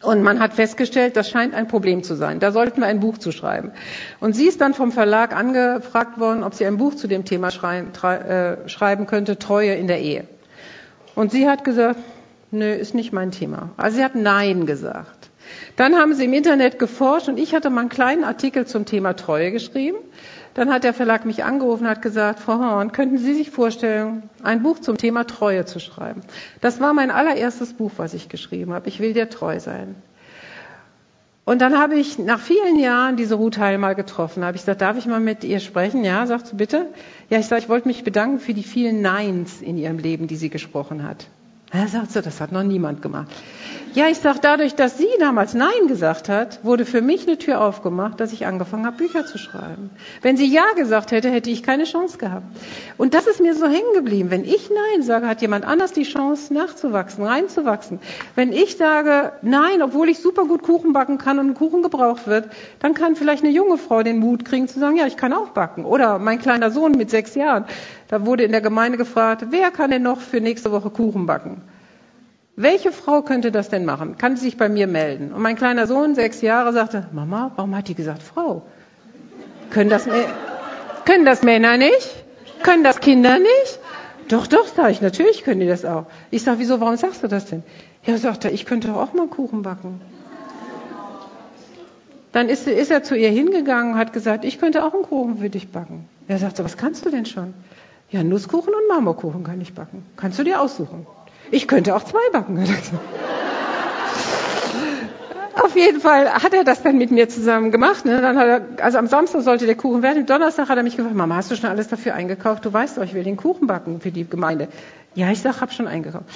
Und 0.01 0.23
man 0.23 0.41
hat 0.41 0.55
festgestellt, 0.55 1.17
das 1.17 1.29
scheint 1.31 1.55
ein 1.55 1.69
Problem 1.69 2.03
zu 2.03 2.17
sein. 2.17 2.41
Da 2.41 2.51
sollten 2.51 2.81
wir 2.81 2.89
ein 2.89 3.01
Buch 3.01 3.19
zu 3.19 3.31
schreiben. 3.31 3.71
Und 4.19 4.35
sie 4.35 4.47
ist 4.47 4.61
dann 4.61 4.75
vom 4.75 4.91
Verlag 4.91 5.35
angefragt 5.35 6.19
worden, 6.19 6.43
ob 6.43 6.55
sie 6.55 6.67
ein 6.67 6.77
Buch 6.77 6.95
zu 6.95 7.07
dem 7.07 7.25
Thema 7.25 7.51
schreiben, 7.51 7.93
äh, 8.03 8.69
schreiben 8.69 9.07
könnte, 9.07 9.39
Treue 9.39 9.75
in 9.75 9.87
der 9.87 10.01
Ehe. 10.01 10.27
Und 11.15 11.31
sie 11.31 11.49
hat 11.49 11.63
gesagt, 11.63 12.01
nö, 12.51 12.73
ist 12.73 12.95
nicht 12.95 13.13
mein 13.13 13.31
Thema. 13.31 13.71
Also 13.77 13.99
sie 13.99 14.05
hat 14.05 14.15
Nein 14.15 14.67
gesagt. 14.67 15.31
Dann 15.77 15.95
haben 15.97 16.15
sie 16.15 16.25
im 16.25 16.33
Internet 16.33 16.79
geforscht 16.79 17.29
und 17.29 17.39
ich 17.39 17.55
hatte 17.55 17.71
mal 17.71 17.83
einen 17.83 17.89
kleinen 17.89 18.25
Artikel 18.25 18.67
zum 18.67 18.85
Thema 18.85 19.15
Treue 19.15 19.53
geschrieben. 19.53 19.99
Dann 20.55 20.71
hat 20.71 20.85
der 20.85 20.93
Verlag 20.93 21.25
mich 21.25 21.45
angerufen 21.45 21.85
und 21.85 21.91
hat 21.91 22.03
gesagt, 22.03 22.39
Frau 22.39 22.59
Horn, 22.59 22.93
könnten 22.93 23.17
Sie 23.19 23.35
sich 23.35 23.51
vorstellen, 23.51 24.29
ein 24.43 24.63
Buch 24.63 24.79
zum 24.79 24.99
Thema 24.99 25.27
Treue 25.27 25.65
zu 25.65 25.81
schreiben? 25.81 26.21
Das 26.61 26.81
war 26.81 26.93
mein 26.93 27.11
allererstes 27.11 27.73
Buch, 27.73 27.93
was 27.97 28.13
ich 28.13 28.29
geschrieben 28.29 28.73
habe. 28.75 28.89
Ich 28.89 29.01
will 29.01 29.15
dir 29.15 29.31
treu 29.31 29.61
sein. 29.61 29.95
Und 31.45 31.61
dann 31.61 31.77
habe 31.77 31.97
ich 31.97 32.19
nach 32.19 32.39
vielen 32.39 32.79
Jahren 32.79 33.17
diese 33.17 33.35
Ruth 33.35 33.59
Heil 33.59 33.79
mal 33.79 33.95
getroffen. 33.95 34.45
Habe 34.45 34.57
ich 34.57 34.63
gesagt, 34.63 34.81
darf 34.81 34.97
ich 34.97 35.07
mal 35.07 35.21
mit 35.21 35.43
ihr 35.43 35.59
sprechen? 35.59 36.05
Ja, 36.05 36.25
sagt 36.27 36.47
sie 36.47 36.57
bitte. 36.57 36.87
Ja, 37.31 37.39
ich 37.39 37.47
sage, 37.47 37.63
ich 37.63 37.69
wollte 37.69 37.89
mich 37.89 38.05
bedanken 38.05 38.39
für 38.39 38.55
die 38.55 38.63
vielen 38.63 39.01
Neins 39.01 39.61
in 39.61 39.77
ihrem 39.77 39.99
Leben, 39.99 40.29
die 40.29 40.37
sie 40.37 40.51
gesprochen 40.51 41.03
hat. 41.03 41.27
Er 41.75 41.89
sagt 41.89 42.13
so, 42.13 42.21
das 42.21 42.39
hat 42.43 42.53
noch 42.53 42.63
niemand 42.63 43.01
gemacht. 43.01 43.29
Ja, 43.95 44.07
ich 44.09 44.19
sag, 44.19 44.41
dadurch, 44.41 44.75
dass 44.75 44.97
sie 44.97 45.09
damals 45.21 45.53
Nein 45.53 45.87
gesagt 45.87 46.31
hat, 46.31 46.61
wurde 46.63 46.85
für 46.85 47.01
mich 47.03 47.27
eine 47.27 47.39
Tür 47.39 47.63
aufgemacht, 47.63 48.21
dass 48.21 48.33
ich 48.33 48.47
angefangen 48.47 48.87
habe, 48.87 48.99
Bücher 48.99 49.25
zu 49.27 49.39
schreiben. 49.39 49.91
Wenn 50.21 50.37
sie 50.37 50.47
Ja 50.47 50.65
gesagt 50.77 51.13
hätte, 51.13 51.31
hätte 51.31 51.51
ich 51.51 51.63
keine 51.63 51.85
Chance 51.85 52.17
gehabt. 52.19 52.45
Und 52.97 53.13
das 53.13 53.27
ist 53.27 53.41
mir 53.41 53.55
so 53.55 53.67
hängen 53.67 53.93
geblieben. 53.95 54.31
Wenn 54.31 54.45
ich 54.45 54.71
Nein 54.71 55.03
sage, 55.03 55.27
hat 55.27 55.41
jemand 55.41 55.67
anders 55.67 55.93
die 55.93 56.05
Chance, 56.05 56.53
nachzuwachsen, 56.53 57.25
reinzuwachsen. 57.25 58.01
Wenn 58.35 58.53
ich 58.53 58.77
sage 58.77 59.33
Nein, 59.43 59.83
obwohl 59.83 60.09
ich 60.11 60.21
super 60.21 60.45
gut 60.45 60.63
Kuchen 60.63 60.93
backen 60.93 61.17
kann 61.19 61.39
und 61.39 61.51
ein 61.51 61.55
Kuchen 61.55 61.83
gebraucht 61.83 62.27
wird, 62.27 62.49
dann 62.81 62.93
kann 62.93 63.17
vielleicht 63.17 63.45
eine 63.45 63.53
junge 63.53 63.79
Frau 63.79 64.03
den 64.03 64.19
Mut 64.19 64.45
kriegen 64.47 64.69
zu 64.69 64.79
sagen, 64.79 64.97
ja, 64.97 65.07
ich 65.07 65.17
kann 65.17 65.33
auch 65.35 65.51
backen. 65.51 65.85
Oder 65.87 66.19
mein 66.19 66.39
kleiner 66.39 66.71
Sohn 66.71 66.93
mit 66.93 67.11
sechs 67.11 67.35
Jahren. 67.35 67.65
Da 68.13 68.27
wurde 68.27 68.45
in 68.45 68.53
der 68.53 68.61
Gemeinde 68.61 68.99
gefragt, 68.99 69.47
wer 69.49 69.71
kann 69.71 69.91
denn 69.91 70.03
noch 70.03 70.21
für 70.21 70.43
nächste 70.43 70.71
Woche 70.71 70.91
Kuchen 70.91 71.25
backen? 71.25 71.63
Welche 72.57 72.93
Frau 72.93 73.23
könnte 73.23 73.51
das 73.51 73.71
denn 73.71 73.87
machen? 73.87 74.19
Kann 74.19 74.37
sie 74.37 74.43
sich 74.43 74.59
bei 74.59 74.69
mir 74.69 74.87
melden? 74.87 75.33
Und 75.33 75.41
mein 75.41 75.57
kleiner 75.57 75.87
Sohn, 75.87 76.15
sechs 76.15 76.43
Jahre, 76.43 76.75
sagte, 76.75 77.09
Mama, 77.13 77.53
warum 77.57 77.75
hat 77.75 77.89
die 77.89 77.95
gesagt 77.95 78.23
Frau? 78.23 78.67
Können 79.71 79.89
das, 79.89 80.07
können 81.07 81.25
das 81.25 81.43
Männer 81.43 81.79
nicht? 81.79 82.23
Können 82.63 82.85
das 82.85 83.01
Kinder 83.01 83.39
nicht? 83.39 83.79
Doch, 84.29 84.47
doch, 84.47 84.67
sage 84.67 84.93
ich, 84.93 85.01
natürlich 85.01 85.43
können 85.43 85.61
die 85.61 85.67
das 85.67 85.87
auch. 85.87 86.05
Ich 86.31 86.43
sage, 86.43 86.59
wieso, 86.59 86.81
warum 86.81 86.99
sagst 86.99 87.23
du 87.23 87.29
das 87.29 87.47
denn? 87.47 87.63
Ja, 88.05 88.19
sagt 88.19 88.45
er, 88.45 88.53
ich 88.53 88.67
könnte 88.67 88.89
doch 88.89 88.97
auch 88.97 89.15
mal 89.15 89.27
Kuchen 89.27 89.63
backen. 89.63 90.03
Dann 92.33 92.51
ist, 92.51 92.67
ist 92.67 92.91
er 92.91 93.03
zu 93.03 93.17
ihr 93.17 93.31
hingegangen 93.31 93.95
und 93.95 93.99
hat 93.99 94.13
gesagt, 94.13 94.45
ich 94.45 94.59
könnte 94.59 94.85
auch 94.85 94.93
einen 94.93 95.05
Kuchen 95.05 95.39
für 95.39 95.49
dich 95.49 95.69
backen. 95.69 96.11
Er 96.29 96.37
sagte, 96.37 96.63
was 96.63 96.77
kannst 96.77 97.07
du 97.07 97.11
denn 97.11 97.25
schon? 97.25 97.55
Ja, 98.13 98.23
Nusskuchen 98.23 98.75
und 98.75 98.89
Marmorkuchen 98.89 99.43
kann 99.43 99.61
ich 99.63 99.73
backen. 99.73 100.05
Kannst 100.17 100.39
du 100.39 100.45
dir 100.45 100.61
aussuchen. 100.61 101.07
Ich 101.51 101.67
könnte 101.67 101.97
auch 101.97 102.05
zwei 102.05 102.21
backen. 102.31 102.63
Auf 105.63 105.77
jeden 105.77 106.01
Fall 106.01 106.31
hat 106.31 106.53
er 106.53 106.65
das 106.65 106.83
dann 106.83 106.99
mit 106.99 107.11
mir 107.11 107.31
zusammen 107.31 107.71
gemacht. 107.71 108.05
Ne? 108.05 108.21
Dann 108.21 108.37
hat 108.37 108.47
er, 108.47 108.85
also 108.85 108.99
am 108.99 109.07
Samstag 109.07 109.41
sollte 109.43 109.65
der 109.65 109.77
Kuchen 109.77 110.03
werden. 110.03 110.27
Donnerstag 110.27 110.69
hat 110.69 110.77
er 110.77 110.83
mich 110.83 110.97
gefragt, 110.97 111.15
Mama, 111.15 111.37
hast 111.37 111.51
du 111.51 111.57
schon 111.57 111.71
alles 111.71 111.89
dafür 111.89 112.15
eingekauft? 112.15 112.65
Du 112.67 112.73
weißt 112.73 112.99
doch, 112.99 113.03
ich 113.03 113.15
will 113.15 113.25
den 113.25 113.39
Kuchen 113.39 113.67
backen 113.67 114.01
für 114.01 114.11
die 114.11 114.29
Gemeinde. 114.29 114.69
Ja, 115.15 115.31
ich 115.31 115.41
sag, 115.41 115.63
hab 115.63 115.73
schon 115.73 115.89
eingekauft. 115.89 116.27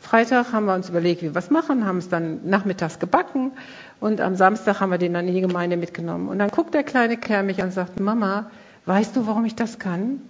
Freitag 0.00 0.52
haben 0.54 0.64
wir 0.64 0.74
uns 0.74 0.88
überlegt, 0.88 1.20
wie 1.20 1.26
wir 1.26 1.34
was 1.34 1.50
machen, 1.50 1.86
haben 1.86 1.98
es 1.98 2.08
dann 2.08 2.48
nachmittags 2.48 2.98
gebacken 2.98 3.52
und 4.00 4.22
am 4.22 4.34
Samstag 4.34 4.80
haben 4.80 4.90
wir 4.90 4.98
den 4.98 5.12
dann 5.12 5.28
in 5.28 5.34
die 5.34 5.42
Gemeinde 5.42 5.76
mitgenommen. 5.76 6.28
Und 6.28 6.38
dann 6.38 6.50
guckt 6.50 6.72
der 6.72 6.82
kleine 6.82 7.18
Kerl 7.18 7.42
mich 7.42 7.60
an 7.60 7.66
und 7.66 7.72
sagt, 7.72 8.00
Mama, 8.00 8.50
weißt 8.86 9.14
du, 9.14 9.26
warum 9.26 9.44
ich 9.44 9.54
das 9.54 9.78
kann? 9.78 10.22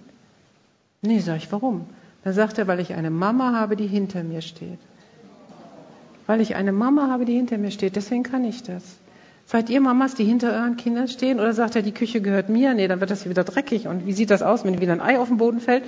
Nee, 1.01 1.19
sag 1.19 1.37
ich, 1.37 1.51
warum? 1.51 1.87
Dann 2.23 2.33
sagt 2.33 2.59
er, 2.59 2.67
weil 2.67 2.79
ich 2.79 2.93
eine 2.93 3.09
Mama 3.09 3.53
habe, 3.53 3.75
die 3.75 3.87
hinter 3.87 4.23
mir 4.23 4.41
steht. 4.41 4.79
Weil 6.27 6.41
ich 6.41 6.55
eine 6.55 6.71
Mama 6.71 7.09
habe, 7.09 7.25
die 7.25 7.33
hinter 7.33 7.57
mir 7.57 7.71
steht. 7.71 7.95
Deswegen 7.95 8.23
kann 8.23 8.45
ich 8.45 8.61
das. 8.61 8.83
Seid 9.47 9.69
ihr 9.69 9.81
Mamas, 9.81 10.13
die 10.15 10.23
hinter 10.23 10.53
euren 10.53 10.77
Kindern 10.77 11.07
stehen? 11.07 11.39
Oder 11.39 11.53
sagt 11.53 11.75
er, 11.75 11.81
die 11.81 11.91
Küche 11.91 12.21
gehört 12.21 12.49
mir? 12.49 12.73
Nee, 12.73 12.87
dann 12.87 13.01
wird 13.01 13.11
das 13.11 13.23
hier 13.23 13.31
wieder 13.31 13.43
dreckig. 13.43 13.87
Und 13.87 14.05
wie 14.05 14.13
sieht 14.13 14.29
das 14.29 14.43
aus, 14.43 14.63
wenn 14.63 14.79
wieder 14.79 14.93
ein 14.93 15.01
Ei 15.01 15.19
auf 15.19 15.27
den 15.27 15.37
Boden 15.37 15.59
fällt? 15.59 15.83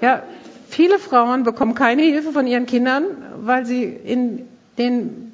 Ja, 0.00 0.22
viele 0.68 0.98
Frauen 0.98 1.42
bekommen 1.42 1.74
keine 1.74 2.02
Hilfe 2.02 2.32
von 2.32 2.46
ihren 2.46 2.66
Kindern, 2.66 3.04
weil 3.40 3.66
sie 3.66 3.84
in 3.84 4.42
den, 4.78 5.32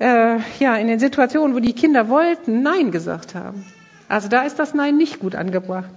äh, 0.00 0.38
ja, 0.58 0.76
in 0.76 0.88
den 0.88 0.98
Situationen, 0.98 1.54
wo 1.54 1.60
die 1.60 1.74
Kinder 1.74 2.08
wollten, 2.08 2.62
Nein 2.62 2.90
gesagt 2.90 3.34
haben. 3.34 3.64
Also 4.08 4.28
da 4.28 4.42
ist 4.42 4.58
das 4.58 4.74
Nein 4.74 4.96
nicht 4.96 5.20
gut 5.20 5.34
angebracht. 5.34 5.90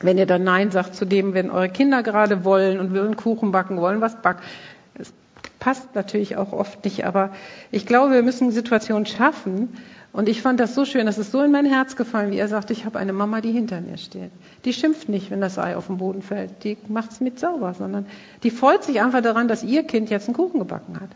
Wenn 0.00 0.18
ihr 0.18 0.26
dann 0.26 0.44
Nein 0.44 0.70
sagt 0.70 0.94
zu 0.94 1.04
dem, 1.04 1.34
wenn 1.34 1.50
eure 1.50 1.68
Kinder 1.68 2.02
gerade 2.02 2.44
wollen 2.44 2.80
und 2.80 2.94
wollen 2.94 3.16
Kuchen 3.16 3.52
backen, 3.52 3.80
wollen 3.80 4.00
was 4.00 4.20
backen. 4.20 4.42
Das 4.96 5.12
passt 5.60 5.94
natürlich 5.94 6.36
auch 6.36 6.52
oft 6.52 6.84
nicht, 6.84 7.04
aber 7.04 7.30
ich 7.70 7.86
glaube, 7.86 8.14
wir 8.14 8.22
müssen 8.22 8.50
Situationen 8.50 9.06
schaffen. 9.06 9.76
Und 10.12 10.28
ich 10.28 10.42
fand 10.42 10.60
das 10.60 10.76
so 10.76 10.84
schön, 10.84 11.06
das 11.06 11.18
ist 11.18 11.32
so 11.32 11.42
in 11.42 11.50
mein 11.50 11.66
Herz 11.66 11.96
gefallen, 11.96 12.30
wie 12.30 12.38
er 12.38 12.46
sagt, 12.46 12.70
ich 12.70 12.84
habe 12.84 13.00
eine 13.00 13.12
Mama, 13.12 13.40
die 13.40 13.50
hinter 13.50 13.80
mir 13.80 13.98
steht. 13.98 14.30
Die 14.64 14.72
schimpft 14.72 15.08
nicht, 15.08 15.32
wenn 15.32 15.40
das 15.40 15.58
Ei 15.58 15.74
auf 15.74 15.88
den 15.88 15.96
Boden 15.96 16.22
fällt. 16.22 16.62
Die 16.62 16.76
macht 16.86 17.10
es 17.10 17.20
mit 17.20 17.40
sauber, 17.40 17.74
sondern 17.74 18.06
die 18.44 18.50
freut 18.50 18.84
sich 18.84 19.00
einfach 19.00 19.22
daran, 19.22 19.48
dass 19.48 19.64
ihr 19.64 19.82
Kind 19.82 20.10
jetzt 20.10 20.28
einen 20.28 20.36
Kuchen 20.36 20.60
gebacken 20.60 21.00
hat. 21.00 21.10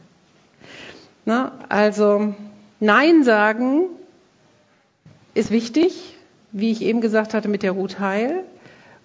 Na, 1.24 1.52
also 1.68 2.34
Nein 2.80 3.22
sagen 3.22 3.82
ist 5.34 5.52
wichtig, 5.52 6.16
wie 6.50 6.72
ich 6.72 6.82
eben 6.82 7.00
gesagt 7.00 7.34
hatte 7.34 7.48
mit 7.48 7.62
der 7.62 7.72
Ruth 7.72 8.00
Heil. 8.00 8.42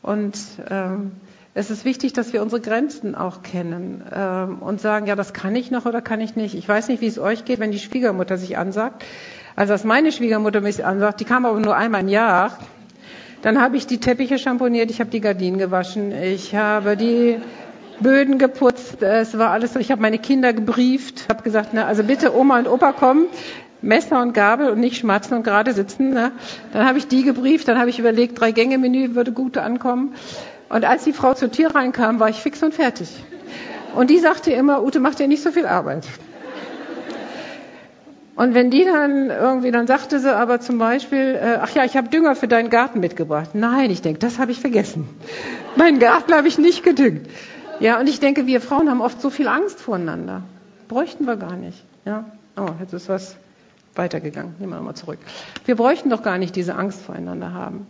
Und 0.03 0.37
ähm, 0.69 1.13
es 1.55 1.71
ist 1.71 1.85
wichtig, 1.85 2.13
dass 2.13 2.33
wir 2.33 2.41
unsere 2.41 2.61
Grenzen 2.61 3.15
auch 3.15 3.41
kennen 3.41 4.03
ähm, 4.13 4.59
und 4.59 4.81
sagen, 4.81 5.07
ja, 5.07 5.15
das 5.15 5.33
kann 5.33 5.55
ich 5.55 5.71
noch 5.71 5.85
oder 5.85 6.01
kann 6.01 6.19
ich 6.19 6.35
nicht. 6.35 6.55
Ich 6.55 6.67
weiß 6.67 6.89
nicht, 6.89 7.01
wie 7.01 7.07
es 7.07 7.17
euch 7.17 7.45
geht, 7.45 7.59
wenn 7.59 7.71
die 7.71 7.79
Schwiegermutter 7.79 8.37
sich 8.37 8.57
ansagt. 8.57 9.03
Also 9.55 9.73
als 9.73 9.83
meine 9.85 10.11
Schwiegermutter 10.11 10.61
mich 10.61 10.85
ansagt, 10.85 11.21
die 11.21 11.25
kam 11.25 11.45
aber 11.45 11.59
nur 11.59 11.75
einmal 11.75 12.01
im 12.01 12.09
Jahr, 12.09 12.57
dann 13.43 13.61
habe 13.61 13.77
ich 13.77 13.87
die 13.87 13.99
Teppiche 13.99 14.37
champoniert, 14.37 14.89
ich 14.91 14.99
habe 14.99 15.09
die 15.09 15.21
Gardinen 15.21 15.57
gewaschen, 15.57 16.11
ich 16.11 16.55
habe 16.55 16.97
die 16.97 17.39
Böden 17.99 18.39
geputzt, 18.39 19.03
es 19.03 19.37
war 19.37 19.51
alles 19.51 19.73
so. 19.73 19.79
Ich 19.79 19.91
habe 19.91 20.01
meine 20.01 20.17
Kinder 20.17 20.53
gebrieft, 20.53 21.29
habe 21.29 21.43
gesagt, 21.43 21.69
na, 21.73 21.85
also 21.85 22.03
bitte 22.03 22.35
Oma 22.35 22.59
und 22.59 22.67
Opa 22.67 22.91
kommen, 22.91 23.27
Messer 23.83 24.21
und 24.21 24.33
Gabel 24.33 24.69
und 24.69 24.79
nicht 24.79 24.97
schmatzen 24.97 25.35
und 25.37 25.43
gerade 25.43 25.73
sitzen. 25.73 26.11
Ne? 26.11 26.31
Dann 26.71 26.87
habe 26.87 26.97
ich 26.97 27.07
die 27.07 27.23
gebrieft, 27.23 27.67
dann 27.67 27.77
habe 27.77 27.89
ich 27.89 27.99
überlegt, 27.99 28.39
drei 28.39 28.51
Gänge 28.51 28.77
Menü 28.77 29.13
würde 29.13 29.31
gut 29.31 29.57
ankommen. 29.57 30.15
Und 30.69 30.85
als 30.85 31.03
die 31.03 31.13
Frau 31.13 31.33
zur 31.33 31.51
Tür 31.51 31.75
reinkam, 31.75 32.19
war 32.19 32.29
ich 32.29 32.37
fix 32.37 32.63
und 32.63 32.73
fertig. 32.73 33.09
Und 33.95 34.09
die 34.09 34.17
sagte 34.17 34.51
immer, 34.51 34.83
Ute, 34.83 34.99
mach 34.99 35.15
dir 35.15 35.27
nicht 35.27 35.43
so 35.43 35.51
viel 35.51 35.67
Arbeit. 35.67 36.07
Und 38.35 38.55
wenn 38.55 38.71
die 38.71 38.83
dann 38.83 39.29
irgendwie, 39.29 39.69
dann 39.69 39.85
sagte 39.85 40.19
sie 40.19 40.35
aber 40.35 40.59
zum 40.59 40.79
Beispiel, 40.79 41.37
äh, 41.39 41.59
ach 41.61 41.69
ja, 41.75 41.85
ich 41.85 41.95
habe 41.95 42.09
Dünger 42.09 42.35
für 42.35 42.47
deinen 42.47 42.71
Garten 42.71 42.99
mitgebracht. 42.99 43.51
Nein, 43.53 43.91
ich 43.91 44.01
denke, 44.01 44.19
das 44.19 44.39
habe 44.39 44.51
ich 44.51 44.59
vergessen. 44.59 45.07
Meinen 45.75 45.99
Garten 45.99 46.33
habe 46.33 46.47
ich 46.47 46.57
nicht 46.57 46.83
gedüngt. 46.83 47.27
Ja, 47.79 47.99
und 47.99 48.09
ich 48.09 48.19
denke, 48.19 48.47
wir 48.47 48.59
Frauen 48.61 48.89
haben 48.89 49.01
oft 49.01 49.21
so 49.21 49.29
viel 49.29 49.47
Angst 49.47 49.79
voreinander. 49.79 50.41
Bräuchten 50.87 51.25
wir 51.25 51.35
gar 51.35 51.55
nicht. 51.55 51.83
Ja. 52.05 52.25
Oh, 52.57 52.69
jetzt 52.79 52.93
ist 52.93 53.09
was 53.09 53.35
weitergegangen. 53.95 54.55
Nehmen 54.59 54.71
wir 54.71 54.77
nochmal 54.77 54.95
zurück. 54.95 55.19
Wir 55.65 55.75
bräuchten 55.75 56.09
doch 56.09 56.23
gar 56.23 56.37
nicht 56.37 56.55
diese 56.55 56.75
Angst 56.75 57.01
voreinander 57.01 57.53
haben. 57.53 57.87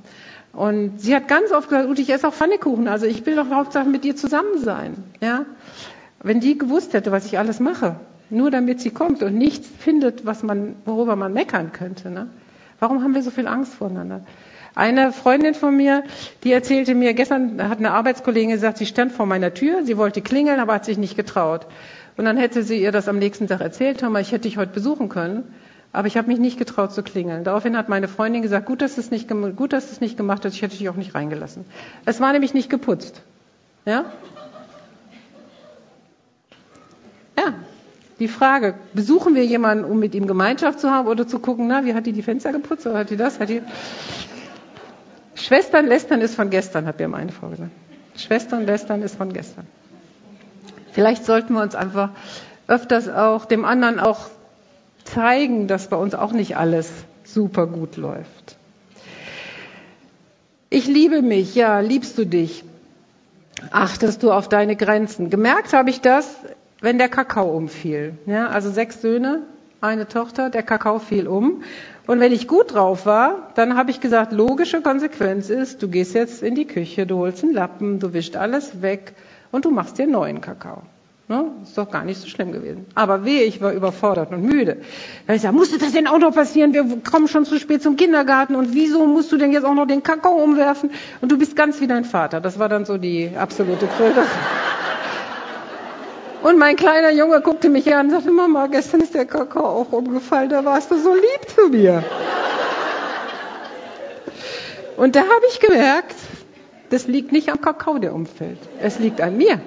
Und 0.53 1.01
sie 1.01 1.15
hat 1.15 1.27
ganz 1.27 1.51
oft 1.51 1.69
gesagt, 1.69 1.89
Ute, 1.89 2.01
ich 2.01 2.09
esse 2.11 2.27
auch 2.27 2.33
Pfannekuchen. 2.33 2.87
Also 2.87 3.05
ich 3.05 3.25
will 3.25 3.35
doch 3.35 3.49
Hauptsache 3.49 3.87
mit 3.87 4.03
dir 4.03 4.15
zusammen 4.15 4.59
sein. 4.59 4.95
Ja. 5.19 5.45
Wenn 6.21 6.39
die 6.39 6.57
gewusst 6.57 6.93
hätte, 6.93 7.11
was 7.11 7.25
ich 7.25 7.39
alles 7.39 7.59
mache, 7.59 7.95
nur 8.29 8.51
damit 8.51 8.79
sie 8.79 8.91
kommt 8.91 9.23
und 9.23 9.35
nichts 9.35 9.67
findet, 9.79 10.25
was 10.25 10.43
man, 10.43 10.75
worüber 10.85 11.15
man 11.15 11.33
meckern 11.33 11.71
könnte. 11.71 12.09
Ne? 12.09 12.27
Warum 12.79 13.03
haben 13.03 13.15
wir 13.15 13.23
so 13.23 13.31
viel 13.31 13.47
Angst 13.47 13.73
voreinander? 13.73 14.21
Eine 14.75 15.11
Freundin 15.11 15.53
von 15.53 15.75
mir, 15.75 16.03
die 16.43 16.51
erzählte 16.51 16.95
mir, 16.95 17.13
gestern 17.13 17.69
hat 17.69 17.77
eine 17.77 17.91
Arbeitskollegin 17.91 18.49
gesagt, 18.49 18.79
sie 18.79 18.87
stand 18.87 19.11
vor 19.11 19.27
meiner 19.27 19.53
Tür, 19.53 19.83
sie 19.83 19.97
wollte 19.97 20.21
klingeln, 20.21 20.59
aber 20.59 20.73
hat 20.73 20.85
sich 20.85 20.97
nicht 20.97 21.15
getraut. 21.15 21.67
Und 22.17 22.25
dann 22.25 22.37
hätte 22.37 22.63
sie 22.63 22.81
ihr 22.81 22.91
das 22.91 23.07
am 23.07 23.19
nächsten 23.19 23.47
Tag 23.47 23.61
erzählt, 23.61 23.99
Thomas, 23.99 24.21
ich 24.23 24.31
hätte 24.31 24.47
dich 24.47 24.57
heute 24.57 24.73
besuchen 24.73 25.09
können, 25.09 25.53
aber 25.93 26.07
ich 26.07 26.17
habe 26.17 26.27
mich 26.27 26.39
nicht 26.39 26.57
getraut 26.57 26.91
zu 26.91 27.03
klingeln. 27.03 27.43
Daraufhin 27.43 27.77
hat 27.77 27.87
meine 27.87 28.07
Freundin 28.07 28.41
gesagt, 28.41 28.65
gut, 28.65 28.81
dass 28.81 28.97
es 28.97 29.11
nicht, 29.11 29.29
gut, 29.55 29.73
dass 29.73 29.91
es 29.91 30.01
nicht 30.01 30.17
gemacht 30.17 30.43
hast, 30.43 30.55
ich 30.55 30.63
hätte 30.63 30.75
dich 30.75 30.89
auch 30.89 30.95
nicht 30.95 31.13
reingelassen. 31.13 31.65
Es 32.05 32.19
war 32.19 32.33
nämlich 32.33 32.55
nicht 32.55 32.69
geputzt. 32.71 33.21
Ja? 33.85 34.05
Ja, 37.37 37.53
die 38.19 38.27
Frage, 38.27 38.73
besuchen 38.93 39.35
wir 39.35 39.45
jemanden, 39.45 39.85
um 39.85 39.99
mit 39.99 40.15
ihm 40.15 40.25
Gemeinschaft 40.25 40.79
zu 40.79 40.89
haben 40.89 41.07
oder 41.07 41.27
zu 41.27 41.37
gucken, 41.37 41.67
na, 41.67 41.85
wie 41.85 41.93
hat 41.93 42.07
die 42.07 42.13
die 42.13 42.23
Fenster 42.23 42.51
geputzt 42.51 42.87
oder 42.87 42.99
hat 42.99 43.11
die 43.11 43.17
das, 43.17 43.39
hat 43.39 43.49
die... 43.49 43.61
Schwestern 45.35 45.85
lästern 45.87 46.21
ist 46.21 46.35
von 46.35 46.49
gestern, 46.49 46.87
hat 46.87 46.99
mir 46.99 47.07
meine 47.07 47.31
Frau 47.31 47.49
gesagt. 47.49 47.71
Schwestern 48.15 48.65
lästern 48.65 49.01
ist 49.03 49.15
von 49.15 49.31
gestern. 49.33 49.67
Vielleicht 50.91 51.25
sollten 51.25 51.53
wir 51.53 51.61
uns 51.61 51.75
einfach 51.75 52.09
öfters 52.67 53.09
auch 53.09 53.45
dem 53.45 53.65
anderen 53.65 53.99
auch 53.99 54.27
zeigen, 55.05 55.67
dass 55.67 55.87
bei 55.87 55.97
uns 55.97 56.15
auch 56.15 56.31
nicht 56.31 56.57
alles 56.57 56.91
super 57.23 57.67
gut 57.67 57.97
läuft. 57.97 58.57
Ich 60.69 60.87
liebe 60.87 61.21
mich, 61.21 61.55
ja, 61.55 61.79
liebst 61.79 62.17
du 62.17 62.25
dich? 62.25 62.63
Achtest 63.71 64.23
du 64.23 64.31
auf 64.31 64.49
deine 64.49 64.75
Grenzen? 64.75 65.29
Gemerkt 65.29 65.73
habe 65.73 65.89
ich 65.89 66.01
das 66.01 66.35
wenn 66.83 66.97
der 66.97 67.07
Kakao 67.07 67.55
umfiel. 67.55 68.17
Ja, 68.25 68.49
also 68.49 68.69
sechs 68.69 69.01
Söhne, 69.01 69.43
eine 69.79 70.05
Tochter, 70.05 70.49
der 70.49 70.63
Kakao 70.63 70.99
fiel 70.99 71.29
um. 71.29 71.63
Und 72.07 72.19
wenn 72.19 72.33
ich 72.33 72.45
gut 72.45 72.73
drauf 72.73 73.05
war, 73.05 73.53
dann 73.55 73.77
habe 73.77 73.89
ich 73.89 74.01
gesagt, 74.01 74.33
logische 74.33 74.81
Konsequenz 74.81 75.49
ist, 75.49 75.81
du 75.81 75.87
gehst 75.87 76.13
jetzt 76.13 76.43
in 76.43 76.55
die 76.55 76.67
Küche, 76.67 77.07
du 77.07 77.19
holst 77.19 77.41
einen 77.41 77.53
Lappen, 77.53 77.99
du 77.99 78.11
wischst 78.11 78.35
alles 78.35 78.81
weg 78.81 79.13
und 79.53 79.63
du 79.63 79.71
machst 79.71 79.97
dir 79.97 80.07
neuen 80.07 80.41
Kakao. 80.41 80.83
Ne? 81.29 81.51
Ist 81.63 81.77
doch 81.77 81.89
gar 81.89 82.03
nicht 82.03 82.19
so 82.19 82.27
schlimm 82.27 82.51
gewesen. 82.51 82.85
Aber 82.95 83.23
weh, 83.23 83.43
ich 83.43 83.61
war 83.61 83.71
überfordert 83.71 84.31
und 84.31 84.43
müde. 84.43 84.81
Da 85.25 85.33
ich 85.33 85.41
gesagt, 85.41 85.55
musste 85.55 85.77
das 85.77 85.93
denn 85.93 86.05
auch 86.05 86.19
noch 86.19 86.33
passieren? 86.33 86.73
Wir 86.73 86.85
kommen 87.09 87.29
schon 87.29 87.45
zu 87.45 87.57
spät 87.59 87.81
zum 87.81 87.95
Kindergarten 87.95 88.55
und 88.55 88.73
wieso 88.73 89.05
musst 89.05 89.31
du 89.31 89.37
denn 89.37 89.53
jetzt 89.53 89.63
auch 89.63 89.73
noch 89.73 89.87
den 89.87 90.03
Kakao 90.03 90.33
umwerfen? 90.33 90.91
Und 91.21 91.31
du 91.31 91.37
bist 91.37 91.55
ganz 91.55 91.79
wie 91.79 91.87
dein 91.87 92.03
Vater. 92.03 92.41
Das 92.41 92.59
war 92.59 92.67
dann 92.67 92.83
so 92.83 92.97
die 92.97 93.31
absolute 93.37 93.87
Kröte. 93.87 94.23
Und 96.43 96.59
mein 96.59 96.75
kleiner 96.75 97.11
Junge 97.11 97.39
guckte 97.39 97.69
mich 97.69 97.95
an 97.95 98.07
und 98.07 98.11
sagte, 98.11 98.31
Mama, 98.31 98.67
gestern 98.67 98.99
ist 98.99 99.13
der 99.13 99.25
Kakao 99.25 99.65
auch 99.65 99.93
umgefallen, 99.93 100.49
da 100.49 100.65
warst 100.65 100.91
du 100.91 100.97
so 100.97 101.13
lieb 101.15 101.49
zu 101.55 101.69
mir. 101.69 102.03
Und 104.97 105.15
da 105.15 105.21
habe 105.21 105.45
ich 105.49 105.61
gemerkt, 105.61 106.15
das 106.89 107.07
liegt 107.07 107.31
nicht 107.31 107.49
am 107.49 107.61
Kakao, 107.61 107.97
der 107.97 108.13
umfällt. 108.13 108.59
Es 108.81 108.99
liegt 108.99 109.21
an 109.21 109.37
mir. 109.37 109.61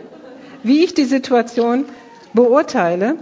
Wie 0.62 0.84
ich 0.84 0.94
die 0.94 1.04
Situation 1.04 1.84
beurteile. 2.32 3.16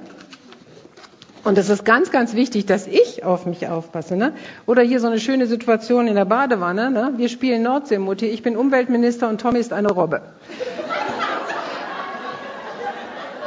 Und 1.44 1.58
es 1.58 1.68
ist 1.68 1.84
ganz, 1.84 2.10
ganz 2.10 2.34
wichtig, 2.34 2.64
dass 2.64 2.86
ich 2.86 3.22
auf 3.22 3.44
mich 3.44 3.68
aufpasse. 3.68 4.16
Ne? 4.16 4.32
Oder 4.66 4.82
hier 4.82 4.98
so 4.98 5.06
eine 5.06 5.20
schöne 5.20 5.46
Situation 5.46 6.08
in 6.08 6.14
der 6.14 6.24
Badewanne. 6.24 6.90
Ne? 6.90 7.12
Wir 7.16 7.28
spielen 7.28 7.62
Nordseemutti. 7.62 8.26
Ich 8.26 8.42
bin 8.42 8.56
Umweltminister 8.56 9.28
und 9.28 9.40
Tommy 9.40 9.58
ist 9.58 9.72
eine 9.72 9.92
Robbe. 9.92 10.22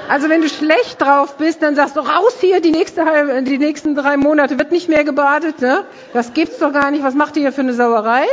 Also 0.10 0.30
wenn 0.30 0.42
du 0.42 0.48
schlecht 0.48 1.02
drauf 1.02 1.36
bist, 1.38 1.62
dann 1.62 1.76
sagst 1.76 1.98
du 1.98 2.00
raus 2.00 2.38
hier, 2.40 2.62
die, 2.62 2.72
nächste, 2.72 3.04
die 3.44 3.58
nächsten 3.58 3.94
drei 3.94 4.16
Monate 4.16 4.58
wird 4.58 4.72
nicht 4.72 4.88
mehr 4.88 5.04
gebadet. 5.04 5.60
Ne? 5.60 5.84
Das 6.14 6.34
gibt's 6.34 6.60
doch 6.60 6.72
gar 6.72 6.92
nicht. 6.92 7.04
Was 7.04 7.16
macht 7.16 7.36
ihr 7.36 7.42
hier 7.42 7.52
für 7.52 7.62
eine 7.62 7.74
Sauerei? 7.74 8.24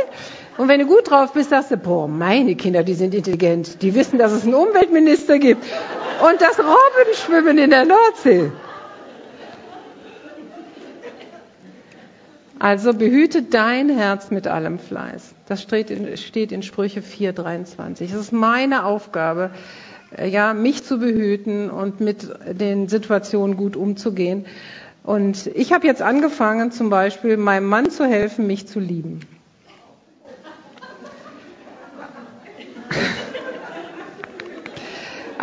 Und 0.57 0.69
wenn 0.69 0.79
du 0.79 0.85
gut 0.85 1.09
drauf 1.09 1.33
bist, 1.33 1.49
sagst 1.49 1.71
du, 1.71 1.77
boah, 1.77 2.07
meine 2.07 2.55
Kinder, 2.55 2.83
die 2.83 2.93
sind 2.93 3.13
intelligent. 3.13 3.81
Die 3.81 3.93
wissen, 3.93 4.17
dass 4.17 4.31
es 4.31 4.43
einen 4.43 4.53
Umweltminister 4.53 5.37
gibt. 5.37 5.63
Und 6.29 6.41
das 6.41 6.57
Robben 6.59 7.13
schwimmen 7.13 7.57
in 7.57 7.71
der 7.71 7.85
Nordsee. 7.85 8.51
Also 12.57 12.93
behüte 12.93 13.43
dein 13.43 13.89
Herz 13.89 14.31
mit 14.31 14.47
allem 14.47 14.79
Fleiß. 14.79 15.35
Das 15.47 15.61
steht 15.61 15.91
in, 15.91 16.15
steht 16.15 16.53
in 16.53 16.63
Sprüche 16.63 17.01
4,23. 17.01 18.11
Das 18.11 18.13
ist 18.13 18.31
meine 18.31 18.85
Aufgabe, 18.85 19.51
äh, 20.17 20.29
ja, 20.29 20.53
mich 20.53 20.85
zu 20.85 20.97
behüten 20.97 21.69
und 21.69 21.99
mit 21.99 22.29
den 22.49 22.87
Situationen 22.87 23.57
gut 23.57 23.75
umzugehen. 23.75 24.45
Und 25.03 25.47
ich 25.47 25.73
habe 25.73 25.85
jetzt 25.85 26.01
angefangen, 26.01 26.71
zum 26.71 26.89
Beispiel 26.89 27.35
meinem 27.35 27.67
Mann 27.67 27.89
zu 27.91 28.05
helfen, 28.05 28.47
mich 28.47 28.67
zu 28.67 28.79
lieben. 28.79 29.19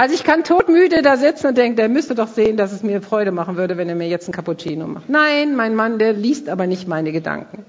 Also 0.03 0.17
ich 0.17 0.25
kann 0.25 0.43
todmüde 0.43 1.01
da 1.01 1.17
sitzen 1.17 1.47
und 1.47 1.57
denke, 1.57 1.77
der 1.77 1.89
müsste 1.89 2.17
doch 2.17 2.27
sehen, 2.27 2.57
dass 2.57 2.73
es 2.73 2.83
mir 2.83 3.03
Freude 3.03 3.31
machen 3.31 3.57
würde, 3.57 3.77
wenn 3.77 3.89
er 3.89 3.95
mir 3.95 4.09
jetzt 4.09 4.27
einen 4.27 4.35
Cappuccino 4.35 4.89
macht. 4.89 5.09
Nein, 5.09 5.55
mein 5.55 5.77
Mann, 5.77 6.01
der 6.01 6.13
liest 6.13 6.49
aber 6.49 6.67
nicht 6.67 6.89
meine 6.89 7.13
Gedanken. 7.13 7.65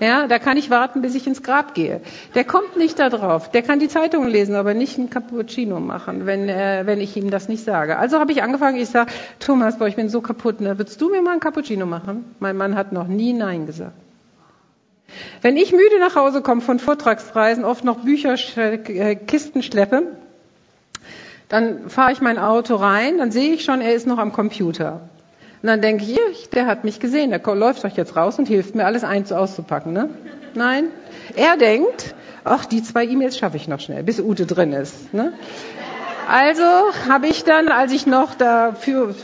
Ja, 0.00 0.26
da 0.26 0.40
kann 0.40 0.56
ich 0.56 0.70
warten, 0.70 1.02
bis 1.02 1.14
ich 1.14 1.28
ins 1.28 1.44
Grab 1.44 1.74
gehe. 1.74 2.00
Der 2.34 2.42
kommt 2.42 2.76
nicht 2.76 2.98
da 2.98 3.10
drauf. 3.10 3.52
Der 3.52 3.62
kann 3.62 3.78
die 3.78 3.86
Zeitung 3.86 4.26
lesen, 4.26 4.56
aber 4.56 4.74
nicht 4.74 4.98
ein 4.98 5.08
Cappuccino 5.08 5.78
machen, 5.78 6.26
wenn, 6.26 6.48
äh, 6.48 6.82
wenn 6.84 7.00
ich 7.00 7.16
ihm 7.16 7.30
das 7.30 7.48
nicht 7.48 7.62
sage. 7.62 7.96
Also 7.96 8.18
habe 8.18 8.32
ich 8.32 8.42
angefangen, 8.42 8.76
ich 8.76 8.88
sage, 8.88 9.12
Thomas, 9.38 9.78
boah, 9.78 9.86
ich 9.86 9.94
bin 9.94 10.08
so 10.08 10.20
kaputt, 10.20 10.60
ne? 10.60 10.78
würdest 10.78 11.00
du 11.00 11.10
mir 11.10 11.22
mal 11.22 11.34
ein 11.34 11.40
Cappuccino 11.40 11.86
machen? 11.86 12.24
Mein 12.40 12.56
Mann 12.56 12.74
hat 12.74 12.90
noch 12.90 13.06
nie 13.06 13.32
Nein 13.32 13.66
gesagt. 13.66 13.94
Wenn 15.42 15.56
ich 15.56 15.70
müde 15.70 16.00
nach 16.00 16.16
Hause 16.16 16.42
komme 16.42 16.60
von 16.60 16.80
Vortragsreisen, 16.80 17.64
oft 17.64 17.84
noch 17.84 18.00
Bücher, 18.00 18.34
äh, 18.56 19.14
Kisten 19.14 19.62
schleppe, 19.62 20.16
dann 21.48 21.88
fahre 21.88 22.12
ich 22.12 22.20
mein 22.20 22.38
Auto 22.38 22.76
rein, 22.76 23.18
dann 23.18 23.30
sehe 23.30 23.54
ich 23.54 23.64
schon, 23.64 23.80
er 23.80 23.94
ist 23.94 24.06
noch 24.06 24.18
am 24.18 24.32
Computer. 24.32 25.00
Und 25.62 25.66
dann 25.66 25.80
denke 25.80 26.04
ich, 26.04 26.50
der 26.50 26.66
hat 26.66 26.84
mich 26.84 27.00
gesehen, 27.00 27.30
der 27.30 27.42
läuft 27.54 27.82
doch 27.84 27.96
jetzt 27.96 28.16
raus 28.16 28.38
und 28.38 28.46
hilft 28.46 28.74
mir, 28.74 28.84
alles 28.86 29.02
eins 29.02 29.32
auszupacken. 29.32 29.92
Ne? 29.92 30.10
Nein, 30.54 30.84
Er 31.34 31.56
denkt, 31.56 32.14
ach, 32.44 32.64
die 32.64 32.82
zwei 32.82 33.04
E-Mails 33.04 33.36
schaffe 33.36 33.56
ich 33.56 33.66
noch 33.68 33.80
schnell, 33.80 34.02
bis 34.02 34.20
Ute 34.20 34.46
drin 34.46 34.72
ist. 34.72 35.12
Ne? 35.12 35.32
Also 36.28 36.62
habe 37.08 37.26
ich 37.26 37.44
dann, 37.44 37.68
als 37.68 37.90
ich 37.90 38.06
noch 38.06 38.34
dafür, 38.34 39.14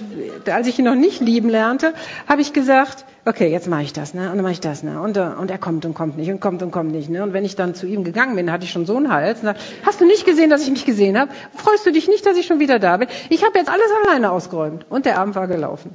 als 0.51 0.67
ich 0.67 0.79
ihn 0.79 0.87
noch 0.87 0.95
nicht 0.95 1.21
lieben 1.21 1.51
lernte, 1.51 1.93
habe 2.27 2.41
ich 2.41 2.55
gesagt, 2.55 3.05
okay, 3.27 3.49
jetzt 3.51 3.69
mache 3.69 3.83
ich 3.83 3.93
das, 3.93 4.15
ne? 4.15 4.31
Und 4.31 4.37
dann 4.37 4.43
mache 4.43 4.53
ich 4.53 4.61
das, 4.61 4.83
ne? 4.83 4.99
Und, 4.99 5.19
äh, 5.19 5.21
und 5.39 5.51
er 5.51 5.59
kommt 5.59 5.85
und 5.85 5.93
kommt 5.93 6.17
nicht 6.17 6.31
und 6.31 6.41
kommt 6.41 6.63
und 6.63 6.71
kommt 6.71 6.93
nicht, 6.93 7.11
ne? 7.11 7.23
Und 7.23 7.35
wenn 7.35 7.45
ich 7.45 7.57
dann 7.57 7.75
zu 7.75 7.87
ihm 7.87 8.05
gegangen 8.05 8.37
bin, 8.37 8.51
hatte 8.51 8.65
ich 8.65 8.71
schon 8.71 8.87
so 8.87 8.97
einen 8.97 9.13
Hals. 9.13 9.43
Und 9.43 9.55
Hast 9.85 10.01
du 10.01 10.07
nicht 10.07 10.25
gesehen, 10.25 10.49
dass 10.49 10.63
ich 10.63 10.71
mich 10.71 10.87
gesehen 10.87 11.19
habe? 11.19 11.31
Freust 11.55 11.85
du 11.85 11.93
dich 11.93 12.09
nicht, 12.09 12.25
dass 12.25 12.39
ich 12.39 12.47
schon 12.47 12.59
wieder 12.59 12.79
da 12.79 12.97
bin? 12.97 13.09
Ich 13.29 13.45
habe 13.45 13.59
jetzt 13.59 13.69
alles 13.69 13.91
alleine 14.03 14.33
ausgeräumt. 14.33 14.87
Und 14.89 15.05
der 15.05 15.19
Abend 15.19 15.35
war 15.35 15.47
gelaufen. 15.47 15.91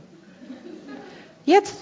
Jetzt 1.43 1.76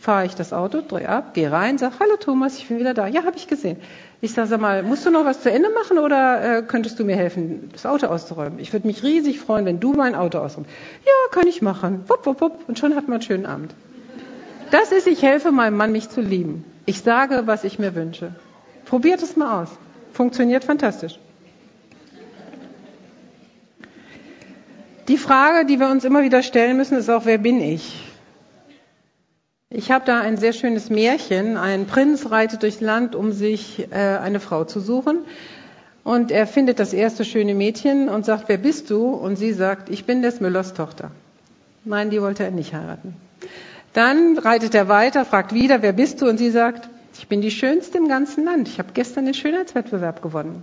fahre 0.00 0.26
ich 0.26 0.34
das 0.34 0.52
Auto, 0.52 0.80
drehe 0.80 1.08
ab, 1.08 1.34
gehe 1.34 1.52
rein, 1.52 1.78
sage, 1.78 1.94
hallo 2.00 2.16
Thomas, 2.18 2.58
ich 2.58 2.66
bin 2.66 2.80
wieder 2.80 2.94
da. 2.94 3.06
Ja, 3.06 3.22
habe 3.22 3.36
ich 3.36 3.46
gesehen. 3.46 3.76
Ich 4.24 4.34
sage, 4.34 4.46
sag 4.46 4.60
mal, 4.60 4.84
musst 4.84 5.04
du 5.04 5.10
noch 5.10 5.24
was 5.24 5.42
zu 5.42 5.50
Ende 5.50 5.68
machen 5.70 5.98
oder 5.98 6.58
äh, 6.58 6.62
könntest 6.62 6.96
du 7.00 7.04
mir 7.04 7.16
helfen, 7.16 7.70
das 7.72 7.84
Auto 7.84 8.06
auszuräumen? 8.06 8.60
Ich 8.60 8.72
würde 8.72 8.86
mich 8.86 9.02
riesig 9.02 9.40
freuen, 9.40 9.66
wenn 9.66 9.80
du 9.80 9.94
mein 9.94 10.14
Auto 10.14 10.38
ausräumst. 10.38 10.70
Ja, 11.04 11.12
kann 11.32 11.48
ich 11.48 11.60
machen. 11.60 12.04
Wupp, 12.06 12.24
wupp, 12.24 12.40
wupp. 12.40 12.68
Und 12.68 12.78
schon 12.78 12.94
hat 12.94 13.08
man 13.08 13.14
einen 13.14 13.22
schönen 13.22 13.46
Abend. 13.46 13.74
Das 14.70 14.92
ist, 14.92 15.08
ich 15.08 15.22
helfe 15.22 15.50
meinem 15.50 15.76
Mann, 15.76 15.90
mich 15.90 16.08
zu 16.08 16.20
lieben. 16.20 16.64
Ich 16.86 17.00
sage, 17.00 17.42
was 17.46 17.64
ich 17.64 17.80
mir 17.80 17.96
wünsche. 17.96 18.32
Probiert 18.84 19.22
es 19.22 19.34
mal 19.34 19.60
aus. 19.60 19.70
Funktioniert 20.12 20.62
fantastisch. 20.62 21.18
Die 25.08 25.18
Frage, 25.18 25.66
die 25.66 25.80
wir 25.80 25.88
uns 25.88 26.04
immer 26.04 26.22
wieder 26.22 26.44
stellen 26.44 26.76
müssen, 26.76 26.96
ist 26.96 27.10
auch, 27.10 27.24
wer 27.24 27.38
bin 27.38 27.60
ich? 27.60 28.11
Ich 29.74 29.90
habe 29.90 30.04
da 30.04 30.20
ein 30.20 30.36
sehr 30.36 30.52
schönes 30.52 30.90
Märchen. 30.90 31.56
Ein 31.56 31.86
Prinz 31.86 32.30
reitet 32.30 32.62
durchs 32.62 32.82
Land, 32.82 33.14
um 33.14 33.32
sich 33.32 33.88
äh, 33.90 33.94
eine 33.94 34.38
Frau 34.38 34.64
zu 34.64 34.80
suchen. 34.80 35.20
Und 36.04 36.30
er 36.30 36.46
findet 36.46 36.78
das 36.78 36.92
erste 36.92 37.24
schöne 37.24 37.54
Mädchen 37.54 38.10
und 38.10 38.26
sagt, 38.26 38.50
wer 38.50 38.58
bist 38.58 38.90
du? 38.90 39.08
Und 39.08 39.36
sie 39.36 39.54
sagt, 39.54 39.88
ich 39.88 40.04
bin 40.04 40.20
des 40.20 40.40
Müllers 40.40 40.74
Tochter. 40.74 41.10
Nein, 41.86 42.10
die 42.10 42.20
wollte 42.20 42.44
er 42.44 42.50
nicht 42.50 42.74
heiraten. 42.74 43.16
Dann 43.94 44.36
reitet 44.36 44.74
er 44.74 44.88
weiter, 44.88 45.24
fragt 45.24 45.54
wieder, 45.54 45.80
wer 45.80 45.94
bist 45.94 46.20
du? 46.20 46.28
Und 46.28 46.36
sie 46.36 46.50
sagt, 46.50 46.90
ich 47.16 47.28
bin 47.28 47.40
die 47.40 47.50
Schönste 47.50 47.96
im 47.96 48.08
ganzen 48.08 48.44
Land. 48.44 48.68
Ich 48.68 48.78
habe 48.78 48.90
gestern 48.92 49.24
den 49.24 49.34
Schönheitswettbewerb 49.34 50.20
gewonnen. 50.20 50.62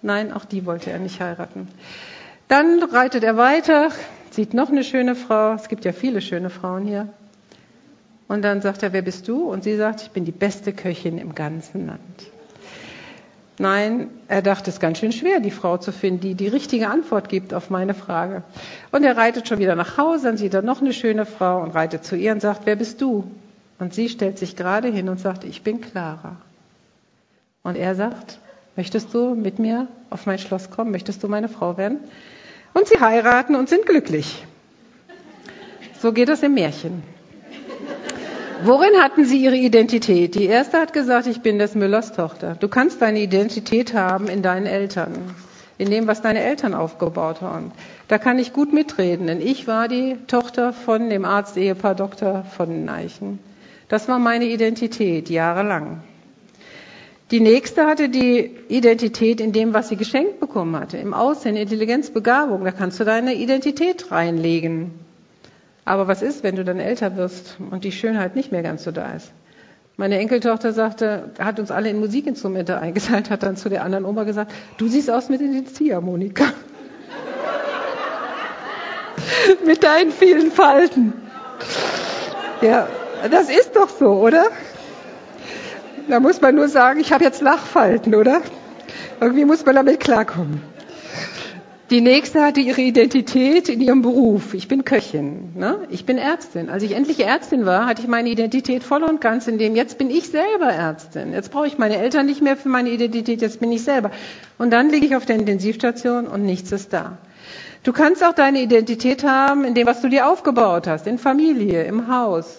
Nein, 0.00 0.32
auch 0.32 0.44
die 0.44 0.66
wollte 0.66 0.90
er 0.90 0.98
nicht 0.98 1.20
heiraten. 1.20 1.68
Dann 2.48 2.82
reitet 2.82 3.22
er 3.22 3.36
weiter, 3.36 3.90
sieht 4.30 4.52
noch 4.52 4.68
eine 4.68 4.82
schöne 4.82 5.14
Frau. 5.14 5.52
Es 5.54 5.68
gibt 5.68 5.84
ja 5.84 5.92
viele 5.92 6.20
schöne 6.20 6.50
Frauen 6.50 6.86
hier. 6.86 7.08
Und 8.32 8.40
dann 8.40 8.62
sagt 8.62 8.82
er, 8.82 8.94
wer 8.94 9.02
bist 9.02 9.28
du? 9.28 9.42
Und 9.42 9.62
sie 9.62 9.76
sagt, 9.76 10.00
ich 10.00 10.10
bin 10.10 10.24
die 10.24 10.32
beste 10.32 10.72
Köchin 10.72 11.18
im 11.18 11.34
ganzen 11.34 11.86
Land. 11.86 12.00
Nein, 13.58 14.08
er 14.26 14.40
dachte, 14.40 14.70
es 14.70 14.76
ist 14.76 14.80
ganz 14.80 15.00
schön 15.00 15.12
schwer, 15.12 15.38
die 15.38 15.50
Frau 15.50 15.76
zu 15.76 15.92
finden, 15.92 16.20
die 16.20 16.34
die 16.34 16.48
richtige 16.48 16.88
Antwort 16.88 17.28
gibt 17.28 17.52
auf 17.52 17.68
meine 17.68 17.92
Frage. 17.92 18.42
Und 18.90 19.04
er 19.04 19.18
reitet 19.18 19.48
schon 19.48 19.58
wieder 19.58 19.74
nach 19.74 19.98
Hause, 19.98 20.28
dann 20.28 20.38
sieht 20.38 20.54
er 20.54 20.62
noch 20.62 20.80
eine 20.80 20.94
schöne 20.94 21.26
Frau 21.26 21.60
und 21.60 21.72
reitet 21.72 22.06
zu 22.06 22.16
ihr 22.16 22.32
und 22.32 22.40
sagt, 22.40 22.62
wer 22.64 22.74
bist 22.74 23.02
du? 23.02 23.30
Und 23.78 23.92
sie 23.92 24.08
stellt 24.08 24.38
sich 24.38 24.56
gerade 24.56 24.88
hin 24.88 25.10
und 25.10 25.20
sagt, 25.20 25.44
ich 25.44 25.60
bin 25.60 25.82
Clara. 25.82 26.36
Und 27.62 27.76
er 27.76 27.94
sagt, 27.94 28.38
möchtest 28.76 29.12
du 29.12 29.34
mit 29.34 29.58
mir 29.58 29.88
auf 30.08 30.24
mein 30.24 30.38
Schloss 30.38 30.70
kommen? 30.70 30.90
Möchtest 30.90 31.22
du 31.22 31.28
meine 31.28 31.50
Frau 31.50 31.76
werden? 31.76 31.98
Und 32.72 32.88
sie 32.88 32.98
heiraten 32.98 33.56
und 33.56 33.68
sind 33.68 33.84
glücklich. 33.84 34.42
So 36.00 36.14
geht 36.14 36.30
es 36.30 36.42
im 36.42 36.54
Märchen. 36.54 37.02
Worin 38.64 38.94
hatten 39.02 39.24
sie 39.24 39.42
ihre 39.42 39.56
Identität? 39.56 40.36
Die 40.36 40.44
erste 40.44 40.78
hat 40.78 40.92
gesagt, 40.92 41.26
ich 41.26 41.40
bin 41.40 41.58
des 41.58 41.74
Müllers 41.74 42.12
Tochter. 42.12 42.54
Du 42.60 42.68
kannst 42.68 43.02
deine 43.02 43.18
Identität 43.18 43.92
haben 43.92 44.28
in 44.28 44.40
deinen 44.40 44.66
Eltern, 44.66 45.34
in 45.78 45.90
dem, 45.90 46.06
was 46.06 46.22
deine 46.22 46.44
Eltern 46.44 46.72
aufgebaut 46.72 47.40
haben. 47.40 47.72
Da 48.06 48.18
kann 48.18 48.38
ich 48.38 48.52
gut 48.52 48.72
mitreden, 48.72 49.26
denn 49.26 49.40
ich 49.40 49.66
war 49.66 49.88
die 49.88 50.16
Tochter 50.28 50.72
von 50.72 51.10
dem 51.10 51.24
Arzt-Ehepaar 51.24 51.96
Dr. 51.96 52.44
von 52.44 52.68
den 52.68 52.88
Eichen. 52.88 53.40
Das 53.88 54.06
war 54.06 54.20
meine 54.20 54.44
Identität, 54.44 55.28
jahrelang. 55.28 56.00
Die 57.32 57.40
nächste 57.40 57.86
hatte 57.86 58.10
die 58.10 58.48
Identität 58.68 59.40
in 59.40 59.50
dem, 59.52 59.74
was 59.74 59.88
sie 59.88 59.96
geschenkt 59.96 60.38
bekommen 60.38 60.76
hatte, 60.76 60.98
im 60.98 61.14
Aussehen, 61.14 61.56
Intelligenz, 61.56 62.10
Begabung. 62.10 62.62
Da 62.62 62.70
kannst 62.70 63.00
du 63.00 63.04
deine 63.04 63.34
Identität 63.34 64.12
reinlegen. 64.12 64.92
Aber 65.84 66.06
was 66.06 66.22
ist, 66.22 66.42
wenn 66.42 66.56
du 66.56 66.64
dann 66.64 66.78
älter 66.78 67.16
wirst 67.16 67.56
und 67.70 67.84
die 67.84 67.92
Schönheit 67.92 68.36
nicht 68.36 68.52
mehr 68.52 68.62
ganz 68.62 68.84
so 68.84 68.92
da 68.92 69.12
ist? 69.12 69.32
Meine 69.96 70.18
Enkeltochter 70.18 70.72
sagte, 70.72 71.30
hat 71.38 71.58
uns 71.58 71.70
alle 71.70 71.90
in 71.90 72.00
Musikinstrumente 72.00 72.78
eingeteilt, 72.78 73.30
hat 73.30 73.42
dann 73.42 73.56
zu 73.56 73.68
der 73.68 73.84
anderen 73.84 74.04
Oma 74.04 74.24
gesagt, 74.24 74.52
du 74.78 74.88
siehst 74.88 75.10
aus 75.10 75.28
mit 75.28 75.40
den 75.40 75.66
Ziehharmonika. 75.66 76.44
mit 79.66 79.82
deinen 79.82 80.12
vielen 80.12 80.50
Falten. 80.50 81.12
Ja, 82.62 82.88
das 83.30 83.50
ist 83.50 83.76
doch 83.76 83.88
so, 83.88 84.12
oder? 84.12 84.46
Da 86.08 86.20
muss 86.20 86.40
man 86.40 86.54
nur 86.54 86.68
sagen, 86.68 87.00
ich 87.00 87.12
habe 87.12 87.24
jetzt 87.24 87.42
Lachfalten, 87.42 88.14
oder? 88.14 88.40
Irgendwie 89.20 89.44
muss 89.44 89.64
man 89.64 89.76
damit 89.76 90.00
klarkommen. 90.00 90.62
Die 91.92 92.00
nächste 92.00 92.42
hatte 92.42 92.60
ihre 92.60 92.80
Identität 92.80 93.68
in 93.68 93.82
ihrem 93.82 94.00
Beruf. 94.00 94.54
Ich 94.54 94.66
bin 94.66 94.82
Köchin. 94.82 95.50
Ne? 95.54 95.86
Ich 95.90 96.06
bin 96.06 96.16
Ärztin. 96.16 96.70
Als 96.70 96.82
ich 96.82 96.92
endlich 96.92 97.20
Ärztin 97.20 97.66
war, 97.66 97.84
hatte 97.84 98.00
ich 98.00 98.08
meine 98.08 98.30
Identität 98.30 98.82
voll 98.82 99.02
und 99.02 99.20
ganz 99.20 99.46
in 99.46 99.58
dem, 99.58 99.76
jetzt 99.76 99.98
bin 99.98 100.08
ich 100.08 100.30
selber 100.30 100.72
Ärztin. 100.72 101.34
Jetzt 101.34 101.52
brauche 101.52 101.66
ich 101.66 101.76
meine 101.76 101.98
Eltern 101.98 102.24
nicht 102.24 102.40
mehr 102.40 102.56
für 102.56 102.70
meine 102.70 102.88
Identität, 102.88 103.42
jetzt 103.42 103.60
bin 103.60 103.70
ich 103.70 103.84
selber. 103.84 104.10
Und 104.56 104.70
dann 104.72 104.88
liege 104.88 105.04
ich 105.04 105.16
auf 105.16 105.26
der 105.26 105.36
Intensivstation 105.36 106.28
und 106.28 106.46
nichts 106.46 106.72
ist 106.72 106.94
da. 106.94 107.18
Du 107.82 107.92
kannst 107.92 108.24
auch 108.24 108.32
deine 108.32 108.62
Identität 108.62 109.22
haben 109.22 109.66
in 109.66 109.74
dem, 109.74 109.86
was 109.86 110.00
du 110.00 110.08
dir 110.08 110.30
aufgebaut 110.30 110.86
hast, 110.86 111.06
in 111.06 111.18
Familie, 111.18 111.84
im 111.84 112.08
Haus, 112.08 112.56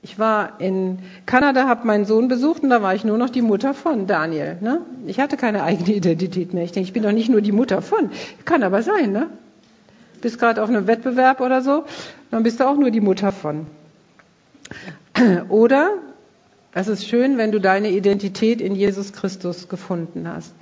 ich 0.00 0.18
war 0.18 0.60
in 0.60 1.00
Kanada, 1.26 1.66
habe 1.66 1.86
meinen 1.86 2.04
Sohn 2.04 2.28
besucht 2.28 2.62
und 2.62 2.70
da 2.70 2.82
war 2.82 2.94
ich 2.94 3.04
nur 3.04 3.18
noch 3.18 3.30
die 3.30 3.42
Mutter 3.42 3.74
von 3.74 4.06
Daniel. 4.06 4.56
Ne? 4.60 4.82
Ich 5.06 5.18
hatte 5.18 5.36
keine 5.36 5.64
eigene 5.64 5.92
Identität 5.94 6.54
mehr. 6.54 6.64
Ich 6.64 6.72
denke, 6.72 6.86
ich 6.86 6.92
bin 6.92 7.02
doch 7.02 7.12
nicht 7.12 7.28
nur 7.28 7.40
die 7.40 7.52
Mutter 7.52 7.82
von. 7.82 8.10
Kann 8.44 8.62
aber 8.62 8.82
sein, 8.82 9.12
ne? 9.12 9.28
Bist 10.20 10.38
gerade 10.38 10.62
auf 10.62 10.68
einem 10.68 10.86
Wettbewerb 10.86 11.40
oder 11.40 11.62
so, 11.62 11.84
dann 12.30 12.42
bist 12.42 12.58
du 12.60 12.68
auch 12.68 12.76
nur 12.76 12.90
die 12.90 13.00
Mutter 13.00 13.30
von. 13.32 13.66
Oder 15.48 15.90
es 16.72 16.88
ist 16.88 17.06
schön, 17.06 17.38
wenn 17.38 17.52
du 17.52 17.60
deine 17.60 17.90
Identität 17.90 18.60
in 18.60 18.74
Jesus 18.74 19.12
Christus 19.12 19.68
gefunden 19.68 20.28
hast. 20.28 20.54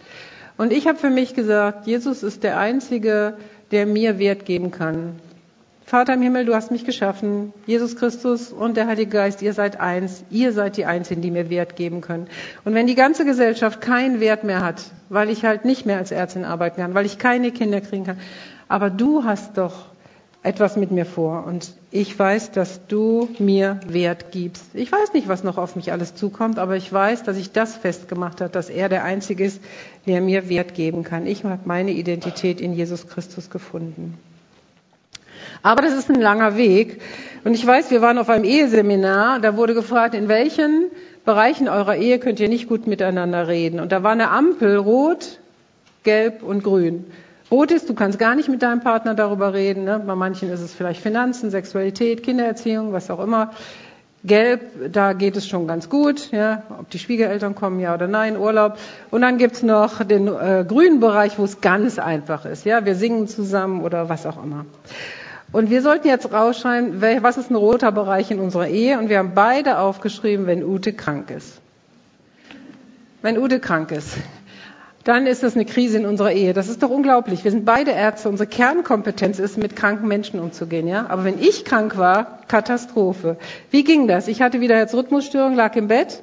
Und 0.57 0.73
ich 0.73 0.87
habe 0.87 0.99
für 0.99 1.11
mich 1.11 1.35
gesagt, 1.35 1.87
Jesus 1.87 2.23
ist 2.23 2.43
der 2.43 2.59
Einzige, 2.59 3.37
der 3.71 3.87
mir 3.87 4.19
Wert 4.19 4.47
geben 4.47 4.71
kann. 4.71 5.17
Vater 5.89 6.15
im 6.15 6.23
Himmel, 6.23 6.45
du 6.45 6.53
hast 6.53 6.73
mich 6.73 6.85
geschaffen, 6.85 7.53
Jesus 7.65 7.95
Christus 7.95 8.53
und 8.53 8.77
der 8.77 8.89
Heilige 8.89 9.13
Geist, 9.13 9.41
ihr 9.41 9.53
seid 9.53 9.79
eins, 9.79 10.25
ihr 10.31 10.53
seid 10.53 10.77
die 10.77 10.85
Einzigen, 10.85 11.23
die 11.23 11.31
mir 11.31 11.49
Wert 11.49 11.77
geben 11.77 12.01
können. 12.01 12.27
Und 12.65 12.75
wenn 12.75 12.89
die 12.89 12.97
ganze 12.97 13.25
Gesellschaft 13.25 13.81
keinen 13.81 14.19
Wert 14.19 14.43
mehr 14.43 14.65
hat, 14.65 14.83
weil 15.11 15.31
ich 15.31 15.45
halt 15.45 15.65
nicht 15.65 15.87
mehr 15.87 15.99
als 15.99 16.11
Ärztin 16.11 16.45
arbeiten 16.45 16.81
kann, 16.81 16.95
weil 16.95 17.07
ich 17.07 17.19
keine 17.19 17.53
Kinder 17.53 17.81
kriegen 17.81 18.03
kann, 18.03 18.19
aber 18.67 18.91
du 18.91 19.23
hast 19.23 19.59
doch 19.59 19.87
etwas 20.43 20.77
mit 20.77 20.91
mir 20.91 21.07
vor 21.07 21.45
und 21.47 21.73
ich 21.93 22.19
weiß, 22.19 22.51
dass 22.51 22.89
du 22.89 23.29
mir 23.39 23.79
Wert 23.87 24.33
gibst. 24.33 24.65
Ich 24.75 24.91
weiß 24.91 25.13
nicht, 25.13 25.29
was 25.29 25.45
noch 25.45 25.57
auf 25.57 25.77
mich 25.77 25.93
alles 25.93 26.17
zukommt, 26.17 26.59
aber 26.59 26.75
ich 26.75 26.93
weiß, 26.93 27.23
dass 27.23 27.37
ich 27.37 27.53
das 27.53 27.77
festgemacht 27.77 28.41
habe, 28.41 28.51
dass 28.51 28.71
er 28.71 28.89
der 28.89 29.05
Einzige 29.05 29.45
ist, 29.45 29.63
der 30.05 30.21
mir 30.21 30.49
Wert 30.49 30.75
geben 30.75 31.05
kann. 31.05 31.29
Ich 31.29 31.45
habe 31.45 31.61
meine 31.65 31.93
Identität 31.93 32.61
in 32.61 32.73
Jesus 32.73 33.07
Christus 33.07 33.51
gefunden. 33.51 34.19
Aber 35.67 35.83
das 35.83 35.95
ist 35.95 36.09
ein 36.09 36.21
langer 36.21 36.57
Weg. 36.57 37.01
Und 37.43 37.55
ich 37.55 37.67
weiß, 37.67 37.91
wir 37.91 38.01
waren 38.01 38.19
auf 38.19 38.29
einem 38.29 38.45
Eheseminar, 38.45 39.41
da 39.41 39.57
wurde 39.57 39.75
gefragt, 39.75 40.15
in 40.15 40.29
welchen 40.29 40.93
Bereichen 41.25 41.69
eurer 41.69 41.97
Ehe 41.97 42.21
könnt 42.21 42.39
ihr 42.39 42.49
nicht 42.49 42.69
gut 42.69 42.87
miteinander 42.87 43.49
reden. 43.49 43.81
Und 43.81 43.91
da 43.91 44.05
war 44.05 44.13
eine 44.13 44.31
Ampel 44.31 44.77
rot, 44.77 45.41
gelb 46.05 46.45
und 46.45 46.63
grün. 46.63 47.07
Rot 47.51 47.73
ist, 47.73 47.89
du 47.89 47.95
kannst 47.95 48.21
gar 48.21 48.37
nicht 48.37 48.49
mit 48.49 48.63
deinem 48.63 48.79
Partner 48.79 49.17
darüber 49.17 49.55
reden. 49.55 49.83
Ne? 49.83 50.01
Bei 50.07 50.15
manchen 50.15 50.53
ist 50.53 50.61
es 50.61 50.73
vielleicht 50.73 51.01
Finanzen, 51.01 51.51
Sexualität, 51.51 52.23
Kindererziehung, 52.23 52.93
was 52.93 53.11
auch 53.11 53.19
immer. 53.19 53.51
Gelb, 54.23 54.93
da 54.93 55.15
geht 55.15 55.37
es 55.37 55.49
schon 55.49 55.67
ganz 55.67 55.89
gut, 55.89 56.31
ja, 56.31 56.63
ob 56.79 56.91
die 56.91 57.01
Schwiegereltern 57.01 57.57
kommen, 57.57 57.81
ja 57.81 57.93
oder 57.93 58.07
nein, 58.07 58.37
Urlaub. 58.37 58.79
Und 59.11 59.23
dann 59.23 59.37
gibt's 59.37 59.65
noch 59.65 60.05
den 60.05 60.29
äh, 60.29 60.65
grünen 60.67 61.01
Bereich, 61.01 61.41
wo 61.41 61.45
es 61.45 61.61
ganz 61.61 61.99
einfach 61.99 62.45
ist, 62.45 62.65
ja, 62.65 62.85
wir 62.85 62.95
singen 62.95 63.27
zusammen 63.27 63.83
oder 63.83 64.09
was 64.09 64.27
auch 64.27 64.43
immer. 64.43 64.65
Und 65.53 65.71
wir 65.71 65.81
sollten 65.83 66.09
jetzt 66.09 66.33
rausschreiben, 66.33 67.01
was 67.23 67.39
ist 67.39 67.51
ein 67.51 67.57
roter 67.57 67.93
Bereich 67.93 68.31
in 68.31 68.41
unserer 68.41 68.69
Ehe? 68.69 68.99
Und 68.99 69.09
wir 69.09 69.19
haben 69.19 69.35
beide 69.35 69.79
aufgeschrieben, 69.79 70.47
wenn 70.47 70.65
Ute 70.65 70.93
krank 70.93 71.31
ist. 71.31 71.61
Wenn 73.23 73.39
Ute 73.39 73.61
krank 73.61 73.91
ist, 73.93 74.17
dann 75.05 75.27
ist 75.29 75.45
das 75.45 75.55
eine 75.55 75.65
Krise 75.65 75.99
in 75.99 76.07
unserer 76.07 76.33
Ehe. 76.33 76.53
Das 76.53 76.69
ist 76.69 76.83
doch 76.83 76.91
unglaublich. 76.91 77.45
Wir 77.45 77.53
sind 77.53 77.65
beide 77.65 77.93
Ärzte. 77.93 78.29
Unsere 78.29 78.49
Kernkompetenz 78.49 79.39
ist, 79.39 79.57
mit 79.57 79.77
kranken 79.77 80.09
Menschen 80.09 80.41
umzugehen, 80.41 80.89
ja. 80.89 81.07
Aber 81.09 81.25
wenn 81.25 81.41
ich 81.41 81.65
krank 81.65 81.97
war, 81.97 82.41
Katastrophe. 82.49 83.37
Wie 83.71 83.85
ging 83.85 84.09
das? 84.09 84.27
Ich 84.27 84.43
hatte 84.43 84.61
wieder 84.61 84.75
Herzrhythmusstörung, 84.75 85.55
lag 85.55 85.77
im 85.77 85.87
Bett 85.87 86.23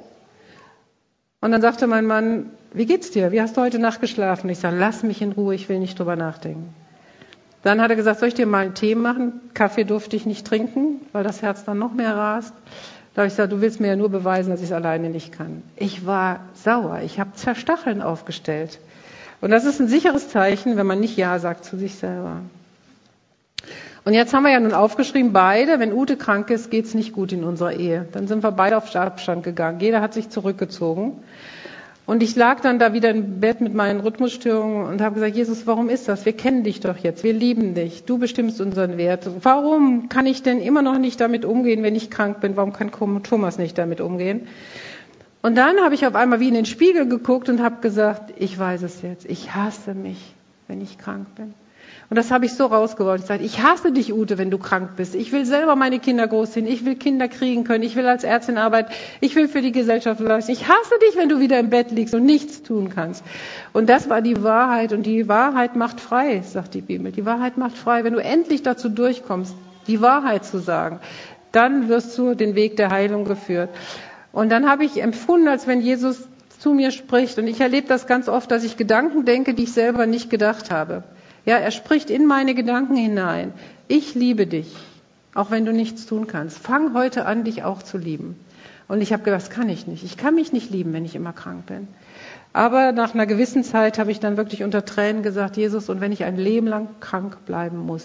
Und 1.40 1.50
dann 1.50 1.62
sagte 1.62 1.86
mein 1.86 2.04
Mann, 2.04 2.50
wie 2.74 2.84
geht's 2.86 3.10
dir? 3.10 3.32
Wie 3.32 3.40
hast 3.40 3.56
du 3.56 3.62
heute 3.62 3.78
Nacht 3.78 4.02
geschlafen? 4.02 4.50
Ich 4.50 4.58
sage, 4.58 4.76
lass 4.78 5.02
mich 5.02 5.22
in 5.22 5.32
Ruhe, 5.32 5.54
ich 5.54 5.68
will 5.68 5.78
nicht 5.78 5.98
drüber 5.98 6.16
nachdenken. 6.16 6.74
Dann 7.64 7.80
hat 7.80 7.90
er 7.90 7.96
gesagt, 7.96 8.20
soll 8.20 8.28
ich 8.28 8.34
dir 8.34 8.46
mal 8.46 8.66
einen 8.66 8.74
Tee 8.74 8.94
machen? 8.94 9.40
Kaffee 9.54 9.84
durfte 9.84 10.16
ich 10.16 10.26
nicht 10.26 10.46
trinken, 10.46 11.00
weil 11.12 11.24
das 11.24 11.40
Herz 11.40 11.64
dann 11.64 11.78
noch 11.78 11.94
mehr 11.94 12.14
rast. 12.14 12.52
Da 13.14 13.22
habe 13.22 13.28
ich 13.28 13.32
gesagt, 13.32 13.52
du 13.52 13.62
willst 13.62 13.80
mir 13.80 13.88
ja 13.88 13.96
nur 13.96 14.10
beweisen, 14.10 14.50
dass 14.50 14.60
ich 14.60 14.66
es 14.66 14.72
alleine 14.72 15.08
nicht 15.08 15.32
kann. 15.32 15.62
Ich 15.76 16.04
war 16.04 16.40
sauer. 16.52 17.00
Ich 17.04 17.18
habe 17.18 17.32
Zerstacheln 17.32 18.02
aufgestellt. 18.02 18.80
Und 19.40 19.50
das 19.50 19.64
ist 19.64 19.80
ein 19.80 19.88
sicheres 19.88 20.28
Zeichen, 20.28 20.76
wenn 20.76 20.86
man 20.86 21.00
nicht 21.00 21.16
Ja 21.16 21.38
sagt 21.38 21.64
zu 21.64 21.78
sich 21.78 21.94
selber. 21.94 22.42
Und 24.04 24.12
jetzt 24.12 24.34
haben 24.34 24.42
wir 24.42 24.52
ja 24.52 24.60
nun 24.60 24.74
aufgeschrieben, 24.74 25.32
beide, 25.32 25.80
wenn 25.80 25.94
Ute 25.94 26.18
krank 26.18 26.50
ist, 26.50 26.70
geht's 26.70 26.92
nicht 26.92 27.14
gut 27.14 27.32
in 27.32 27.44
unserer 27.44 27.72
Ehe. 27.72 28.06
Dann 28.12 28.26
sind 28.26 28.42
wir 28.42 28.52
beide 28.52 28.76
auf 28.76 28.94
Abstand 28.94 29.42
gegangen. 29.42 29.80
Jeder 29.80 30.02
hat 30.02 30.12
sich 30.12 30.28
zurückgezogen. 30.28 31.22
Und 32.06 32.22
ich 32.22 32.36
lag 32.36 32.60
dann 32.60 32.78
da 32.78 32.92
wieder 32.92 33.10
im 33.10 33.40
Bett 33.40 33.62
mit 33.62 33.72
meinen 33.72 34.00
Rhythmusstörungen 34.00 34.86
und 34.86 35.00
habe 35.00 35.14
gesagt, 35.14 35.36
Jesus, 35.36 35.66
warum 35.66 35.88
ist 35.88 36.06
das? 36.06 36.26
Wir 36.26 36.34
kennen 36.34 36.62
dich 36.62 36.80
doch 36.80 36.98
jetzt, 36.98 37.24
wir 37.24 37.32
lieben 37.32 37.74
dich, 37.74 38.04
du 38.04 38.18
bestimmst 38.18 38.60
unseren 38.60 38.98
Wert. 38.98 39.26
Warum 39.42 40.10
kann 40.10 40.26
ich 40.26 40.42
denn 40.42 40.60
immer 40.60 40.82
noch 40.82 40.98
nicht 40.98 41.18
damit 41.20 41.46
umgehen, 41.46 41.82
wenn 41.82 41.94
ich 41.94 42.10
krank 42.10 42.40
bin? 42.40 42.56
Warum 42.56 42.74
kann 42.74 42.90
Thomas 43.22 43.56
nicht 43.56 43.78
damit 43.78 44.02
umgehen? 44.02 44.48
Und 45.40 45.56
dann 45.56 45.78
habe 45.80 45.94
ich 45.94 46.06
auf 46.06 46.14
einmal 46.14 46.40
wie 46.40 46.48
in 46.48 46.54
den 46.54 46.66
Spiegel 46.66 47.08
geguckt 47.08 47.48
und 47.48 47.62
habe 47.62 47.80
gesagt, 47.80 48.34
ich 48.38 48.58
weiß 48.58 48.82
es 48.82 49.00
jetzt, 49.00 49.24
ich 49.24 49.54
hasse 49.54 49.94
mich, 49.94 50.34
wenn 50.68 50.82
ich 50.82 50.98
krank 50.98 51.34
bin. 51.36 51.54
Und 52.14 52.18
das 52.18 52.30
habe 52.30 52.46
ich 52.46 52.54
so 52.54 52.66
rausgewollt. 52.66 53.22
Ich 53.22 53.26
sage, 53.26 53.42
ich 53.42 53.60
hasse 53.60 53.90
dich, 53.90 54.12
Ute, 54.12 54.38
wenn 54.38 54.48
du 54.48 54.56
krank 54.56 54.90
bist. 54.96 55.16
Ich 55.16 55.32
will 55.32 55.44
selber 55.44 55.74
meine 55.74 55.98
Kinder 55.98 56.28
großziehen. 56.28 56.64
Ich 56.64 56.84
will 56.84 56.94
Kinder 56.94 57.26
kriegen 57.26 57.64
können. 57.64 57.82
Ich 57.82 57.96
will 57.96 58.06
als 58.06 58.22
Ärztin 58.22 58.56
arbeiten. 58.56 58.92
Ich 59.20 59.34
will 59.34 59.48
für 59.48 59.62
die 59.62 59.72
Gesellschaft 59.72 60.20
leisten. 60.20 60.52
Ich 60.52 60.68
hasse 60.68 60.94
dich, 61.02 61.16
wenn 61.16 61.28
du 61.28 61.40
wieder 61.40 61.58
im 61.58 61.70
Bett 61.70 61.90
liegst 61.90 62.14
und 62.14 62.24
nichts 62.24 62.62
tun 62.62 62.88
kannst. 62.88 63.24
Und 63.72 63.88
das 63.88 64.08
war 64.08 64.22
die 64.22 64.44
Wahrheit. 64.44 64.92
Und 64.92 65.06
die 65.06 65.26
Wahrheit 65.26 65.74
macht 65.74 66.00
frei, 66.00 66.40
sagt 66.42 66.74
die 66.74 66.82
Bibel. 66.82 67.10
Die 67.10 67.26
Wahrheit 67.26 67.58
macht 67.58 67.76
frei. 67.76 68.04
Wenn 68.04 68.12
du 68.12 68.22
endlich 68.22 68.62
dazu 68.62 68.88
durchkommst, 68.88 69.56
die 69.88 70.00
Wahrheit 70.00 70.44
zu 70.44 70.58
sagen, 70.58 71.00
dann 71.50 71.88
wirst 71.88 72.16
du 72.16 72.36
den 72.36 72.54
Weg 72.54 72.76
der 72.76 72.90
Heilung 72.90 73.24
geführt. 73.24 73.70
Und 74.30 74.50
dann 74.50 74.70
habe 74.70 74.84
ich 74.84 75.02
empfunden, 75.02 75.48
als 75.48 75.66
wenn 75.66 75.80
Jesus 75.80 76.28
zu 76.60 76.74
mir 76.74 76.92
spricht. 76.92 77.40
Und 77.40 77.48
ich 77.48 77.60
erlebe 77.60 77.88
das 77.88 78.06
ganz 78.06 78.28
oft, 78.28 78.52
dass 78.52 78.62
ich 78.62 78.76
Gedanken 78.76 79.24
denke, 79.24 79.54
die 79.54 79.64
ich 79.64 79.72
selber 79.72 80.06
nicht 80.06 80.30
gedacht 80.30 80.70
habe. 80.70 81.02
Ja, 81.44 81.58
er 81.58 81.70
spricht 81.70 82.10
in 82.10 82.26
meine 82.26 82.54
Gedanken 82.54 82.96
hinein. 82.96 83.52
Ich 83.86 84.14
liebe 84.14 84.46
dich, 84.46 84.74
auch 85.34 85.50
wenn 85.50 85.64
du 85.64 85.72
nichts 85.72 86.06
tun 86.06 86.26
kannst. 86.26 86.58
Fang 86.58 86.94
heute 86.94 87.26
an, 87.26 87.44
dich 87.44 87.64
auch 87.64 87.82
zu 87.82 87.98
lieben. 87.98 88.38
Und 88.88 89.00
ich 89.00 89.12
habe 89.12 89.22
gedacht, 89.22 89.42
das 89.42 89.50
kann 89.50 89.68
ich 89.68 89.86
nicht. 89.86 90.04
Ich 90.04 90.16
kann 90.16 90.34
mich 90.34 90.52
nicht 90.52 90.70
lieben, 90.70 90.92
wenn 90.92 91.04
ich 91.04 91.14
immer 91.14 91.32
krank 91.32 91.66
bin. 91.66 91.88
Aber 92.52 92.92
nach 92.92 93.14
einer 93.14 93.26
gewissen 93.26 93.64
Zeit 93.64 93.98
habe 93.98 94.10
ich 94.10 94.20
dann 94.20 94.36
wirklich 94.36 94.62
unter 94.62 94.84
Tränen 94.84 95.22
gesagt, 95.22 95.56
Jesus, 95.56 95.88
und 95.88 96.00
wenn 96.00 96.12
ich 96.12 96.24
ein 96.24 96.36
Leben 96.36 96.66
lang 96.66 96.88
krank 97.00 97.44
bleiben 97.46 97.78
muss, 97.78 98.04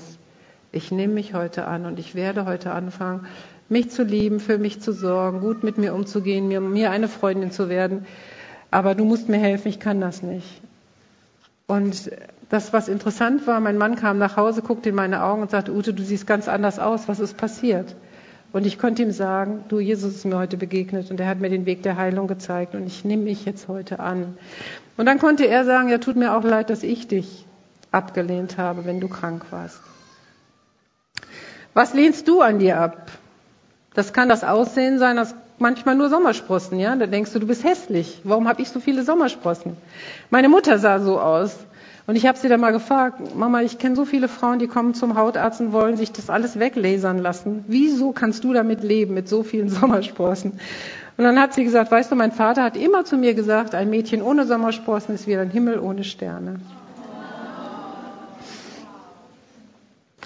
ich 0.71 0.91
nehme 0.91 1.13
mich 1.13 1.33
heute 1.33 1.65
an 1.65 1.85
und 1.85 1.99
ich 1.99 2.15
werde 2.15 2.45
heute 2.45 2.71
anfangen, 2.71 3.27
mich 3.69 3.89
zu 3.91 4.03
lieben, 4.03 4.39
für 4.39 4.57
mich 4.57 4.81
zu 4.81 4.91
sorgen, 4.91 5.41
gut 5.41 5.63
mit 5.63 5.77
mir 5.77 5.93
umzugehen, 5.93 6.47
mir, 6.47 6.61
mir 6.61 6.91
eine 6.91 7.07
Freundin 7.07 7.51
zu 7.51 7.69
werden. 7.69 8.05
Aber 8.71 8.95
du 8.95 9.05
musst 9.05 9.29
mir 9.29 9.37
helfen, 9.37 9.67
ich 9.67 9.79
kann 9.79 10.01
das 10.01 10.23
nicht. 10.23 10.61
Und 11.67 12.09
das, 12.49 12.73
was 12.73 12.87
interessant 12.87 13.45
war, 13.45 13.59
mein 13.59 13.77
Mann 13.77 13.95
kam 13.95 14.17
nach 14.17 14.35
Hause, 14.35 14.61
guckte 14.61 14.89
in 14.89 14.95
meine 14.95 15.23
Augen 15.23 15.43
und 15.43 15.51
sagte, 15.51 15.71
Ute, 15.71 15.93
du 15.93 16.03
siehst 16.03 16.25
ganz 16.25 16.47
anders 16.47 16.79
aus, 16.79 17.07
was 17.07 17.19
ist 17.19 17.37
passiert? 17.37 17.95
Und 18.51 18.65
ich 18.65 18.79
konnte 18.79 19.03
ihm 19.03 19.11
sagen, 19.11 19.65
du, 19.69 19.79
Jesus 19.79 20.15
ist 20.15 20.25
mir 20.25 20.37
heute 20.37 20.57
begegnet 20.57 21.11
und 21.11 21.19
er 21.19 21.27
hat 21.27 21.39
mir 21.39 21.49
den 21.49 21.67
Weg 21.67 21.83
der 21.83 21.97
Heilung 21.97 22.27
gezeigt 22.27 22.73
und 22.73 22.87
ich 22.87 23.05
nehme 23.05 23.23
mich 23.23 23.45
jetzt 23.45 23.67
heute 23.67 23.99
an. 23.99 24.37
Und 24.97 25.05
dann 25.05 25.19
konnte 25.19 25.45
er 25.45 25.65
sagen, 25.65 25.89
ja, 25.89 25.99
tut 25.99 26.15
mir 26.15 26.35
auch 26.35 26.43
leid, 26.43 26.71
dass 26.71 26.81
ich 26.81 27.07
dich 27.07 27.45
abgelehnt 27.91 28.57
habe, 28.57 28.85
wenn 28.85 28.99
du 28.99 29.07
krank 29.07 29.45
warst. 29.51 29.79
Was 31.75 31.93
lehnst 31.93 32.27
du 32.27 32.41
an 32.41 32.57
dir 32.57 32.79
ab? 32.79 33.11
Das 33.93 34.13
kann 34.13 34.27
das 34.27 34.43
Aussehen 34.43 34.97
sein, 34.97 35.15
das 35.15 35.35
manchmal 35.59 35.95
nur 35.95 36.09
Sommersprossen, 36.09 36.79
ja? 36.79 36.95
Da 36.95 37.05
denkst 37.05 37.33
du, 37.33 37.39
du 37.39 37.45
bist 37.45 37.63
hässlich. 37.63 38.21
Warum 38.23 38.47
habe 38.47 38.61
ich 38.61 38.69
so 38.69 38.79
viele 38.79 39.03
Sommersprossen? 39.03 39.77
Meine 40.31 40.49
Mutter 40.49 40.79
sah 40.79 40.99
so 40.99 41.19
aus. 41.19 41.55
Und 42.09 42.15
ich 42.15 42.25
habe 42.25 42.39
sie 42.39 42.49
dann 42.49 42.59
mal 42.59 42.71
gefragt, 42.71 43.35
Mama, 43.35 43.61
ich 43.61 43.77
kenne 43.77 43.95
so 43.95 44.03
viele 44.03 44.27
Frauen, 44.27 44.57
die 44.57 44.65
kommen 44.65 44.95
zum 44.95 45.15
Hautarzt 45.15 45.61
und 45.61 45.73
wollen 45.73 45.95
sich 45.95 46.11
das 46.11 46.31
alles 46.31 46.57
weglasern 46.57 47.19
lassen. 47.19 47.63
Wieso 47.67 48.13
kannst 48.13 48.43
du 48.43 48.51
damit 48.51 48.81
leben, 48.81 49.13
mit 49.13 49.29
so 49.29 49.43
vielen 49.43 49.69
Sommersprossen? 49.79 50.53
Und 51.17 51.23
dann 51.23 51.39
hat 51.39 51.53
sie 51.53 51.63
gesagt, 51.63 51.91
weißt 51.91 52.11
du, 52.11 52.15
mein 52.15 52.31
Vater 52.31 52.63
hat 52.63 52.75
immer 52.75 53.05
zu 53.05 53.15
mir 53.15 53.35
gesagt, 53.35 53.75
ein 53.75 53.91
Mädchen 53.91 54.23
ohne 54.23 54.47
Sommersprossen 54.47 55.13
ist 55.13 55.27
wie 55.27 55.37
ein 55.37 55.51
Himmel 55.51 55.77
ohne 55.79 56.03
Sterne. 56.03 56.61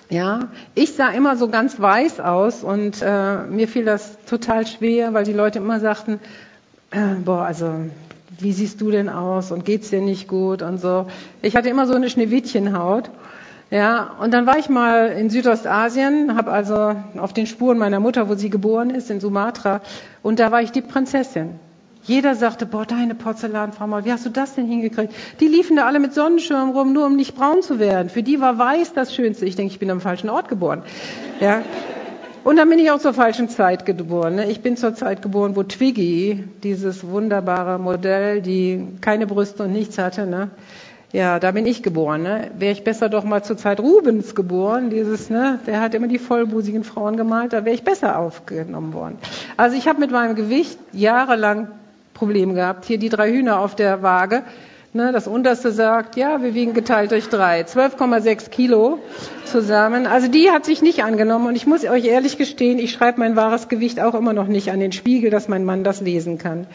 Ja, 0.10 0.48
ich 0.76 0.94
sah 0.94 1.10
immer 1.10 1.36
so 1.36 1.50
ganz 1.50 1.82
weiß 1.82 2.22
aus 2.22 2.64
und 2.64 3.02
äh, 3.02 3.40
mir 3.40 3.68
fiel 3.68 3.84
das 3.84 4.24
total 4.24 4.66
schwer, 4.68 5.14
weil 5.14 5.26
die 5.26 5.34
Leute 5.34 5.60
immer 5.60 5.82
sagten, 5.82 6.22
äh, 6.92 7.16
boah, 7.26 7.44
also 7.44 7.74
wie 8.40 8.52
siehst 8.52 8.82
du 8.82 8.92
denn 8.92 9.10
aus 9.10 9.52
und 9.52 9.66
geht's 9.66 9.90
dir 9.90 10.02
nicht 10.02 10.28
gut 10.28 10.62
und 10.62 10.80
so. 10.80 11.08
Ich 11.42 11.56
hatte 11.56 11.70
immer 11.70 11.88
so 11.88 11.94
eine 11.94 12.10
Schneewittchenhaut. 12.10 13.10
Ja, 13.72 14.12
und 14.20 14.34
dann 14.34 14.46
war 14.46 14.60
ich 14.60 14.70
mal 14.70 15.08
in 15.08 15.32
Südostasien, 15.32 16.36
habe 16.36 16.52
also 16.52 16.96
auf 17.18 17.34
den 17.34 17.48
Spuren 17.48 17.80
meiner 17.80 18.00
Mutter, 18.00 18.30
wo 18.30 18.36
sie 18.36 18.52
geboren 18.52 18.92
ist, 18.92 19.10
in 19.10 19.20
Sumatra, 19.20 19.82
und 20.22 20.40
da 20.40 20.52
war 20.52 20.62
ich 20.62 20.72
die 20.72 20.82
Prinzessin. 20.82 21.60
Jeder 22.04 22.36
sagte, 22.36 22.66
boah, 22.66 22.86
deine 22.86 23.16
Porzellanfrau 23.16 23.88
mal, 23.88 24.04
wie 24.04 24.12
hast 24.12 24.26
du 24.26 24.30
das 24.30 24.56
denn 24.56 24.68
hingekriegt? 24.68 25.14
Die 25.40 25.48
liefen 25.48 25.78
da 25.78 25.86
alle 25.88 26.00
mit 26.00 26.14
Sonnenschirm 26.14 26.72
rum, 26.72 26.92
nur 26.92 27.06
um 27.06 27.16
nicht 27.16 27.34
braun 27.34 27.62
zu 27.62 27.80
werden. 27.80 28.10
Für 28.10 28.22
die 28.22 28.42
war 28.42 28.58
weiß 28.58 28.94
das 28.94 29.16
Schönste. 29.16 29.46
Ich 29.46 29.56
denke, 29.56 29.72
ich 29.72 29.80
bin 29.80 29.90
am 29.90 30.02
falschen 30.02 30.30
Ort 30.30 30.50
geboren. 30.50 30.84
Ja. 31.40 31.64
Und 32.44 32.58
dann 32.58 32.70
bin 32.70 32.80
ich 32.80 32.92
auch 32.92 33.00
zur 33.00 33.14
falschen 33.14 33.48
Zeit 33.48 33.86
geboren. 33.86 34.36
Ne? 34.36 34.50
Ich 34.50 34.62
bin 34.62 34.76
zur 34.76 34.94
Zeit 34.96 35.22
geboren, 35.22 35.56
wo 35.56 35.64
Twiggy, 35.64 36.44
dieses 36.62 37.08
wunderbare 37.08 37.80
Modell, 37.80 38.42
die 38.42 38.86
keine 39.00 39.28
Brüste 39.28 39.64
und 39.64 39.72
nichts 39.72 39.98
hatte, 39.98 40.26
ne? 40.26 40.50
Ja, 41.14 41.40
da 41.40 41.52
bin 41.52 41.68
ich 41.68 41.84
geboren. 41.84 42.24
Ne? 42.24 42.50
Wäre 42.58 42.72
ich 42.74 42.84
besser 42.84 43.08
doch 43.08 43.24
mal 43.24 43.44
zur 43.44 43.56
Zeit 43.56 43.80
Rubens 43.80 44.34
geboren, 44.34 44.90
dieses, 44.90 45.30
ne, 45.30 45.60
der 45.68 45.80
hat 45.80 45.94
immer 45.94 46.08
die 46.08 46.18
vollbusigen 46.18 46.84
Frauen 46.84 47.18
gemalt, 47.18 47.54
da 47.54 47.66
wäre 47.66 47.76
ich 47.76 47.84
besser 47.84 48.18
aufgenommen 48.18 48.94
worden. 48.94 49.20
Also 49.56 49.78
ich 49.78 49.88
habe 49.88 50.00
mit 50.00 50.10
meinem 50.10 50.34
Gewicht 50.34 50.80
jahrelang 50.92 51.68
Probleme 52.16 52.56
gehabt. 52.56 52.86
Hier 52.86 52.98
die 52.98 53.10
drei 53.10 53.32
Hühner 53.32 53.60
auf 53.60 53.76
der 53.76 54.02
Waage. 54.02 54.42
Ne, 54.96 55.12
das 55.12 55.26
unterste 55.26 55.72
sagt, 55.72 56.18
ja, 56.18 56.44
wir 56.44 56.54
wiegen 56.54 56.76
geteilt 56.76 57.10
durch 57.10 57.28
drei, 57.28 57.62
12,6 57.62 58.52
Kilo 58.52 59.00
zusammen. 59.44 60.06
Also 60.06 60.28
die 60.28 60.52
hat 60.52 60.66
sich 60.66 60.84
nicht 60.84 61.04
angenommen 61.04 61.48
und 61.48 61.56
ich 61.56 61.66
muss 61.66 61.84
euch 61.84 62.06
ehrlich 62.06 62.38
gestehen, 62.38 62.78
ich 62.78 62.92
schreibe 62.92 63.20
mein 63.20 63.36
wahres 63.36 63.70
Gewicht 63.70 64.00
auch 64.00 64.14
immer 64.14 64.34
noch 64.34 64.46
nicht 64.46 64.70
an 64.72 64.80
den 64.80 64.92
Spiegel, 64.92 65.32
dass 65.32 65.48
mein 65.48 65.66
Mann 65.66 65.84
das 65.84 66.00
lesen 66.00 66.38
kann. 66.38 66.68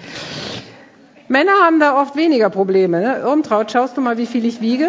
Männer 1.29 1.53
haben 1.65 1.79
da 1.79 1.97
oft 2.01 2.17
weniger 2.17 2.51
Probleme. 2.51 3.01
Ne? 3.01 3.19
Irmtraut, 3.19 3.71
schaust 3.71 3.97
du 3.97 4.01
mal, 4.01 4.19
wie 4.19 4.27
viel 4.27 4.45
ich 4.47 4.61
wiege? 4.61 4.89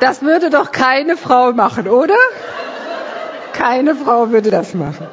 Das 0.00 0.20
würde 0.20 0.50
doch 0.50 0.70
keine 0.70 1.16
Frau 1.16 1.54
machen, 1.54 1.88
oder? 1.88 2.14
Keine 3.54 3.94
Frau 3.94 4.30
würde 4.32 4.50
das 4.50 4.74
machen. 4.74 5.06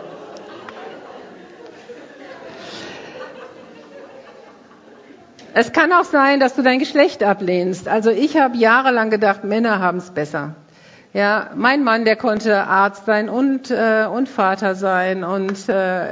Es 5.57 5.71
kann 5.71 5.93
auch 5.93 6.03
sein, 6.03 6.41
dass 6.41 6.53
du 6.55 6.63
dein 6.63 6.79
Geschlecht 6.79 7.23
ablehnst. 7.23 7.87
Also 7.87 8.09
ich 8.09 8.35
habe 8.35 8.57
jahrelang 8.57 9.09
gedacht, 9.09 9.45
Männer 9.45 9.79
haben 9.79 9.99
es 9.99 10.09
besser. 10.09 10.53
Ja, 11.13 11.51
mein 11.55 11.85
Mann, 11.85 12.03
der 12.03 12.17
konnte 12.17 12.65
Arzt 12.65 13.05
sein 13.05 13.29
und 13.29 13.71
äh, 13.71 14.05
und 14.05 14.27
Vater 14.27 14.75
sein 14.75 15.23
und 15.23 15.69
äh, 15.69 16.07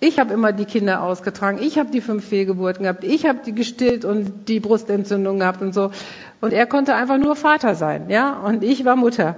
ich 0.00 0.18
habe 0.18 0.34
immer 0.34 0.52
die 0.52 0.64
Kinder 0.64 1.04
ausgetragen. 1.04 1.60
Ich 1.62 1.78
habe 1.78 1.92
die 1.92 2.00
fünf 2.00 2.26
Fehlgeburten 2.26 2.82
gehabt. 2.82 3.04
Ich 3.04 3.26
habe 3.26 3.38
die 3.46 3.54
gestillt 3.54 4.04
und 4.04 4.48
die 4.48 4.58
Brustentzündung 4.58 5.38
gehabt 5.38 5.62
und 5.62 5.72
so. 5.72 5.92
Und 6.40 6.52
er 6.52 6.66
konnte 6.66 6.96
einfach 6.96 7.18
nur 7.18 7.36
Vater 7.36 7.76
sein, 7.76 8.10
ja. 8.10 8.40
Und 8.40 8.64
ich 8.64 8.84
war 8.84 8.96
Mutter. 8.96 9.36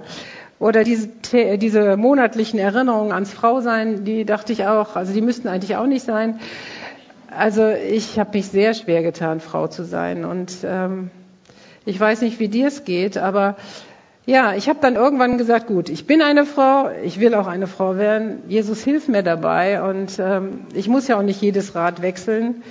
Oder 0.57 0.83
diese, 0.83 1.09
diese 1.57 1.95
monatlichen 1.95 2.57
Erinnerungen 2.57 3.11
ans 3.11 3.31
Frausein, 3.33 4.03
die 4.03 4.25
dachte 4.25 4.51
ich 4.51 4.65
auch, 4.65 4.95
also 4.95 5.13
die 5.13 5.21
müssten 5.21 5.47
eigentlich 5.47 5.75
auch 5.75 5.85
nicht 5.85 6.05
sein. 6.05 6.39
Also 7.37 7.67
ich 7.67 8.19
habe 8.19 8.37
mich 8.37 8.47
sehr 8.47 8.73
schwer 8.73 9.03
getan, 9.03 9.39
Frau 9.39 9.67
zu 9.67 9.83
sein. 9.83 10.25
Und 10.25 10.57
ähm, 10.63 11.11
ich 11.85 11.99
weiß 11.99 12.21
nicht, 12.21 12.39
wie 12.39 12.47
dir 12.47 12.67
es 12.67 12.85
geht, 12.85 13.17
aber 13.17 13.55
ja, 14.25 14.53
ich 14.55 14.69
habe 14.69 14.79
dann 14.81 14.95
irgendwann 14.95 15.37
gesagt, 15.37 15.67
gut, 15.67 15.89
ich 15.89 16.07
bin 16.07 16.21
eine 16.21 16.45
Frau, 16.45 16.89
ich 17.03 17.19
will 17.19 17.35
auch 17.35 17.47
eine 17.47 17.67
Frau 17.67 17.97
werden. 17.97 18.43
Jesus 18.47 18.81
hilft 18.83 19.09
mir 19.09 19.21
dabei 19.23 19.83
und 19.83 20.17
ähm, 20.19 20.61
ich 20.73 20.87
muss 20.87 21.07
ja 21.07 21.17
auch 21.17 21.23
nicht 21.23 21.41
jedes 21.41 21.75
Rad 21.75 22.01
wechseln. 22.01 22.63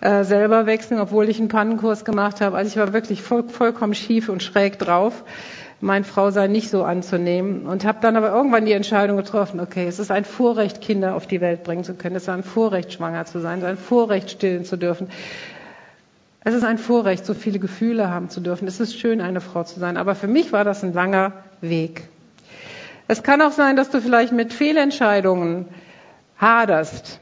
äh, 0.00 0.24
selber 0.24 0.66
wechseln, 0.66 1.00
obwohl 1.00 1.28
ich 1.28 1.38
einen 1.38 1.48
Pannenkurs 1.48 2.04
gemacht 2.04 2.40
habe. 2.40 2.56
Also 2.56 2.68
ich 2.68 2.76
war 2.76 2.92
wirklich 2.92 3.22
voll, 3.22 3.44
vollkommen 3.48 3.94
schief 3.94 4.28
und 4.28 4.42
schräg 4.42 4.78
drauf. 4.78 5.24
Mein 5.82 6.04
Frau 6.04 6.30
sei 6.30 6.46
nicht 6.46 6.68
so 6.68 6.84
anzunehmen 6.84 7.66
und 7.66 7.86
habe 7.86 7.98
dann 8.02 8.16
aber 8.16 8.30
irgendwann 8.30 8.66
die 8.66 8.72
Entscheidung 8.72 9.16
getroffen, 9.16 9.60
okay, 9.60 9.86
es 9.86 9.98
ist 9.98 10.10
ein 10.10 10.26
Vorrecht, 10.26 10.82
Kinder 10.82 11.14
auf 11.14 11.26
die 11.26 11.40
Welt 11.40 11.64
bringen 11.64 11.84
zu 11.84 11.94
können. 11.94 12.16
Es 12.16 12.24
ist 12.24 12.28
ein 12.28 12.42
Vorrecht, 12.42 12.92
schwanger 12.92 13.24
zu 13.24 13.40
sein. 13.40 13.58
Es 13.58 13.64
ist 13.64 13.70
ein 13.70 13.76
Vorrecht, 13.78 14.30
stillen 14.30 14.64
zu 14.66 14.76
dürfen. 14.76 15.08
Es 16.44 16.54
ist 16.54 16.64
ein 16.64 16.76
Vorrecht, 16.76 17.24
so 17.24 17.32
viele 17.32 17.58
Gefühle 17.58 18.10
haben 18.10 18.28
zu 18.28 18.40
dürfen. 18.40 18.68
Es 18.68 18.78
ist 18.78 18.98
schön, 18.98 19.20
eine 19.22 19.40
Frau 19.40 19.64
zu 19.64 19.80
sein. 19.80 19.96
Aber 19.96 20.14
für 20.14 20.26
mich 20.26 20.52
war 20.52 20.64
das 20.64 20.84
ein 20.84 20.92
langer 20.92 21.32
Weg. 21.62 22.08
Es 23.08 23.22
kann 23.22 23.40
auch 23.40 23.52
sein, 23.52 23.76
dass 23.76 23.90
du 23.90 24.00
vielleicht 24.00 24.32
mit 24.32 24.52
Fehlentscheidungen 24.52 25.66
haderst. 26.38 27.20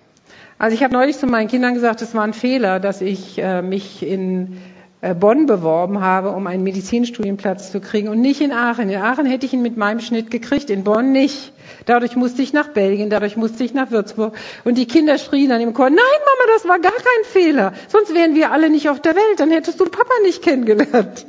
Also 0.59 0.75
ich 0.75 0.83
habe 0.83 0.93
neulich 0.93 1.17
zu 1.17 1.27
meinen 1.27 1.49
Kindern 1.49 1.75
gesagt, 1.75 2.03
es 2.03 2.15
war 2.15 2.25
ein 2.25 2.33
Fehler, 2.33 2.81
dass 2.81 3.01
ich 3.01 3.39
äh, 3.39 3.63
mich 3.63 4.05
in 4.05 4.61
Bonn 5.01 5.47
beworben 5.47 6.01
habe, 6.01 6.31
um 6.31 6.49
einen 6.49 6.65
Medizinstudienplatz 6.65 7.71
zu 7.71 7.81
kriegen 7.81 8.09
und 8.09 8.21
nicht 8.21 8.41
in 8.41 8.51
Aachen. 8.51 8.91
In 8.91 9.01
Aachen 9.01 9.27
hätte 9.27 9.47
ich 9.47 9.53
ihn 9.53 9.63
mit 9.63 9.77
meinem 9.77 10.01
Schnitt 10.01 10.31
gekriegt, 10.31 10.71
in 10.71 10.83
Bonn 10.83 11.13
nicht. 11.13 11.53
Dadurch 11.87 12.17
musste 12.17 12.43
ich 12.43 12.53
nach 12.53 12.69
Belgien, 12.69 13.09
dadurch 13.09 13.37
musste 13.37 13.63
ich 13.63 13.75
nach 13.75 13.93
Würzburg. 13.93 14.35
Und 14.65 14.77
die 14.77 14.87
Kinder 14.87 15.17
schrien 15.19 15.51
dann 15.51 15.61
im 15.61 15.73
Chor, 15.73 15.89
nein 15.89 15.99
Mama, 15.99 16.53
das 16.53 16.69
war 16.69 16.81
gar 16.81 16.93
kein 16.93 17.25
Fehler. 17.25 17.75
Sonst 17.87 18.13
wären 18.13 18.35
wir 18.35 18.51
alle 18.51 18.71
nicht 18.71 18.89
auf 18.89 19.01
der 19.01 19.15
Welt, 19.15 19.39
dann 19.39 19.53
hättest 19.53 19.79
du 19.79 19.85
Papa 19.85 20.15
nicht 20.25 20.43
kennengelernt. 20.43 21.27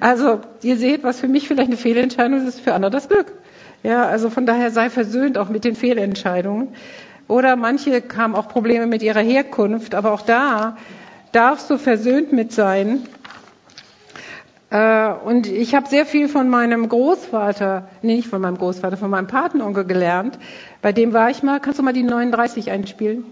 Also 0.00 0.40
ihr 0.62 0.76
seht, 0.76 1.04
was 1.04 1.20
für 1.20 1.28
mich 1.28 1.46
vielleicht 1.46 1.68
eine 1.68 1.76
Fehlentscheidung 1.76 2.40
ist, 2.40 2.48
ist 2.48 2.60
für 2.60 2.74
andere 2.74 2.90
das 2.90 3.08
Glück. 3.08 3.32
Ja, 3.84 4.06
also 4.06 4.30
von 4.30 4.46
daher 4.46 4.72
sei 4.72 4.90
versöhnt 4.90 5.38
auch 5.38 5.48
mit 5.48 5.64
den 5.64 5.76
Fehlentscheidungen. 5.76 6.68
Oder 7.28 7.54
manche 7.54 8.02
haben 8.16 8.34
auch 8.34 8.48
Probleme 8.48 8.86
mit 8.86 9.02
ihrer 9.02 9.20
Herkunft, 9.20 9.94
aber 9.94 10.12
auch 10.12 10.22
da 10.22 10.76
darfst 11.32 11.70
du 11.70 11.78
versöhnt 11.78 12.32
mit 12.32 12.52
sein. 12.52 13.06
Äh, 14.70 15.12
und 15.24 15.46
ich 15.46 15.74
habe 15.74 15.88
sehr 15.88 16.06
viel 16.06 16.28
von 16.28 16.48
meinem 16.48 16.88
Großvater, 16.88 17.88
nee, 18.02 18.16
nicht 18.16 18.28
von 18.28 18.40
meinem 18.40 18.58
Großvater, 18.58 18.96
von 18.96 19.10
meinem 19.10 19.26
Patenonkel 19.26 19.84
gelernt. 19.84 20.38
Bei 20.82 20.92
dem 20.92 21.12
war 21.12 21.30
ich 21.30 21.42
mal, 21.42 21.60
kannst 21.60 21.78
du 21.78 21.82
mal 21.82 21.92
die 21.92 22.02
39 22.02 22.70
einspielen? 22.70 23.24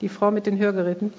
Die 0.00 0.08
Frau 0.08 0.30
mit 0.30 0.46
den 0.46 0.58
Hörgeräten. 0.58 1.12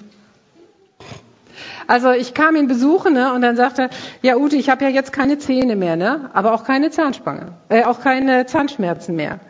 Also 1.86 2.12
ich 2.12 2.34
kam 2.34 2.56
ihn 2.56 2.66
besuchen 2.66 3.12
ne, 3.14 3.32
und 3.32 3.42
dann 3.42 3.56
sagte 3.56 3.82
er, 3.82 3.90
ja 4.22 4.36
Ute, 4.36 4.56
ich 4.56 4.70
habe 4.70 4.84
ja 4.84 4.90
jetzt 4.90 5.12
keine 5.12 5.38
Zähne 5.38 5.76
mehr, 5.76 5.96
ne, 5.96 6.30
aber 6.32 6.54
auch 6.54 6.64
keine 6.64 6.90
Zahnspange, 6.90 7.52
äh, 7.68 7.84
auch 7.84 8.00
keine 8.00 8.46
Zahnschmerzen 8.46 9.16
mehr. 9.16 9.40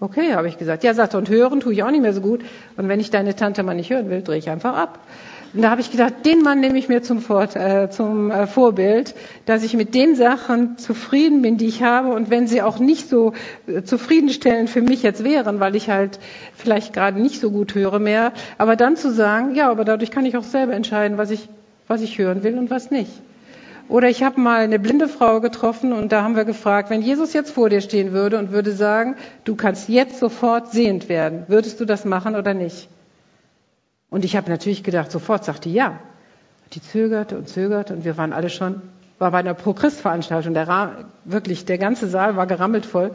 Okay, 0.00 0.34
habe 0.34 0.46
ich 0.46 0.58
gesagt. 0.58 0.84
Ja, 0.84 0.94
sagte 0.94 1.18
und 1.18 1.28
hören 1.28 1.58
tue 1.58 1.72
ich 1.72 1.82
auch 1.82 1.90
nicht 1.90 2.02
mehr 2.02 2.12
so 2.12 2.20
gut. 2.20 2.42
Und 2.76 2.88
wenn 2.88 3.00
ich 3.00 3.10
deine 3.10 3.34
Tante 3.34 3.64
mal 3.64 3.74
nicht 3.74 3.90
hören 3.90 4.10
will, 4.10 4.22
drehe 4.22 4.38
ich 4.38 4.48
einfach 4.48 4.76
ab. 4.76 5.00
Und 5.54 5.62
da 5.62 5.70
habe 5.70 5.80
ich 5.80 5.90
gedacht, 5.90 6.26
den 6.26 6.42
Mann 6.42 6.60
nehme 6.60 6.78
ich 6.78 6.88
mir 6.88 7.02
zum, 7.02 7.20
Vor 7.20 7.42
äh, 7.56 7.88
zum 7.88 8.30
äh, 8.30 8.46
Vorbild, 8.46 9.14
dass 9.46 9.62
ich 9.62 9.74
mit 9.74 9.94
den 9.94 10.14
Sachen 10.14 10.76
zufrieden 10.76 11.40
bin, 11.40 11.56
die 11.56 11.66
ich 11.66 11.82
habe. 11.82 12.12
Und 12.12 12.28
wenn 12.28 12.46
sie 12.46 12.60
auch 12.60 12.78
nicht 12.78 13.08
so 13.08 13.32
äh, 13.66 13.82
zufriedenstellend 13.82 14.68
für 14.68 14.82
mich 14.82 15.02
jetzt 15.02 15.24
wären, 15.24 15.58
weil 15.58 15.74
ich 15.74 15.88
halt 15.88 16.18
vielleicht 16.54 16.92
gerade 16.92 17.20
nicht 17.20 17.40
so 17.40 17.50
gut 17.50 17.74
höre 17.74 17.98
mehr, 17.98 18.32
aber 18.58 18.76
dann 18.76 18.96
zu 18.96 19.10
sagen, 19.10 19.54
ja, 19.54 19.70
aber 19.70 19.86
dadurch 19.86 20.10
kann 20.10 20.26
ich 20.26 20.36
auch 20.36 20.44
selber 20.44 20.74
entscheiden, 20.74 21.16
was 21.16 21.30
ich, 21.30 21.48
was 21.86 22.02
ich 22.02 22.18
hören 22.18 22.42
will 22.42 22.58
und 22.58 22.70
was 22.70 22.90
nicht. 22.90 23.10
Oder 23.88 24.10
ich 24.10 24.22
habe 24.22 24.38
mal 24.38 24.60
eine 24.60 24.78
blinde 24.78 25.08
Frau 25.08 25.40
getroffen 25.40 25.94
und 25.94 26.12
da 26.12 26.22
haben 26.22 26.36
wir 26.36 26.44
gefragt, 26.44 26.90
wenn 26.90 27.00
Jesus 27.00 27.32
jetzt 27.32 27.52
vor 27.52 27.70
dir 27.70 27.80
stehen 27.80 28.12
würde 28.12 28.38
und 28.38 28.52
würde 28.52 28.72
sagen, 28.72 29.16
du 29.44 29.56
kannst 29.56 29.88
jetzt 29.88 30.18
sofort 30.18 30.70
sehend 30.72 31.08
werden, 31.08 31.44
würdest 31.48 31.80
du 31.80 31.86
das 31.86 32.04
machen 32.04 32.36
oder 32.36 32.52
nicht? 32.52 32.90
Und 34.10 34.24
ich 34.24 34.36
habe 34.36 34.50
natürlich 34.50 34.82
gedacht, 34.82 35.10
sofort 35.10 35.44
sagte 35.44 35.68
ja. 35.68 36.00
Die 36.74 36.82
zögerte 36.82 37.38
und 37.38 37.48
zögerte 37.48 37.94
und 37.94 38.04
wir 38.04 38.18
waren 38.18 38.34
alle 38.34 38.50
schon, 38.50 38.82
war 39.18 39.30
bei 39.30 39.38
einer 39.38 39.54
Pro-Christ-Veranstaltung, 39.54 40.52
der 40.52 41.06
wirklich, 41.24 41.64
der 41.64 41.78
ganze 41.78 42.08
Saal 42.08 42.36
war 42.36 42.46
gerammelt 42.46 42.84
voll. 42.84 43.12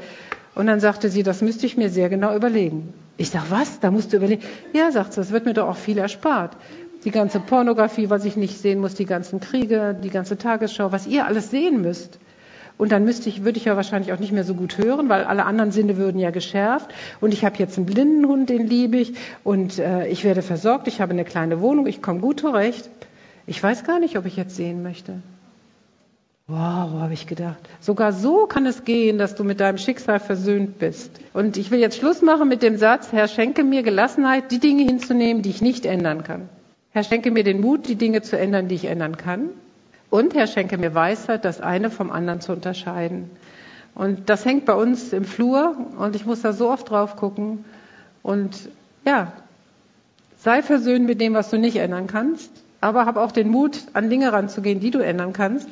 Und 0.55 0.67
dann 0.67 0.79
sagte 0.79 1.09
sie, 1.09 1.23
das 1.23 1.41
müsste 1.41 1.65
ich 1.65 1.77
mir 1.77 1.89
sehr 1.89 2.09
genau 2.09 2.35
überlegen. 2.35 2.93
Ich 3.17 3.29
sag, 3.29 3.49
was? 3.49 3.79
Da 3.79 3.91
musst 3.91 4.11
du 4.11 4.17
überlegen. 4.17 4.43
Ja, 4.73 4.91
sagt 4.91 5.13
sie, 5.13 5.21
das 5.21 5.31
wird 5.31 5.45
mir 5.45 5.53
doch 5.53 5.67
auch 5.67 5.77
viel 5.77 5.97
erspart. 5.97 6.57
Die 7.05 7.11
ganze 7.11 7.39
Pornografie, 7.39 8.09
was 8.09 8.25
ich 8.25 8.37
nicht 8.37 8.57
sehen 8.57 8.79
muss, 8.79 8.95
die 8.95 9.05
ganzen 9.05 9.39
Kriege, 9.39 9.95
die 10.01 10.09
ganze 10.09 10.37
Tagesschau, 10.37 10.91
was 10.91 11.05
ihr 11.05 11.25
alles 11.25 11.51
sehen 11.51 11.81
müsst. 11.81 12.19
Und 12.77 12.91
dann 12.91 13.05
müsste 13.05 13.29
ich, 13.29 13.43
würde 13.43 13.57
ich 13.57 13.65
ja 13.65 13.75
wahrscheinlich 13.75 14.13
auch 14.13 14.19
nicht 14.19 14.31
mehr 14.31 14.43
so 14.43 14.55
gut 14.55 14.77
hören, 14.77 15.09
weil 15.09 15.23
alle 15.23 15.45
anderen 15.45 15.71
Sinne 15.71 15.97
würden 15.97 16.19
ja 16.19 16.31
geschärft. 16.31 16.93
Und 17.21 17.33
ich 17.33 17.45
habe 17.45 17.57
jetzt 17.57 17.77
einen 17.77 17.85
blinden 17.85 18.27
Hund, 18.27 18.49
den 18.49 18.67
liebe 18.67 18.97
ich. 18.97 19.13
Und 19.43 19.79
äh, 19.79 20.07
ich 20.07 20.23
werde 20.23 20.41
versorgt. 20.41 20.87
Ich 20.87 20.99
habe 20.99 21.13
eine 21.13 21.25
kleine 21.25 21.61
Wohnung. 21.61 21.87
Ich 21.87 22.01
komme 22.01 22.19
gut 22.19 22.39
zurecht. 22.39 22.89
Ich 23.45 23.61
weiß 23.61 23.83
gar 23.83 23.99
nicht, 23.99 24.17
ob 24.17 24.25
ich 24.25 24.35
jetzt 24.35 24.55
sehen 24.55 24.83
möchte. 24.83 25.21
Wow, 26.47 26.99
habe 26.99 27.13
ich 27.13 27.25
gedacht. 27.25 27.69
Sogar 27.79 28.11
so 28.11 28.47
kann 28.47 28.65
es 28.65 28.83
gehen, 28.83 29.17
dass 29.17 29.35
du 29.35 29.45
mit 29.45 29.61
deinem 29.61 29.77
Schicksal 29.77 30.19
versöhnt 30.19 30.77
bist. 30.77 31.11
Und 31.31 31.55
ich 31.55 31.71
will 31.71 31.79
jetzt 31.79 31.97
Schluss 31.97 32.21
machen 32.21 32.49
mit 32.49 32.61
dem 32.61 32.77
Satz, 32.77 33.13
Herr, 33.13 33.29
schenke 33.29 33.63
mir 33.63 33.81
Gelassenheit, 33.81 34.51
die 34.51 34.59
Dinge 34.59 34.83
hinzunehmen, 34.83 35.41
die 35.41 35.51
ich 35.51 35.61
nicht 35.61 35.85
ändern 35.85 36.23
kann. 36.25 36.49
Herr, 36.91 37.05
schenke 37.05 37.31
mir 37.31 37.45
den 37.45 37.61
Mut, 37.61 37.87
die 37.87 37.95
Dinge 37.95 38.23
zu 38.23 38.37
ändern, 38.37 38.67
die 38.67 38.75
ich 38.75 38.85
ändern 38.85 39.15
kann. 39.15 39.51
Und 40.13 40.35
Herr, 40.35 40.45
schenke 40.45 40.77
mir 40.77 40.93
Weisheit, 40.93 41.43
das 41.43 41.59
eine 41.59 41.89
vom 41.89 42.11
anderen 42.11 42.39
zu 42.39 42.51
unterscheiden. 42.51 43.31
Und 43.95 44.29
das 44.29 44.45
hängt 44.45 44.63
bei 44.65 44.75
uns 44.75 45.11
im 45.11 45.25
Flur 45.25 45.75
und 45.97 46.15
ich 46.15 46.23
muss 46.23 46.43
da 46.43 46.53
so 46.53 46.69
oft 46.69 46.91
drauf 46.91 47.15
gucken. 47.15 47.65
Und 48.21 48.69
ja, 49.07 49.33
sei 50.37 50.61
versöhnt 50.61 51.07
mit 51.07 51.19
dem, 51.19 51.33
was 51.33 51.49
du 51.49 51.57
nicht 51.57 51.77
ändern 51.77 52.05
kannst, 52.05 52.51
aber 52.79 53.07
hab 53.07 53.17
auch 53.17 53.31
den 53.31 53.49
Mut, 53.49 53.79
an 53.93 54.11
Dinge 54.11 54.31
ranzugehen, 54.31 54.79
die 54.79 54.91
du 54.91 54.99
ändern 54.99 55.33
kannst. 55.33 55.67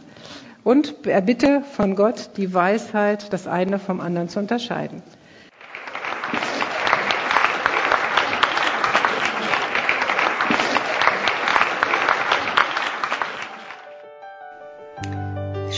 Und 0.63 1.05
erbitte 1.05 1.61
von 1.61 1.95
Gott 1.95 2.31
die 2.37 2.51
Weisheit, 2.51 3.31
das 3.33 3.45
eine 3.45 3.77
vom 3.77 4.01
anderen 4.01 4.27
zu 4.27 4.39
unterscheiden. 4.39 5.03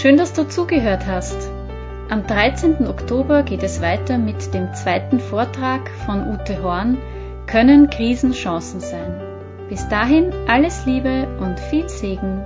Schön, 0.03 0.17
dass 0.17 0.33
du 0.33 0.45
zugehört 0.45 1.07
hast. 1.07 1.49
Am 2.09 2.27
13. 2.27 2.87
Oktober 2.89 3.41
geht 3.41 3.63
es 3.63 3.81
weiter 3.81 4.17
mit 4.17 4.53
dem 4.53 4.73
zweiten 4.73 5.17
Vortrag 5.17 5.89
von 6.05 6.27
Ute 6.27 6.61
Horn, 6.61 6.97
Können 7.47 7.89
Krisen 7.89 8.33
Chancen 8.33 8.81
sein? 8.81 9.21
Bis 9.69 9.87
dahin 9.87 10.33
alles 10.45 10.85
Liebe 10.85 11.25
und 11.39 11.57
viel 11.57 11.87
Segen 11.87 12.43